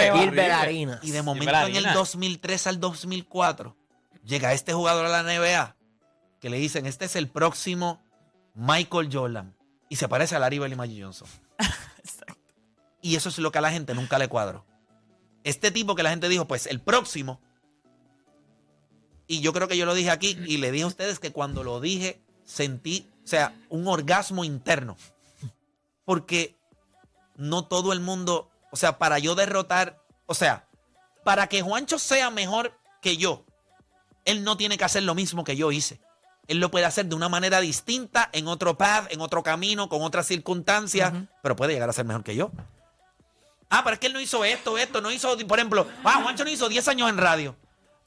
Arenas. 0.52 1.00
Y 1.04 1.12
de 1.12 1.22
momento 1.22 1.50
en 1.52 1.56
el 1.76 1.86
harina. 1.86 1.94
2003 1.94 2.68
al 2.68 2.80
2004 2.80 3.76
llega 4.24 4.54
este 4.54 4.74
jugador 4.74 5.06
a 5.06 5.10
la 5.10 5.24
NBA 5.24 5.76
que 6.40 6.50
le 6.50 6.58
dicen, 6.58 6.86
este 6.86 7.06
es 7.06 7.16
el 7.16 7.28
próximo 7.30 8.02
Michael 8.54 9.10
Jordan. 9.12 9.56
Y 9.90 9.98
se 9.98 10.08
parece 10.08 10.36
a 10.36 10.40
Larry 10.40 10.60
Bird 10.60 10.72
y 10.72 10.76
Magic 10.76 11.04
Johnson. 11.04 11.28
y 13.02 13.16
eso 13.16 13.30
es 13.30 13.38
lo 13.40 13.52
que 13.52 13.58
a 13.58 13.62
la 13.62 13.72
gente 13.72 13.94
nunca 13.94 14.18
le 14.18 14.28
cuadró. 14.28 14.66
Este 15.44 15.70
tipo 15.72 15.96
que 15.96 16.04
la 16.04 16.10
gente 16.10 16.28
dijo, 16.30 16.48
pues 16.48 16.66
el 16.68 16.80
próximo. 16.82 17.42
Y 19.28 19.42
yo 19.42 19.54
creo 19.54 19.68
que 19.68 19.78
yo 19.78 19.86
lo 19.86 19.94
dije 19.94 20.12
aquí 20.12 20.38
y 20.46 20.58
le 20.58 20.72
dije 20.72 20.84
a 20.84 20.88
ustedes 20.88 21.20
que 21.20 21.32
cuando 21.32 21.64
lo 21.64 21.80
dije 21.80 22.22
sentí, 22.46 23.12
o 23.24 23.28
sea, 23.28 23.56
un 23.70 23.88
orgasmo 23.88 24.44
interno. 24.44 24.98
Porque 26.06 26.56
no 27.36 27.66
todo 27.66 27.92
el 27.92 28.00
mundo, 28.00 28.52
o 28.72 28.78
sea, 28.78 28.98
para 28.98 29.18
yo 29.20 29.36
derrotar, 29.36 30.00
o 30.28 30.36
sea, 30.36 30.68
para 31.24 31.48
que 31.48 31.62
Juancho 31.62 31.98
sea 31.98 32.30
mejor 32.30 32.78
que 33.02 33.18
yo, 33.18 33.46
él 34.26 34.44
no 34.44 34.58
tiene 34.58 34.78
que 34.78 34.84
hacer 34.84 35.04
lo 35.04 35.16
mismo 35.16 35.44
que 35.44 35.56
yo 35.56 35.72
hice. 35.72 36.00
Él 36.48 36.60
lo 36.60 36.70
puede 36.70 36.86
hacer 36.86 37.08
de 37.08 37.16
una 37.16 37.30
manera 37.30 37.60
distinta, 37.60 38.30
en 38.32 38.48
otro 38.48 38.78
path, 38.78 39.12
en 39.12 39.22
otro 39.22 39.42
camino, 39.42 39.90
con 39.90 40.04
otras 40.04 40.28
circunstancias, 40.28 41.12
pero 41.42 41.56
puede 41.56 41.74
llegar 41.74 41.90
a 41.90 41.94
ser 41.94 42.06
mejor 42.06 42.24
que 42.24 42.36
yo. 42.36 42.52
Ah, 43.70 43.82
pero 43.84 43.96
es 43.96 44.00
que 44.00 44.08
él 44.08 44.14
no 44.14 44.20
hizo 44.20 44.46
esto, 44.46 44.78
esto, 44.78 45.02
no 45.02 45.12
hizo, 45.12 45.36
por 45.48 45.58
ejemplo, 45.58 45.88
ah, 46.04 46.22
Juancho 46.22 46.44
no 46.44 46.52
hizo 46.52 46.70
10 46.70 46.88
años 46.88 47.10
en 47.10 47.18
radio, 47.18 47.56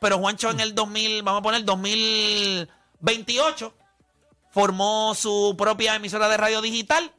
pero 0.00 0.18
Juancho 0.18 0.50
en 0.50 0.60
el 0.60 0.74
2000, 0.74 1.22
vamos 1.22 1.40
a 1.40 1.42
poner 1.42 1.64
2028, 1.64 3.74
formó 4.50 5.14
su 5.14 5.54
propia 5.56 5.94
emisora 5.96 6.28
de 6.28 6.36
radio 6.36 6.60
digital 6.60 7.12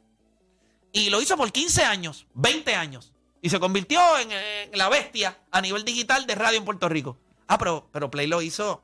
y 0.92 1.10
lo 1.10 1.22
hizo 1.22 1.38
por 1.38 1.52
15 1.52 1.84
años, 1.84 2.26
20 2.34 2.76
años. 2.76 3.12
Y 3.42 3.50
se 3.50 3.60
convirtió 3.60 4.00
en, 4.20 4.32
en 4.32 4.78
la 4.78 4.90
bestia 4.90 5.38
a 5.52 5.62
nivel 5.62 5.86
digital 5.86 6.26
de 6.28 6.36
radio 6.36 6.58
en 6.58 6.66
Puerto 6.66 6.90
Rico. 6.90 7.18
Ah, 7.48 7.58
pero, 7.58 7.88
pero 7.92 8.12
Play 8.12 8.28
lo 8.28 8.42
hizo 8.42 8.84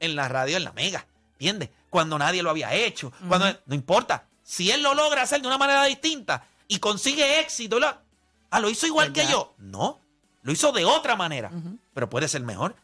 en 0.00 0.16
la 0.16 0.28
radio, 0.28 0.56
en 0.56 0.64
la 0.64 0.72
mega. 0.72 1.06
¿Entiendes? 1.32 1.68
Cuando 1.90 2.18
nadie 2.18 2.42
lo 2.42 2.50
había 2.50 2.72
hecho. 2.74 3.12
Cuando, 3.28 3.46
no 3.66 3.74
importa. 3.74 4.24
Si 4.42 4.70
él 4.70 4.82
lo 4.82 4.94
logra 4.94 5.22
hacer 5.22 5.42
de 5.42 5.48
una 5.48 5.58
manera 5.58 5.84
distinta 5.84 6.44
y 6.66 6.78
consigue 6.78 7.40
éxito, 7.40 7.78
la- 7.78 8.00
ah, 8.50 8.60
lo 8.60 8.70
hizo 8.70 8.86
igual 8.86 9.12
que 9.12 9.26
yo. 9.26 9.54
No, 9.58 10.00
lo 10.42 10.52
hizo 10.52 10.72
de 10.72 10.84
otra 10.86 11.14
manera, 11.14 11.50
pero 11.92 12.08
puede 12.08 12.26
ser 12.28 12.40
mejor. 12.42 12.74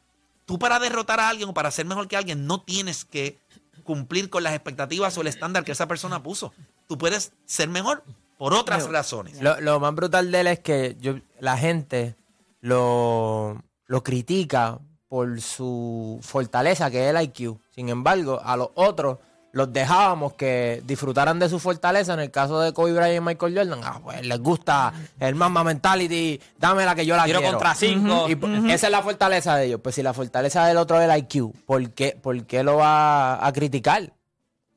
Tú 0.47 0.59
para 0.59 0.79
derrotar 0.79 1.21
a 1.21 1.29
alguien 1.29 1.49
o 1.49 1.55
para 1.55 1.71
ser 1.71 1.87
mejor 1.87 2.09
que 2.09 2.17
alguien 2.17 2.47
no 2.47 2.63
tienes 2.63 3.05
que 3.05 3.39
cumplir 3.85 4.31
con 4.31 4.43
las 4.43 4.55
expectativas 4.55 5.17
o 5.19 5.21
el 5.21 5.27
estándar 5.27 5.65
que 5.65 5.73
esa 5.73 5.87
persona 5.87 6.23
puso. 6.23 6.53
Tú 6.87 6.97
puedes 6.97 7.33
ser 7.45 7.69
mejor 7.69 8.05
por 8.39 8.55
otras 8.55 8.89
razones. 8.89 9.41
Lo, 9.41 9.61
lo 9.61 9.81
más 9.81 9.95
brutal 9.95 10.31
de 10.31 10.41
él 10.41 10.47
es 10.47 10.61
que 10.61 10.97
yo, 11.01 11.17
la 11.41 11.57
gente 11.59 12.17
lo, 12.61 13.63
lo 13.87 14.03
critica 14.03 14.79
por 15.09 15.41
su 15.41 16.19
fortaleza, 16.23 16.91
que 16.91 17.09
es 17.09 17.15
el 17.15 17.23
IQ. 17.23 17.59
Sin 17.71 17.89
embargo, 17.89 18.41
a 18.43 18.57
los 18.57 18.71
otros 18.75 19.19
los 19.57 19.73
dejábamos 19.73 20.35
que 20.35 20.83
disfrutaran 20.85 21.39
de 21.39 21.49
su 21.49 21.59
fortaleza. 21.59 22.13
En 22.13 22.21
el 22.21 22.31
caso 22.31 22.61
de 22.61 22.75
Kobe 22.75 22.93
Bryant 22.93 23.17
y 23.17 23.21
Michael 23.21 23.57
Jordan, 23.57 23.81
ah, 23.83 24.01
pues 24.05 24.25
les 24.27 24.39
gusta 24.39 24.93
el 25.19 25.35
Mamba 25.35 25.65
Mentality, 25.65 26.39
dame 26.59 26.85
la 26.85 26.95
que 26.95 27.07
yo 27.07 27.17
la 27.17 27.25
Tiro 27.25 27.39
quiero. 27.41 27.55
contra 27.55 27.75
cinco. 27.75 28.29
Y 28.29 28.37
pues, 28.37 28.53
esa 28.67 28.87
es 28.89 28.91
la 28.91 29.01
fortaleza 29.03 29.57
de 29.57 29.65
ellos. 29.67 29.81
Pues 29.83 29.95
si 29.95 30.03
la 30.03 30.13
fortaleza 30.13 30.67
del 30.67 30.77
otro 30.77 31.01
es 31.01 31.09
el 31.11 31.19
IQ, 31.19 31.53
¿por 31.65 31.91
qué, 31.93 32.19
por 32.23 32.45
qué 32.45 32.63
lo 32.63 32.77
va 32.77 33.47
a 33.47 33.51
criticar? 33.55 34.03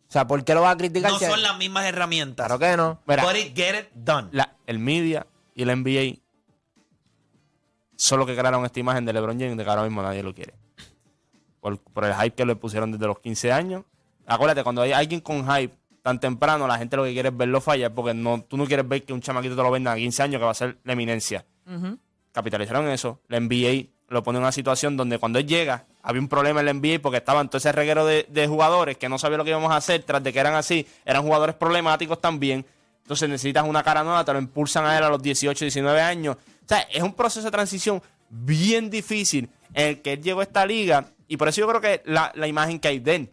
O 0.07 0.11
sea, 0.11 0.25
¿por 0.25 0.43
qué 0.45 0.53
lo 0.53 0.61
va 0.61 0.71
a 0.71 0.77
criticar? 0.77 1.11
No 1.11 1.19
si- 1.19 1.25
son 1.25 1.41
las 1.41 1.57
mismas 1.57 1.83
herramientas. 1.85 2.47
Claro 2.47 2.57
que 2.59 2.77
no. 2.77 2.99
Mira, 3.05 3.23
But 3.25 3.35
it 3.35 3.55
get 3.55 3.75
it 3.81 3.87
done. 3.93 4.29
la- 4.31 4.53
el 4.65 4.79
media 4.79 5.27
y 5.55 5.63
el 5.63 5.69
NBA 5.71 6.19
solo 7.95 8.25
que 8.25 8.35
crearon 8.35 8.63
esta 8.65 8.79
imagen 8.79 9.05
de 9.05 9.13
LeBron 9.13 9.37
James 9.39 9.57
de 9.57 9.63
que 9.63 9.69
ahora 9.69 9.83
mismo 9.83 10.01
nadie 10.01 10.23
lo 10.23 10.33
quiere. 10.33 10.53
Por, 11.59 11.77
por 11.79 12.05
el 12.05 12.13
hype 12.15 12.31
que 12.35 12.45
le 12.45 12.55
pusieron 12.55 12.91
desde 12.93 13.05
los 13.07 13.19
15 13.19 13.51
años. 13.51 13.83
Acuérdate, 14.29 14.63
cuando 14.63 14.83
hay 14.83 14.91
alguien 14.91 15.21
con 15.21 15.43
hype 15.49 15.73
tan 16.03 16.19
temprano, 16.19 16.67
la 16.67 16.77
gente 16.77 16.95
lo 16.95 17.03
que 17.03 17.13
quiere 17.13 17.29
es 17.29 17.37
verlo 17.37 17.59
fallar 17.61 17.93
porque 17.93 18.13
no, 18.13 18.43
tú 18.43 18.57
no 18.57 18.65
quieres 18.65 18.87
ver 18.87 19.03
que 19.03 19.11
un 19.11 19.21
chamaquito 19.21 19.55
te 19.55 19.63
lo 19.63 19.71
venda 19.71 19.91
a 19.91 19.95
15 19.95 20.23
años 20.23 20.39
que 20.39 20.45
va 20.45 20.51
a 20.51 20.55
ser 20.55 20.77
la 20.83 20.93
eminencia. 20.93 21.45
Capitalizaron 22.31 22.87
eso. 22.89 23.19
La 23.27 23.39
NBA 23.39 23.87
lo 24.07 24.23
pone 24.23 24.37
en 24.37 24.43
una 24.43 24.51
situación 24.51 24.95
donde 24.97 25.17
cuando 25.17 25.39
él 25.39 25.47
llega, 25.47 25.85
había 26.03 26.21
un 26.21 26.27
problema 26.27 26.59
en 26.61 26.67
la 26.67 26.73
NBA 26.73 26.99
porque 27.01 27.17
estaban 27.17 27.49
todo 27.49 27.57
ese 27.57 27.71
reguero 27.71 28.05
de, 28.05 28.25
de 28.29 28.47
jugadores 28.47 28.97
que 28.97 29.09
no 29.09 29.17
sabía 29.17 29.37
lo 29.37 29.43
que 29.43 29.49
íbamos 29.49 29.71
a 29.71 29.77
hacer, 29.77 30.03
tras 30.03 30.23
de 30.23 30.31
que 30.31 30.39
eran 30.39 30.53
así, 30.53 30.85
eran 31.05 31.23
jugadores 31.23 31.55
problemáticos 31.55 32.21
también. 32.21 32.65
Entonces 33.01 33.27
necesitas 33.27 33.67
una 33.67 33.81
cara 33.81 34.03
nueva, 34.03 34.23
te 34.23 34.31
lo 34.31 34.39
impulsan 34.39 34.85
a 34.85 34.95
él 34.97 35.03
a 35.03 35.09
los 35.09 35.21
18, 35.21 35.65
19 35.65 36.01
años. 36.01 36.37
O 36.37 36.67
sea, 36.67 36.81
es 36.81 37.01
un 37.01 37.13
proceso 37.13 37.45
de 37.45 37.51
transición 37.51 38.01
bien 38.29 38.91
difícil 38.91 39.49
en 39.73 39.87
el 39.87 40.01
que 40.01 40.13
él 40.13 40.21
llegó 40.21 40.41
a 40.41 40.43
esta 40.43 40.65
liga 40.65 41.05
y 41.27 41.37
por 41.37 41.47
eso 41.47 41.61
yo 41.61 41.67
creo 41.67 41.81
que 41.81 42.01
la, 42.05 42.31
la 42.35 42.47
imagen 42.47 42.79
que 42.79 42.87
hay 42.87 42.99
de 42.99 43.15
él, 43.15 43.29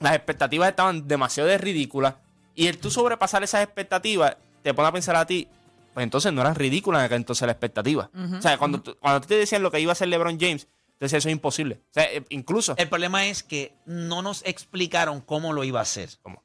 las 0.00 0.14
expectativas 0.14 0.68
estaban 0.68 1.06
demasiado 1.08 1.48
de 1.48 1.58
ridículas 1.58 2.14
y 2.54 2.66
el 2.66 2.78
tú 2.78 2.90
sobrepasar 2.90 3.42
esas 3.42 3.62
expectativas 3.64 4.36
te 4.62 4.74
pone 4.74 4.88
a 4.88 4.92
pensar 4.92 5.16
a 5.16 5.26
ti, 5.26 5.48
pues 5.94 6.04
entonces 6.04 6.32
no 6.32 6.40
eran 6.40 6.54
ridículas 6.54 7.00
en 7.00 7.06
aquel 7.06 7.16
entonces 7.18 7.46
la 7.46 7.52
expectativa. 7.52 8.10
O 8.38 8.42
sea, 8.42 8.58
cuando, 8.58 8.80
tú- 8.82 8.96
cuando 9.00 9.26
te 9.26 9.34
decían 9.36 9.62
lo 9.62 9.70
que 9.70 9.80
iba 9.80 9.90
a 9.90 9.94
hacer 9.94 10.08
LeBron 10.08 10.38
James, 10.38 10.66
entonces 10.92 11.18
eso 11.18 11.28
es 11.28 11.32
imposible. 11.32 11.80
O 11.90 11.94
sea, 11.94 12.04
eh, 12.12 12.24
incluso... 12.30 12.74
El 12.76 12.88
problema 12.88 13.26
es 13.26 13.42
que 13.42 13.72
no 13.86 14.20
nos 14.22 14.42
explicaron 14.44 15.20
cómo 15.20 15.52
lo 15.52 15.62
iba 15.64 15.78
a 15.78 15.82
hacer. 15.82 16.10
¿Cómo? 16.22 16.42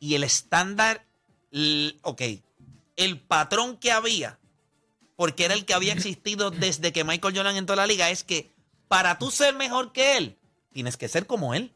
Y 0.00 0.14
el 0.14 0.24
estándar, 0.24 1.04
ok, 2.02 2.22
el 2.96 3.18
patrón 3.20 3.76
que 3.78 3.92
había, 3.92 4.38
porque 5.16 5.46
era 5.46 5.54
el 5.54 5.64
que 5.64 5.72
había 5.74 5.94
existido 5.94 6.50
desde 6.50 6.92
que 6.92 7.04
Michael 7.04 7.34
Jordan 7.34 7.56
entró 7.56 7.72
a 7.72 7.76
la 7.76 7.86
liga, 7.86 8.10
es 8.10 8.22
que 8.24 8.50
para 8.88 9.18
tú 9.18 9.30
ser 9.30 9.54
mejor 9.54 9.92
que 9.92 10.18
él, 10.18 10.36
tienes 10.72 10.96
que 10.98 11.08
ser 11.08 11.26
como 11.26 11.54
él. 11.54 11.72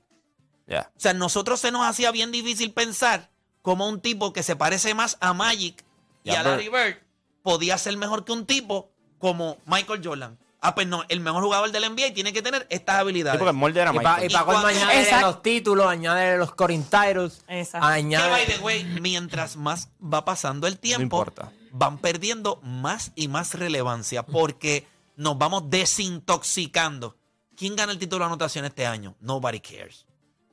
O 0.78 1.00
sea, 1.00 1.12
nosotros 1.14 1.61
se 1.61 1.70
nos 1.72 1.87
hacía 1.87 2.11
bien 2.11 2.30
difícil 2.33 2.72
pensar 2.72 3.30
cómo 3.62 3.88
un 3.88 4.00
tipo 4.00 4.33
que 4.33 4.42
se 4.42 4.56
parece 4.56 4.94
más 4.94 5.16
a 5.20 5.33
Magic 5.35 5.85
y 6.24 6.30
a 6.30 6.42
Larry 6.42 6.68
Bird 6.68 6.96
podía 7.42 7.76
ser 7.78 7.96
mejor 7.96 8.24
que 8.24 8.33
un 8.33 8.46
tipo 8.46 8.90
como 9.18 9.59
Michael 9.66 10.00
Jordan. 10.04 10.38
Ah, 10.62 10.74
pues 10.74 10.87
no, 10.87 11.04
el 11.09 11.20
mejor 11.20 11.42
jugador 11.42 11.70
del 11.72 11.85
NBA 11.90 12.12
tiene 12.12 12.35
que 12.35 12.42
tener 12.42 12.66
estas 12.68 12.96
Sí, 12.96 13.00
habilidades. 13.00 13.38
porque 13.38 13.50
el 13.50 13.56
molde 13.56 13.80
era 13.80 13.92
Y 13.94 13.98
para. 13.98 14.24
Y 14.24 14.28
cuando- 14.28 14.68
Exacto. 14.68 15.26
los 15.26 15.42
títulos, 15.42 15.87
añadirle 15.87 16.37
los 16.37 16.50
scoring 16.50 16.85
titles, 16.85 17.42
Exacto. 17.48 17.87
Que, 17.87 17.92
by 17.92 17.98
añade... 18.00 18.46
the 18.46 18.59
way, 18.59 18.85
mientras 19.00 19.56
más 19.56 19.88
va 20.02 20.24
pasando 20.26 20.66
el 20.66 20.78
tiempo, 20.78 21.02
importa. 21.02 21.50
van 21.72 21.96
perdiendo 21.96 22.61
más 22.62 23.12
y 23.14 23.28
más 23.28 23.54
relevancia 23.54 24.22
porque 24.26 24.87
nos 25.16 25.38
vamos 25.38 25.70
desintoxicando. 25.70 27.16
¿Quién 27.56 27.74
gana 27.76 27.92
el 27.92 27.98
título 27.98 28.24
de 28.24 28.26
anotación 28.26 28.64
este 28.66 28.87
año? 28.87 29.16
Nobody 29.20 29.61
cares. 29.61 30.04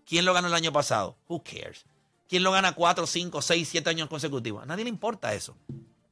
¿Quién 0.07 0.25
lo 0.25 0.33
ganó 0.33 0.47
el 0.47 0.53
año 0.53 0.71
pasado? 0.71 1.17
Who 1.27 1.43
cares? 1.43 1.85
¿Quién 2.29 2.43
lo 2.43 2.51
gana 2.51 2.73
4, 2.73 3.05
5, 3.05 3.41
6, 3.41 3.69
7 3.69 3.89
años 3.89 4.09
consecutivos? 4.09 4.63
A 4.63 4.65
nadie 4.65 4.83
le 4.85 4.89
importa 4.89 5.33
eso. 5.33 5.55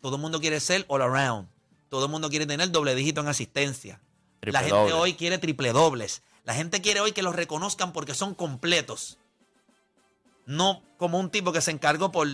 Todo 0.01 0.17
el 0.17 0.21
mundo 0.21 0.39
quiere 0.39 0.59
ser 0.59 0.85
all 0.87 1.01
around. 1.01 1.47
Todo 1.89 2.05
el 2.05 2.11
mundo 2.11 2.29
quiere 2.29 2.45
tener 2.45 2.71
doble 2.71 2.93
dígito 2.93 3.21
en 3.21 3.27
asistencia. 3.27 4.01
Triple 4.39 4.51
La 4.53 4.59
gente 4.59 4.77
doble. 4.77 4.93
hoy 4.93 5.13
quiere 5.13 5.37
triple 5.37 5.71
dobles. 5.71 6.23
La 6.43 6.53
gente 6.53 6.81
quiere 6.81 6.99
hoy 6.99 7.11
que 7.11 7.23
los 7.23 7.35
reconozcan 7.35 7.93
porque 7.93 8.13
son 8.13 8.35
completos. 8.35 9.17
No 10.45 10.81
como 10.97 11.19
un 11.19 11.29
tipo 11.29 11.51
que 11.51 11.61
se 11.61 11.71
encargó 11.71 12.11
por 12.11 12.27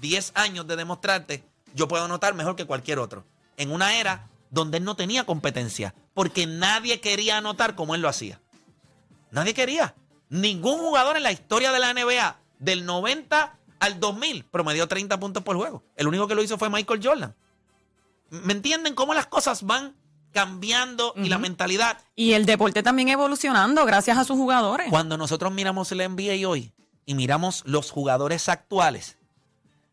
10 0.00 0.32
años 0.34 0.66
de 0.66 0.76
demostrarte, 0.76 1.42
yo 1.74 1.88
puedo 1.88 2.04
anotar 2.04 2.34
mejor 2.34 2.54
que 2.54 2.66
cualquier 2.66 2.98
otro. 2.98 3.24
En 3.56 3.72
una 3.72 3.98
era 3.98 4.28
donde 4.50 4.78
él 4.78 4.84
no 4.84 4.94
tenía 4.94 5.24
competencia, 5.24 5.94
porque 6.14 6.46
nadie 6.46 7.00
quería 7.00 7.38
anotar 7.38 7.74
como 7.74 7.94
él 7.94 8.00
lo 8.00 8.08
hacía. 8.08 8.40
Nadie 9.30 9.54
quería. 9.54 9.94
Ningún 10.30 10.78
jugador 10.78 11.16
en 11.16 11.22
la 11.22 11.32
historia 11.32 11.72
de 11.72 11.78
la 11.78 11.92
NBA 11.92 12.38
del 12.58 12.84
90 12.84 13.58
al 13.80 14.00
2000 14.00 14.44
promedió 14.44 14.86
30 14.88 15.18
puntos 15.18 15.42
por 15.42 15.56
juego. 15.56 15.82
El 15.96 16.08
único 16.08 16.28
que 16.28 16.34
lo 16.34 16.42
hizo 16.42 16.58
fue 16.58 16.70
Michael 16.70 17.00
Jordan. 17.02 17.34
¿Me 18.30 18.52
entienden 18.52 18.94
cómo 18.94 19.14
las 19.14 19.26
cosas 19.26 19.62
van 19.62 19.96
cambiando 20.32 21.14
y 21.16 21.28
la 21.28 21.38
mentalidad? 21.38 21.98
Y 22.14 22.32
el 22.32 22.44
deporte 22.44 22.82
también 22.82 23.08
evolucionando 23.08 23.84
gracias 23.86 24.18
a 24.18 24.24
sus 24.24 24.36
jugadores. 24.36 24.88
Cuando 24.90 25.16
nosotros 25.16 25.52
miramos 25.52 25.90
el 25.92 25.98
NBA 25.98 26.46
hoy 26.46 26.72
y 27.06 27.14
miramos 27.14 27.62
los 27.64 27.90
jugadores 27.90 28.48
actuales, 28.48 29.16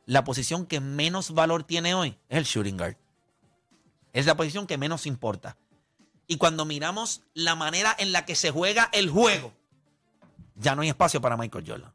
la 0.05 0.23
posición 0.23 0.65
que 0.65 0.81
menos 0.81 1.31
valor 1.31 1.63
tiene 1.63 1.95
hoy 1.95 2.17
es 2.29 2.37
el 2.37 2.43
shooting 2.43 2.77
guard. 2.77 2.97
Es 4.11 4.25
la 4.25 4.35
posición 4.35 4.67
que 4.67 4.77
menos 4.77 5.05
importa. 5.05 5.57
Y 6.27 6.37
cuando 6.37 6.65
miramos 6.65 7.21
la 7.33 7.55
manera 7.55 7.95
en 7.97 8.11
la 8.11 8.25
que 8.25 8.35
se 8.35 8.51
juega 8.51 8.89
el 8.91 9.09
juego, 9.09 9.53
ya 10.55 10.75
no 10.75 10.81
hay 10.81 10.89
espacio 10.89 11.21
para 11.21 11.37
Michael 11.37 11.63
Jordan. 11.67 11.91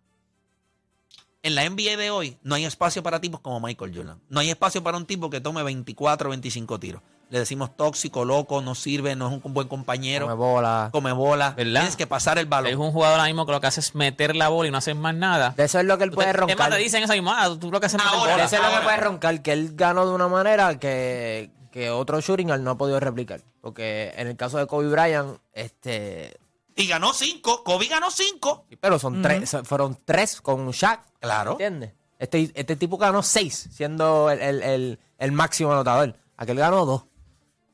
En 1.43 1.55
la 1.55 1.69
NBA 1.69 1.97
de 1.97 2.11
hoy 2.11 2.37
no 2.43 2.55
hay 2.55 2.67
espacio 2.67 3.03
para 3.03 3.19
tipos 3.21 3.41
como 3.41 3.61
Michael 3.61 3.93
Jordan. 3.97 4.21
No 4.29 4.41
hay 4.41 4.51
espacio 4.51 4.83
para 4.83 4.99
un 4.99 5.07
tipo 5.07 5.31
que 5.31 5.41
tome 5.41 5.63
24 5.63 6.29
o 6.29 6.31
25 6.31 6.79
tiros. 6.79 7.03
Le 7.31 7.39
decimos 7.39 7.75
tóxico, 7.77 8.25
loco, 8.25 8.61
no 8.61 8.75
sirve, 8.75 9.15
no 9.17 9.29
es 9.35 9.41
un 9.45 9.55
buen 9.55 9.69
compañero, 9.69 10.27
Come 10.27 10.35
bola. 10.37 10.89
come 10.93 11.13
bola. 11.13 11.53
¿Verdad? 11.57 11.81
Tienes 11.83 11.97
que 11.97 12.07
pasar 12.09 12.39
el 12.39 12.47
balón. 12.47 12.73
Es 12.73 12.77
un 12.77 12.91
jugador 12.91 13.21
ahora 13.21 13.27
mismo 13.29 13.47
que 13.47 13.53
lo 13.53 13.61
que 13.61 13.69
hace 13.69 13.81
es 13.81 13.95
meter 13.95 14.35
la 14.37 14.49
bola 14.49 14.69
y 14.69 14.73
no 14.73 14.79
hace 14.79 14.93
más 14.95 15.15
nada. 15.15 15.55
De 15.57 15.65
eso 15.65 15.79
es 15.79 15.87
lo 15.87 15.97
que 15.97 16.05
él 16.05 16.11
puede 16.11 16.29
Es 16.31 16.35
más, 16.37 16.41
roncar. 16.49 16.71
te 16.73 16.79
dicen 16.79 17.05
eso 17.05 17.13
mismo. 17.15 17.31
Ah, 17.33 17.49
tú 17.59 17.71
lo 17.71 17.79
que 17.81 17.87
haces 17.87 18.01
es 18.01 18.05
meter 18.05 18.19
Ahora, 18.19 18.33
bola. 18.33 18.45
Eso 18.45 18.57
es 18.57 18.63
lo 18.63 18.69
que 18.77 18.85
puede 18.85 18.97
roncar, 18.97 19.43
que 19.43 19.53
él 19.53 19.71
ganó 19.77 20.07
de 20.09 20.13
una 20.15 20.27
manera 20.29 20.79
que, 20.81 21.51
que 21.71 21.89
otro 21.91 22.21
shooting 22.21 22.49
no 22.63 22.73
ha 22.73 22.77
podido 22.77 22.99
replicar. 22.99 23.41
Porque 23.61 24.13
en 24.17 24.27
el 24.27 24.37
caso 24.37 24.59
de 24.59 24.67
Kobe 24.67 24.89
Bryant, 24.89 25.39
este... 25.53 26.37
Y 26.81 26.87
ganó 26.87 27.13
cinco. 27.13 27.63
Kobe 27.65 27.87
ganó 27.87 28.11
cinco. 28.11 28.67
Pero 28.81 28.99
son 28.99 29.23
tres, 29.23 29.57
fueron 29.65 29.99
tres 30.05 30.41
con 30.41 30.71
Shaq. 30.71 31.01
Claro. 31.21 31.53
¿Entiendes? 31.53 31.93
Este, 32.19 32.51
este 32.55 32.77
tipo 32.77 32.99
ganó 32.99 33.23
seis, 33.23 33.69
siendo 33.73 34.31
el, 34.31 34.41
el- 34.41 34.63
el- 34.63 34.99
el 35.19 35.33
máximo 35.33 35.73
anotador. 35.73 36.17
Aquel 36.37 36.57
ganó 36.59 36.85
dos. 36.87 37.05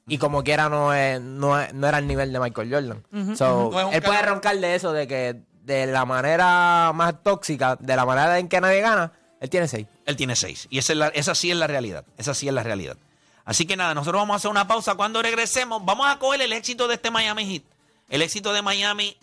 Y 0.09 0.19
como 0.19 0.45
quiera 0.45 0.69
no, 0.69 0.95
es, 0.95 1.21
no, 1.21 1.61
es- 1.61 1.75
no 1.75 1.89
era 1.89 1.99
el 1.99 2.07
nivel 2.07 2.33
de 2.33 2.39
Michael 2.41 2.73
Jordan. 2.73 3.37
So, 3.37 3.71
No 3.73 3.81
es 3.81 3.87
un 3.87 3.95
él 3.95 4.03
puede 4.03 4.19
cabrón. 4.19 4.35
roncar 4.35 4.57
de 4.59 4.75
eso, 4.77 4.93
de 4.93 5.09
que 5.09 5.43
de 5.63 5.87
la 5.87 6.05
manera 6.05 6.93
más 6.95 7.23
tóxica, 7.25 7.77
de 7.81 7.97
la 7.97 8.05
manera 8.07 8.39
en 8.39 8.49
que 8.49 8.61
nadie 8.61 8.81
gana, 8.83 9.13
él 9.41 9.51
tiene 9.51 9.67
seis. 9.67 9.87
Él 10.05 10.15
tiene 10.17 10.37
seis. 10.37 10.69
Y 10.71 10.79
esa, 10.79 10.93
es 10.93 10.99
la- 10.99 11.09
esa 11.09 11.35
sí 11.35 11.51
es 11.51 11.57
la 11.57 11.67
realidad. 11.67 12.05
Esa 12.17 12.35
sí 12.35 12.47
es 12.47 12.55
la 12.55 12.63
realidad. 12.63 12.97
Así 13.45 13.67
que 13.67 13.77
nada, 13.77 13.95
nosotros 13.95 14.21
vamos 14.21 14.35
a 14.35 14.37
hacer 14.39 14.51
una 14.51 14.69
pausa. 14.69 14.95
Cuando 14.95 15.23
regresemos, 15.23 15.85
vamos 15.85 16.07
a 16.09 16.19
coger 16.21 16.41
el 16.43 16.53
éxito 16.53 16.87
de 16.89 16.95
este 16.95 17.11
Miami 17.11 17.45
Heat. 17.53 17.63
El 18.09 18.23
éxito 18.23 18.53
de 18.53 18.63
Miami 18.63 19.17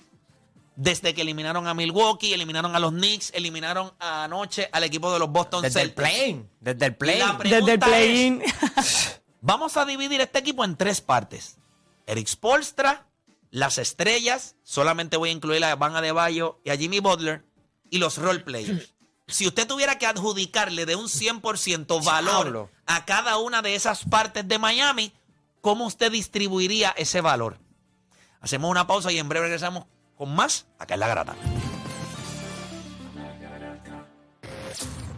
desde 0.76 1.13
que 1.13 1.22
eliminaron 1.22 1.67
a 1.67 1.74
Milwaukee, 1.74 2.34
eliminaron 2.34 2.76
a 2.76 2.80
los 2.80 2.91
Knicks, 2.91 3.32
eliminaron 3.34 3.93
anoche 3.99 4.70
al 4.72 4.84
equipo 4.84 5.12
de 5.14 5.20
los 5.20 5.30
Boston 5.30 5.62
Desde 5.62 5.82
el 5.82 5.89
Celtics. 5.89 6.10
play 6.10 6.49
Desde 6.60 6.86
el 6.88 6.95
play 6.95 7.20
La 7.20 7.39
Desde 7.43 7.74
el 7.74 7.80
play-in. 7.80 8.43
vamos 9.41 9.78
a 9.78 9.86
dividir 9.86 10.22
este 10.22 10.39
equipo 10.39 10.64
en 10.64 10.76
tres 10.76 11.01
partes. 11.01 11.57
Eric 12.07 12.28
Spolstra, 12.28 13.07
las 13.51 13.78
estrellas, 13.78 14.55
solamente 14.64 15.18
voy 15.18 15.30
a 15.30 15.34
incluir 15.34 15.64
a 15.64 15.76
Van 15.76 15.95
Adebayo 15.95 16.60
y 16.64 16.72
a 16.72 16.78
Jimmy 16.78 16.99
Butler, 16.99 17.45
y 17.89 17.99
los 17.99 18.18
role 18.18 18.39
players. 18.39 18.93
Si 19.28 19.47
usted 19.47 19.68
tuviera 19.68 19.99
que 19.99 20.07
adjudicarle 20.07 20.86
de 20.86 20.95
un 20.95 21.05
100% 21.05 22.03
valor 22.03 22.70
a 22.86 23.05
cada 23.05 23.38
una 23.38 23.62
de 23.62 23.76
esas 23.76 24.03
partes 24.03 24.47
de 24.47 24.60
Miami, 24.60 25.14
¿cómo 25.62 25.86
usted 25.86 26.12
distribuiría 26.12 26.93
ese 26.97 27.22
valor? 27.22 27.60
Hacemos 28.44 28.70
una 28.70 28.86
pausa 28.86 29.10
y 29.12 29.18
en 29.20 29.30
breve 29.30 29.46
regresamos 29.46 29.86
con 30.18 30.36
más 30.36 30.68
acá 30.78 30.96
en 30.96 31.00
La 31.00 31.08
Grata. 31.08 31.34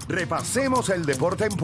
Repasemos 0.07 0.89
el 0.89 1.03
deporte 1.05 1.45
en 1.45 1.49
Puerto 1.49 1.63